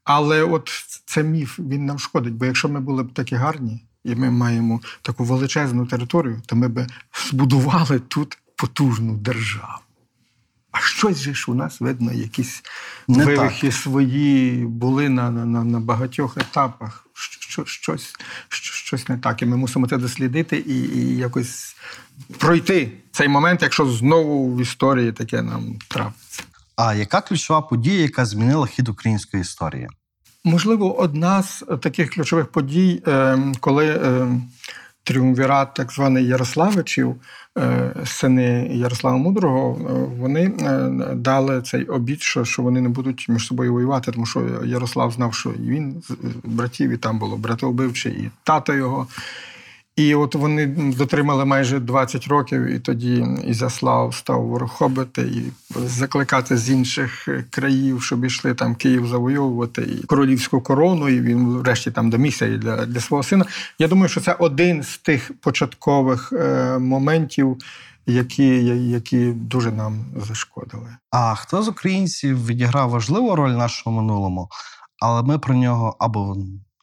Але 0.04 0.42
от 0.42 0.70
це 1.04 1.22
міф, 1.22 1.58
він 1.58 1.86
нам 1.86 1.98
шкодить, 1.98 2.34
бо 2.34 2.44
якщо 2.44 2.68
ми 2.68 2.80
були 2.80 3.02
б 3.02 3.12
такі 3.12 3.34
гарні, 3.34 3.80
і 4.04 4.14
ми 4.14 4.30
маємо 4.30 4.80
таку 5.02 5.24
величезну 5.24 5.86
територію, 5.86 6.42
то 6.46 6.56
ми 6.56 6.68
б 6.68 6.86
збудували 7.30 7.98
тут 7.98 8.38
потужну 8.56 9.16
державу. 9.16 9.82
А 10.72 10.80
щось 10.80 11.18
же 11.18 11.34
ж 11.34 11.44
у 11.48 11.54
нас 11.54 11.80
видно, 11.80 12.12
якісь 12.12 12.62
Не 13.08 13.24
вивихи 13.24 13.72
свої 13.72 14.64
були 14.66 15.08
на, 15.08 15.30
на, 15.30 15.64
на, 15.64 15.80
багатьох 15.80 16.36
етапах. 16.36 17.06
Що, 17.14 17.64
щось, 17.64 18.14
щось 18.48 19.08
не 19.08 19.18
так. 19.18 19.42
І 19.42 19.46
ми 19.46 19.56
мусимо 19.56 19.88
це 19.88 19.96
дослідити 19.98 20.56
і, 20.56 20.78
і 20.80 21.16
якось 21.16 21.76
пройти 22.38 22.92
цей 23.10 23.28
момент, 23.28 23.62
якщо 23.62 23.86
знову 23.86 24.56
в 24.56 24.60
історії 24.60 25.12
таке 25.12 25.42
нам 25.42 25.78
трапиться. 25.88 26.42
А 26.76 26.94
яка 26.94 27.20
ключова 27.20 27.62
подія, 27.62 28.00
яка 28.00 28.24
змінила 28.24 28.66
хід 28.66 28.88
української 28.88 29.40
історії? 29.40 29.88
Можливо, 30.44 30.98
одна 30.98 31.42
з 31.42 31.64
таких 31.80 32.10
ключових 32.10 32.46
подій, 32.46 33.02
е, 33.06 33.38
коли 33.60 33.86
е, 33.86 34.28
тріумвірат 35.04 35.74
так 35.74 35.92
званий 35.92 36.26
Ярославичів, 36.26 37.14
е, 37.58 37.94
сини 38.04 38.70
Ярослава 38.72 39.16
Мудрого, 39.16 39.72
вони 40.18 40.48
дали 41.14 41.62
цей 41.62 41.84
обід, 41.84 42.22
що, 42.22 42.44
вони 42.62 42.80
не 42.80 42.88
будуть 42.88 43.26
між 43.28 43.46
собою 43.46 43.72
воювати, 43.72 44.12
тому 44.12 44.26
що 44.26 44.48
Ярослав 44.64 45.12
знав, 45.12 45.34
що 45.34 45.50
він 45.50 46.02
з 46.08 46.16
братів, 46.44 46.90
і 46.90 46.96
там 46.96 47.18
було 47.18 47.36
братовбивче, 47.36 48.08
і 48.08 48.30
тато 48.44 48.74
його. 48.74 49.06
І 49.96 50.14
от 50.14 50.34
вони 50.34 50.66
дотримали 50.96 51.44
майже 51.44 51.80
20 51.80 52.26
років, 52.26 52.66
і 52.66 52.78
тоді 52.78 53.26
Ізяслав 53.44 54.14
став 54.14 54.46
ворохобити 54.46 55.22
і 55.22 55.52
закликати 55.78 56.56
з 56.56 56.70
інших 56.70 57.28
країв, 57.50 58.02
щоб 58.02 58.24
йшли 58.24 58.54
там 58.54 58.74
Київ 58.74 59.06
завойовувати 59.06 59.82
і 59.82 60.06
королівську 60.06 60.60
корону. 60.60 61.08
І 61.08 61.20
він 61.20 61.46
врешті 61.48 61.90
там 61.90 62.10
домігся 62.10 62.46
і 62.46 62.56
для, 62.58 62.86
для 62.86 63.00
свого 63.00 63.22
сина. 63.22 63.44
Я 63.78 63.88
думаю, 63.88 64.08
що 64.08 64.20
це 64.20 64.32
один 64.32 64.82
з 64.82 64.98
тих 64.98 65.32
початкових 65.40 66.32
е, 66.32 66.78
моментів, 66.78 67.56
які, 68.06 68.64
які 68.90 69.32
дуже 69.32 69.72
нам 69.72 70.04
зашкодили. 70.16 70.96
А 71.10 71.34
хто 71.34 71.62
з 71.62 71.68
українців 71.68 72.46
відіграв 72.46 72.90
важливу 72.90 73.36
роль 73.36 73.52
в 73.52 73.58
нашому 73.58 74.00
минулому, 74.00 74.48
але 75.02 75.22
ми 75.22 75.38
про 75.38 75.54
нього 75.54 75.96
або 75.98 76.36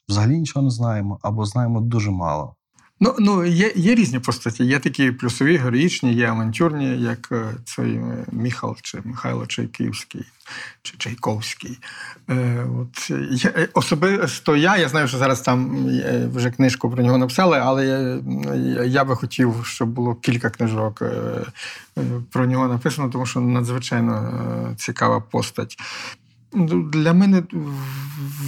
взагалі 0.10 0.38
нічого 0.38 0.66
не 0.66 0.72
знаємо, 0.72 1.20
або 1.22 1.46
знаємо 1.46 1.82
дуже 1.82 2.12
мало. 2.12 2.56
Ну, 3.02 3.16
ну 3.20 3.46
є, 3.46 3.72
є 3.76 3.96
різні 3.96 4.20
постаті. 4.20 4.64
Є 4.64 4.80
такі 4.80 5.12
плюсові, 5.12 5.58
героїчні, 5.58 6.14
є 6.14 6.28
авантюрні, 6.28 7.02
як 7.02 7.30
е, 7.32 7.46
цей 7.66 7.96
е, 7.96 8.26
Міхал 8.32 8.78
чи 8.82 9.02
Михайло 9.04 9.46
Чайківський 9.46 10.26
чи 10.82 10.98
Чайковський. 10.98 11.80
Е, 12.30 12.68
от, 12.80 13.10
я, 13.32 13.52
е, 13.56 13.70
особисто 13.74 14.56
я, 14.56 14.78
я 14.78 14.90
знаю, 14.90 15.08
що 15.08 15.18
зараз 15.18 15.42
там 15.42 15.86
вже 16.36 16.52
книжку 16.52 16.92
про 16.92 17.04
нього 17.04 17.18
написали, 17.18 17.60
але 17.62 17.86
я, 17.86 18.84
я, 18.84 19.04
би 19.04 19.16
хотів, 19.16 19.56
щоб 19.64 19.90
було 19.90 20.16
кілька 20.16 20.50
книжок 20.50 21.04
про 22.32 22.46
нього 22.46 22.68
написано, 22.68 23.10
тому 23.10 23.26
що 23.26 23.40
надзвичайно 23.40 24.74
цікава 24.78 25.20
постать. 25.20 25.78
Ну, 26.54 26.84
Для 26.84 27.14
мене 27.14 27.44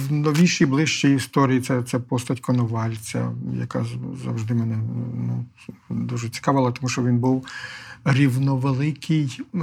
в 0.08 0.12
новішій, 0.12 0.66
ближчій 0.66 1.14
історії 1.14 1.60
це, 1.60 1.82
це 1.82 1.98
постать 1.98 2.40
Коновальця, 2.40 3.32
яка 3.60 3.86
завжди 4.24 4.54
мене 4.54 4.78
ну, 5.16 5.44
дуже 5.90 6.28
цікавила, 6.28 6.70
тому 6.72 6.88
що 6.88 7.02
він 7.02 7.18
був 7.18 7.46
рівновеликий 8.04 9.40
е, 9.54 9.60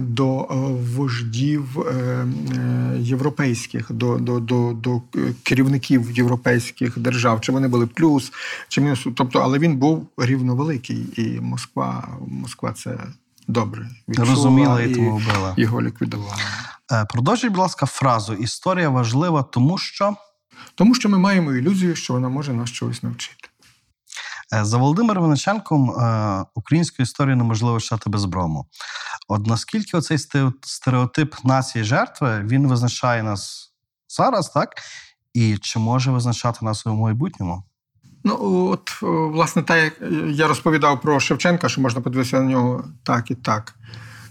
до 0.00 0.40
е, 0.40 0.54
вождів 0.96 1.80
е, 1.80 2.26
європейських, 2.98 3.92
до, 3.92 4.18
до, 4.18 4.40
до, 4.40 4.72
до 4.72 5.02
керівників 5.42 6.10
європейських 6.10 6.98
держав. 6.98 7.40
Чи 7.40 7.52
вони 7.52 7.68
були 7.68 7.86
плюс, 7.86 8.32
чи 8.68 8.80
мінус. 8.80 9.06
Тобто, 9.14 9.38
але 9.38 9.58
він 9.58 9.76
був 9.76 10.06
рівновеликий, 10.16 11.06
і 11.16 11.40
Москва, 11.40 12.08
Москва 12.28 12.72
це 12.72 12.98
добре 13.48 13.90
відчула 14.08 14.28
Розуміла 14.28 14.82
і 14.82 14.90
і 14.90 14.94
тому 14.94 15.16
вбила. 15.16 15.54
його 15.56 15.82
ліквідувала. 15.82 16.36
Е, 16.92 17.04
Продовжіть, 17.04 17.50
будь 17.50 17.60
ласка, 17.60 17.86
фразу 17.86 18.34
Історія 18.34 18.88
важлива, 18.88 19.42
тому 19.42 19.78
що 19.78 20.16
Тому 20.74 20.94
що 20.94 21.08
ми 21.08 21.18
маємо 21.18 21.52
ілюзію, 21.52 21.96
що 21.96 22.12
вона 22.12 22.28
може 22.28 22.52
нас 22.52 22.70
чогось 22.70 23.02
навчити. 23.02 23.48
Е, 24.54 24.64
За 24.64 24.78
Володимиром 24.78 25.22
Винниченком 25.22 25.90
е, 25.90 26.44
українську 26.54 27.02
історію 27.02 27.36
неможливо 27.36 27.80
читати 27.80 28.10
без 28.10 28.24
брому. 28.24 28.66
От 29.28 29.46
наскільки 29.46 29.96
оцей 29.96 30.18
стереотип 30.62 31.34
нації 31.44 31.84
жертви 31.84 32.40
він 32.44 32.66
визначає 32.66 33.22
нас 33.22 33.72
зараз, 34.08 34.48
так? 34.48 34.68
І 35.34 35.58
чи 35.58 35.78
може 35.78 36.10
визначати 36.10 36.64
нас 36.64 36.86
у 36.86 36.94
майбутньому? 36.94 37.64
Ну, 38.24 38.68
от, 38.70 39.02
власне, 39.32 39.62
так 39.62 39.82
як 39.84 40.10
я 40.28 40.48
розповідав 40.48 41.00
про 41.00 41.20
Шевченка, 41.20 41.68
що 41.68 41.80
можна 41.80 42.00
подивитися 42.00 42.40
на 42.40 42.50
нього 42.50 42.84
так 43.02 43.30
і 43.30 43.34
так. 43.34 43.74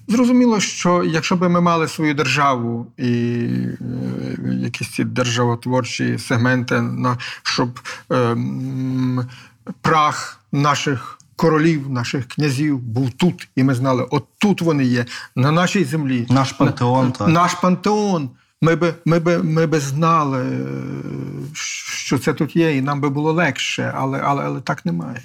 Зрозуміло, 0.07 0.59
що 0.59 1.03
якщо 1.03 1.35
б 1.35 1.49
ми 1.49 1.61
мали 1.61 1.87
свою 1.87 2.13
державу 2.13 2.87
і 2.97 3.03
е, 3.03 4.59
якісь 4.63 4.89
ці 4.89 5.03
державотворчі 5.03 6.17
сегменти, 6.17 6.81
на, 6.81 7.17
щоб 7.43 7.79
е, 8.09 8.15
м, 8.15 9.29
прах 9.81 10.39
наших 10.51 11.19
королів, 11.35 11.89
наших 11.89 12.27
князів 12.27 12.79
був 12.79 13.11
тут, 13.11 13.47
і 13.55 13.63
ми 13.63 13.75
знали, 13.75 14.07
от 14.11 14.25
тут 14.37 14.61
вони 14.61 14.83
є, 14.83 15.05
на 15.35 15.51
нашій 15.51 15.83
землі. 15.83 16.27
Наш 16.29 16.51
пантеон, 16.51 17.11
так. 17.11 17.27
Наш 17.27 17.53
пантеон. 17.53 18.29
Ми 18.63 18.75
би, 18.75 18.93
ми, 19.05 19.19
би, 19.19 19.37
ми 19.37 19.65
би 19.67 19.79
знали, 19.79 20.45
що 21.53 22.19
це 22.19 22.33
тут 22.33 22.55
є, 22.55 22.77
і 22.77 22.81
нам 22.81 23.01
би 23.01 23.09
було 23.09 23.31
легше, 23.33 23.93
але, 23.97 24.19
але, 24.23 24.43
але 24.43 24.61
так 24.61 24.85
немає. 24.85 25.21